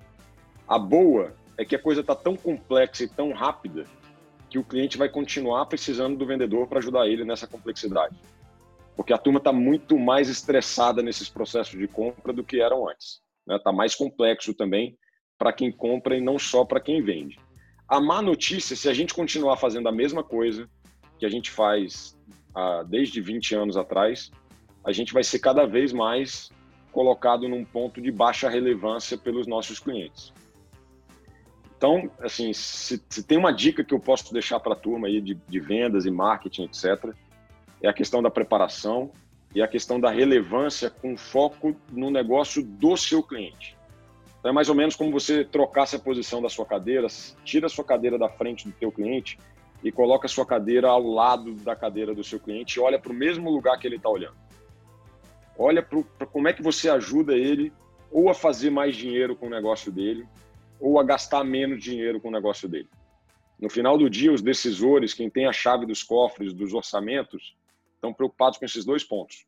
A 0.69 0.79
boa 0.79 1.35
é 1.59 1.65
que 1.65 1.75
a 1.75 1.83
coisa 1.83 2.01
está 2.01 2.15
tão 2.15 2.37
complexa 2.37 3.05
e 3.05 3.09
tão 3.09 3.33
rápida 3.33 3.85
que 4.49 4.59
o 4.59 4.65
cliente 4.65 4.97
vai 4.97 5.09
continuar 5.09 5.67
precisando 5.67 6.17
do 6.17 6.27
vendedor 6.27 6.67
para 6.67 6.79
ajudar 6.79 7.09
ele 7.09 7.25
nessa 7.25 7.47
complexidade. 7.47 8.17
Porque 8.97 9.13
a 9.13 9.19
turma 9.19 9.39
está 9.39 9.53
muito 9.53 9.99
mais 9.99 10.29
estressada 10.29 11.03
nesses 11.03 11.29
processos 11.29 11.79
de 11.79 11.87
compra 11.87 12.33
do 12.33 12.45
que 12.45 12.61
eram 12.61 12.89
antes. 12.89 13.21
Está 13.43 13.55
né? 13.55 13.61
Tá 13.63 13.73
mais 13.73 13.95
complexo 13.95 14.55
também 14.55 14.97
para 15.39 15.53
quem 15.53 15.73
compra 15.73 16.17
e 16.17 16.21
não 16.21 16.39
só 16.39 16.65
para 16.65 16.81
quem 16.81 17.03
vende. 17.03 17.39
A 17.89 18.01
má 18.01 18.21
notícia, 18.21 18.77
se 18.77 18.89
a 18.89 18.95
gente 18.95 19.15
continuar 19.15 19.57
fazendo 19.57 19.89
a 19.89 19.93
mesma 19.93 20.23
coisa 20.23 20.69
que 21.19 21.27
a 21.27 21.29
gente 21.29 21.51
faz 21.51 22.17
desde 22.89 23.21
20 23.21 23.55
anos 23.55 23.77
atrás, 23.77 24.31
a 24.85 24.93
gente 24.93 25.13
vai 25.13 25.23
ser 25.23 25.39
cada 25.39 25.67
vez 25.67 25.93
mais 25.93 26.51
colocado 26.93 27.49
num 27.49 27.65
ponto 27.65 28.01
de 28.01 28.11
baixa 28.11 28.49
relevância 28.49 29.17
pelos 29.17 29.47
nossos 29.47 29.79
clientes. 29.79 30.33
Então, 31.77 32.11
assim, 32.21 32.53
se, 32.53 33.03
se, 33.09 33.23
tem 33.23 33.39
uma 33.39 33.53
dica 33.53 33.83
que 33.83 33.95
eu 33.95 34.01
posso 34.01 34.33
deixar 34.35 34.61
para 34.61 34.75
a 34.75 34.77
turma 34.77 35.07
aí 35.07 35.21
de, 35.21 35.35
de, 35.35 35.61
vendas 35.61 36.05
e 36.05 36.11
marketing, 36.11 36.65
etc., 36.65 37.15
é 37.83 37.89
a 37.89 37.93
questão 37.93 38.23
da 38.23 38.31
preparação 38.31 39.11
e 39.55 39.63
a 39.63 39.69
questão 39.69 39.99
da 39.99 40.11
relevância 40.11 40.91
com 40.91 41.17
foco 41.17 41.75
no 41.91 42.11
negócio 42.11 42.63
do 42.63 42.97
seu 42.99 43.23
cliente. 43.23 43.79
Então, 44.39 44.51
é 44.51 44.53
mais 44.53 44.69
ou 44.69 44.75
menos 44.75 44.95
como 44.95 45.11
você 45.11 45.43
trocasse 45.43 45.97
a 45.97 45.99
posição 45.99 46.43
da 46.43 46.51
sua 46.51 46.67
cadeira, 46.67 47.07
tira 47.45 47.67
a 47.67 47.71
sua 47.71 47.85
cadeira 47.85 48.19
da 48.19 48.29
frente 48.29 48.67
do 48.67 48.73
teu 48.73 48.93
cliente 48.93 49.39
e 49.83 49.91
coloca 49.91 50.29
sua 50.29 50.45
cadeira 50.45 50.89
ao 50.89 51.03
lado 51.03 51.55
da 51.55 51.75
cadeira 51.75 52.15
do 52.15 52.23
seu 52.23 52.39
cliente 52.39 52.79
e 52.79 52.81
olha 52.81 52.99
para 52.99 53.13
o 53.13 53.15
mesmo 53.15 53.51
lugar 53.51 53.79
que 53.79 53.87
ele 53.87 53.97
está 53.97 54.09
olhando. 54.09 54.37
Olha 55.59 55.83
para 55.83 56.27
como 56.27 56.49
é 56.49 56.53
que 56.53 56.63
você 56.63 56.89
ajuda 56.89 57.35
ele 57.35 57.73
ou 58.11 58.29
a 58.29 58.35
fazer 58.35 58.71
mais 58.71 58.97
dinheiro 58.97 59.37
com 59.37 59.47
o 59.47 59.51
negócio 59.51 59.93
dele, 59.93 60.27
ou 60.81 60.99
a 60.99 61.05
gastar 61.05 61.45
menos 61.45 61.83
dinheiro 61.83 62.21
com 62.21 62.29
o 62.29 62.33
negócio 62.33 62.69
dele. 62.69 62.89
No 63.61 63.71
final 63.71 63.97
do 63.97 64.09
dia, 64.09 64.33
os 64.33 64.43
decisores, 64.43 65.15
quem 65.15 65.31
tem 65.31 65.47
a 65.47 65.53
chave 65.53 65.87
dos 65.87 66.03
cofres, 66.03 66.53
dos 66.53 66.73
orçamentos, 66.73 67.55
estão 67.95 68.13
preocupados 68.13 68.59
com 68.59 68.65
esses 68.65 68.85
dois 68.85 69.05
pontos. 69.05 69.47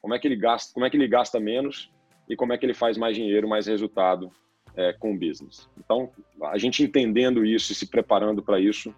Como 0.00 0.14
é 0.14 0.18
que 0.18 0.28
ele 0.28 0.36
gasta, 0.36 0.72
como 0.72 0.84
é 0.84 0.90
que 0.90 0.96
ele 0.96 1.08
gasta 1.08 1.40
menos 1.40 1.90
e 2.28 2.36
como 2.36 2.52
é 2.52 2.58
que 2.58 2.66
ele 2.66 2.74
faz 2.74 2.98
mais 2.98 3.16
dinheiro, 3.16 3.48
mais 3.48 3.66
resultado 3.66 4.30
é, 4.76 4.92
com 4.92 5.14
o 5.14 5.18
business. 5.18 5.68
Então, 5.78 6.10
a 6.42 6.58
gente 6.58 6.82
entendendo 6.82 7.44
isso 7.44 7.72
e 7.72 7.74
se 7.74 7.86
preparando 7.86 8.42
para 8.42 8.60
isso 8.60 8.94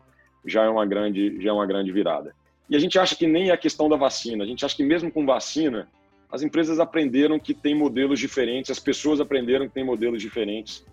já 0.46 0.64
é 0.64 0.68
uma 0.68 0.86
grande, 0.86 1.40
já 1.40 1.50
é 1.50 1.52
uma 1.52 1.66
grande 1.66 1.92
virada. 1.92 2.34
E 2.68 2.76
a 2.76 2.78
gente 2.78 2.98
acha 2.98 3.14
que 3.14 3.26
nem 3.26 3.50
é 3.50 3.52
a 3.52 3.56
questão 3.56 3.88
da 3.88 3.96
vacina. 3.96 4.44
A 4.44 4.46
gente 4.46 4.64
acha 4.64 4.76
que 4.76 4.82
mesmo 4.82 5.10
com 5.10 5.24
vacina, 5.24 5.88
as 6.30 6.42
empresas 6.42 6.80
aprenderam 6.80 7.38
que 7.38 7.54
tem 7.54 7.74
modelos 7.74 8.18
diferentes, 8.18 8.70
as 8.70 8.80
pessoas 8.80 9.20
aprenderam 9.20 9.68
que 9.68 9.74
tem 9.74 9.84
modelos 9.84 10.20
diferentes 10.20 10.84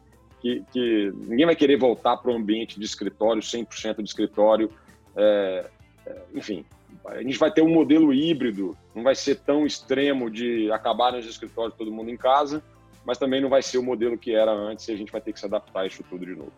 que, 0.44 0.62
que 0.74 1.14
ninguém 1.16 1.46
vai 1.46 1.56
querer 1.56 1.78
voltar 1.78 2.18
para 2.18 2.30
o 2.30 2.36
ambiente 2.36 2.78
de 2.78 2.86
escritório, 2.86 3.42
100% 3.42 4.04
de 4.04 4.10
escritório. 4.10 4.70
É, 5.16 5.70
é, 6.06 6.22
enfim, 6.36 6.66
a 7.06 7.24
gente 7.24 7.40
vai 7.40 7.50
ter 7.50 7.62
um 7.62 7.70
modelo 7.70 8.14
híbrido, 8.14 8.78
não 8.94 9.04
vai 9.04 9.16
ser 9.16 9.36
tão 9.36 9.66
extremo 9.66 10.30
de 10.30 10.70
acabar 10.70 11.14
nos 11.14 11.26
escritórios 11.26 11.78
todo 11.78 11.92
mundo 11.92 12.10
em 12.10 12.18
casa, 12.18 12.62
mas 13.06 13.18
também 13.18 13.40
não 13.40 13.48
vai 13.48 13.62
ser 13.62 13.78
o 13.78 13.84
modelo 13.84 14.18
que 14.18 14.36
era 14.36 14.52
antes 14.52 14.86
e 14.90 14.92
a 14.92 14.98
gente 14.98 15.14
vai 15.14 15.22
ter 15.22 15.32
que 15.32 15.40
se 15.40 15.46
adaptar 15.46 15.82
a 15.82 15.88
isso 15.88 16.04
tudo 16.10 16.26
de 16.26 16.36
novo. 16.36 16.52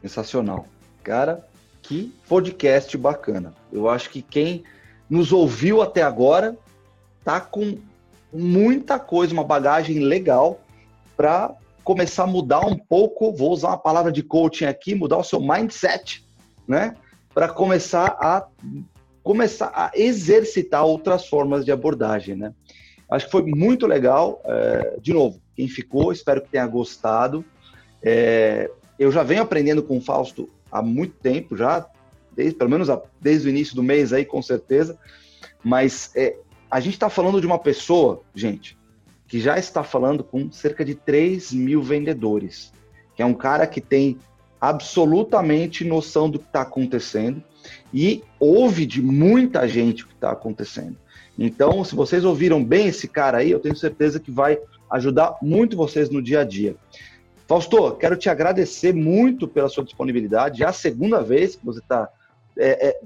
Sensacional. 0.00 0.66
Cara, 1.06 1.46
que 1.82 2.12
podcast 2.28 2.98
bacana. 2.98 3.54
Eu 3.72 3.88
acho 3.88 4.10
que 4.10 4.20
quem 4.20 4.64
nos 5.08 5.30
ouviu 5.30 5.80
até 5.80 6.02
agora 6.02 6.58
tá 7.24 7.40
com 7.40 7.78
muita 8.32 8.98
coisa, 8.98 9.32
uma 9.32 9.44
bagagem 9.44 10.00
legal 10.00 10.60
para 11.16 11.54
começar 11.84 12.24
a 12.24 12.26
mudar 12.26 12.66
um 12.66 12.76
pouco, 12.76 13.32
vou 13.32 13.52
usar 13.52 13.68
uma 13.68 13.78
palavra 13.78 14.10
de 14.10 14.20
coaching 14.20 14.64
aqui, 14.64 14.96
mudar 14.96 15.18
o 15.18 15.22
seu 15.22 15.40
mindset, 15.40 16.26
né? 16.66 16.96
Para 17.32 17.50
começar 17.50 18.16
a 18.20 18.44
começar 19.22 19.70
a 19.76 19.92
exercitar 19.94 20.84
outras 20.84 21.28
formas 21.28 21.64
de 21.64 21.70
abordagem, 21.70 22.34
né? 22.34 22.52
Acho 23.08 23.26
que 23.26 23.30
foi 23.30 23.42
muito 23.42 23.86
legal. 23.86 24.42
É, 24.44 24.98
de 25.00 25.12
novo, 25.12 25.40
quem 25.54 25.68
ficou, 25.68 26.10
espero 26.10 26.42
que 26.42 26.48
tenha 26.48 26.66
gostado. 26.66 27.44
É, 28.02 28.68
eu 28.98 29.12
já 29.12 29.22
venho 29.22 29.42
aprendendo 29.42 29.84
com 29.84 29.98
o 29.98 30.00
Fausto 30.00 30.50
há 30.70 30.82
muito 30.82 31.14
tempo, 31.14 31.56
já, 31.56 31.86
desde, 32.34 32.54
pelo 32.54 32.70
menos 32.70 32.88
desde 33.20 33.48
o 33.48 33.50
início 33.50 33.74
do 33.74 33.82
mês 33.82 34.12
aí, 34.12 34.24
com 34.24 34.42
certeza. 34.42 34.98
Mas 35.62 36.10
é, 36.14 36.36
a 36.70 36.80
gente 36.80 36.94
está 36.94 37.08
falando 37.08 37.40
de 37.40 37.46
uma 37.46 37.58
pessoa, 37.58 38.22
gente, 38.34 38.76
que 39.26 39.40
já 39.40 39.58
está 39.58 39.82
falando 39.82 40.22
com 40.22 40.50
cerca 40.52 40.84
de 40.84 40.94
3 40.94 41.52
mil 41.52 41.82
vendedores, 41.82 42.72
que 43.14 43.22
é 43.22 43.26
um 43.26 43.34
cara 43.34 43.66
que 43.66 43.80
tem 43.80 44.18
absolutamente 44.60 45.84
noção 45.84 46.30
do 46.30 46.38
que 46.38 46.46
está 46.46 46.62
acontecendo 46.62 47.42
e 47.92 48.22
ouve 48.38 48.86
de 48.86 49.02
muita 49.02 49.68
gente 49.68 50.04
o 50.04 50.08
que 50.08 50.14
está 50.14 50.30
acontecendo. 50.30 50.96
Então, 51.38 51.84
se 51.84 51.94
vocês 51.94 52.24
ouviram 52.24 52.64
bem 52.64 52.86
esse 52.86 53.06
cara 53.06 53.38
aí, 53.38 53.50
eu 53.50 53.60
tenho 53.60 53.76
certeza 53.76 54.18
que 54.18 54.30
vai 54.30 54.58
ajudar 54.90 55.36
muito 55.42 55.76
vocês 55.76 56.08
no 56.08 56.22
dia 56.22 56.40
a 56.40 56.44
dia. 56.44 56.76
Fausto, 57.46 57.92
quero 57.92 58.16
te 58.16 58.28
agradecer 58.28 58.92
muito 58.92 59.46
pela 59.46 59.68
sua 59.68 59.84
disponibilidade. 59.84 60.58
Já 60.58 60.66
é 60.66 60.68
a 60.68 60.72
segunda 60.72 61.22
vez 61.22 61.54
que 61.54 61.64
você 61.64 61.78
está 61.78 62.08
é, 62.58 62.88
é, 62.88 63.00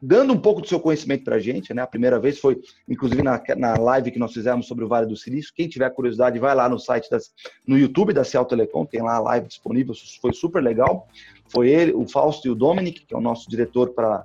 dando 0.00 0.32
um 0.32 0.38
pouco 0.38 0.60
do 0.60 0.66
seu 0.66 0.80
conhecimento 0.80 1.22
para 1.22 1.36
a 1.36 1.38
gente. 1.38 1.72
Né? 1.72 1.80
A 1.80 1.86
primeira 1.86 2.18
vez 2.18 2.40
foi, 2.40 2.60
inclusive, 2.88 3.22
na, 3.22 3.40
na 3.56 3.76
live 3.76 4.10
que 4.10 4.18
nós 4.18 4.32
fizemos 4.32 4.66
sobre 4.66 4.84
o 4.84 4.88
Vale 4.88 5.06
do 5.06 5.16
Silício. 5.16 5.52
Quem 5.54 5.68
tiver 5.68 5.88
curiosidade, 5.90 6.40
vai 6.40 6.54
lá 6.56 6.68
no 6.68 6.78
site, 6.78 7.08
das, 7.08 7.32
no 7.64 7.78
YouTube 7.78 8.12
da 8.12 8.24
Cial 8.24 8.44
Telecom, 8.44 8.84
tem 8.84 9.00
lá 9.00 9.14
a 9.14 9.20
live 9.20 9.46
disponível, 9.46 9.94
foi 10.20 10.32
super 10.32 10.60
legal. 10.60 11.06
Foi 11.48 11.68
ele, 11.68 11.92
o 11.92 12.08
Fausto 12.08 12.48
e 12.48 12.50
o 12.50 12.56
Dominic, 12.56 13.06
que 13.06 13.14
é 13.14 13.16
o 13.16 13.20
nosso 13.20 13.48
diretor 13.48 13.90
para 13.90 14.24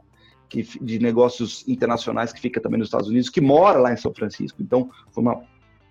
de 0.81 0.97
negócios 0.99 1.67
internacionais 1.67 2.31
que 2.31 2.39
fica 2.39 2.61
também 2.61 2.79
nos 2.79 2.87
Estados 2.87 3.09
Unidos, 3.09 3.29
que 3.29 3.41
mora 3.41 3.79
lá 3.79 3.91
em 3.91 3.97
São 3.97 4.13
Francisco. 4.13 4.61
Então, 4.61 4.89
foi 5.11 5.21
uma 5.21 5.43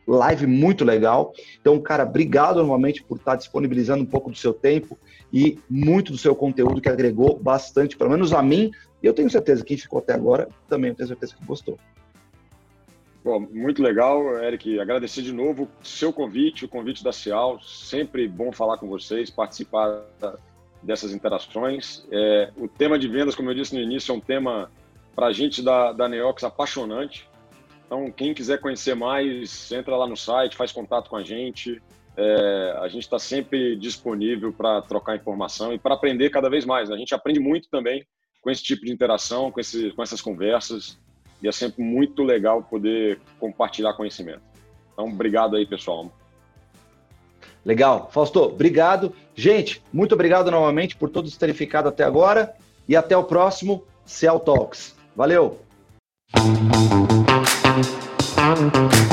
live 0.07 0.47
muito 0.47 0.85
legal. 0.85 1.33
Então, 1.61 1.81
cara, 1.81 2.05
obrigado 2.05 2.57
novamente 2.57 3.03
por 3.03 3.19
estar 3.19 3.37
disponibilizando 3.37 4.03
um 4.03 4.07
pouco 4.07 4.31
do 4.31 4.37
seu 4.37 4.55
tempo 4.55 4.99
e 5.33 5.59
muito 5.69 6.13
do 6.13 6.19
seu 6.19 6.35
conteúdo 6.35 6.81
que 6.81 6.89
agregou 6.89 7.39
bastante, 7.39 7.97
pelo 7.97 8.11
menos 8.11 8.33
a 8.33 8.43
mim. 8.43 8.71
E 9.03 9.07
eu 9.07 9.13
tenho 9.13 9.29
certeza 9.29 9.63
que 9.63 9.69
quem 9.69 9.77
ficou 9.77 9.99
até 9.99 10.15
agora 10.15 10.49
também 10.69 10.91
eu 10.91 10.95
tenho 10.95 11.09
certeza 11.09 11.35
que 11.35 11.45
gostou. 11.45 11.79
Bom, 13.25 13.41
muito 13.41 13.83
legal, 13.83 14.39
Eric. 14.39 14.79
Agradecer 14.79 15.21
de 15.21 15.33
novo 15.33 15.65
o 15.65 15.85
seu 15.85 16.13
convite, 16.13 16.65
o 16.65 16.69
convite 16.69 17.03
da 17.03 17.11
Cial. 17.11 17.61
Sempre 17.61 18.29
bom 18.29 18.53
falar 18.53 18.79
com 18.79 18.87
vocês, 18.87 19.31
participar 19.31 20.05
dessas 20.81 21.13
interações. 21.13 22.07
É, 22.13 22.53
o 22.57 22.69
tema 22.69 22.97
de 22.97 23.09
vendas, 23.09 23.35
como 23.35 23.51
eu 23.51 23.55
disse 23.55 23.75
no 23.75 23.81
início, 23.81 24.13
é 24.13 24.17
um 24.17 24.21
tema 24.21 24.71
para 25.17 25.27
a 25.27 25.33
gente 25.33 25.61
da, 25.61 25.93
da 25.93 26.09
Neox 26.09 26.45
apaixonante. 26.45 27.29
Então, 27.87 28.11
quem 28.11 28.35
quiser 28.35 28.61
conhecer 28.61 28.95
mais, 28.95 29.71
entra 29.71 29.97
lá 29.97 30.07
no 30.07 30.17
site, 30.17 30.57
faz 30.57 30.73
contato 30.73 31.09
com 31.09 31.17
a 31.17 31.23
gente. 31.23 31.81
É, 32.17 32.77
a 32.81 32.89
gente 32.89 33.05
está 33.05 33.19
sempre 33.19 33.77
disponível 33.77 34.53
para 34.53 34.83
trocar 34.83 35.17
informação 35.17 35.73
e 35.73 35.79
para 35.79 35.95
aprender 35.95 36.31
cada 36.31 36.51
vez 36.51 36.65
mais. 36.65 36.89
Né? 36.89 36.97
A 36.97 36.99
gente 36.99 37.15
aprende 37.15 37.39
muito 37.39 37.69
também 37.71 38.05
com 38.43 38.51
esse 38.51 38.63
tipo 38.63 38.85
de 38.85 38.93
interação, 38.93 39.53
com, 39.53 39.61
esse, 39.61 39.93
com 39.93 40.03
essas 40.03 40.21
conversas. 40.21 40.99
E 41.41 41.47
é 41.47 41.53
sempre 41.53 41.83
muito 41.83 42.25
legal 42.25 42.63
poder 42.63 43.21
compartilhar 43.39 43.93
conhecimento. 43.93 44.43
Então, 44.93 45.07
obrigado 45.07 45.55
aí, 45.55 45.65
pessoal. 45.65 46.11
Legal. 47.65 48.09
Fausto, 48.11 48.41
obrigado. 48.41 49.15
Gente, 49.35 49.83
muito 49.93 50.13
obrigado 50.13 50.51
novamente 50.51 50.97
por 50.97 51.11
todos 51.11 51.37
terem 51.37 51.55
ficado 51.55 51.89
até 51.89 52.03
agora. 52.03 52.55
E 52.89 52.97
até 52.97 53.17
o 53.17 53.25
próximo 53.25 53.85
Cell 54.05 54.41
Talks. 54.41 54.97
Valeu! 55.15 55.61
Mm-hmm. 58.57 59.06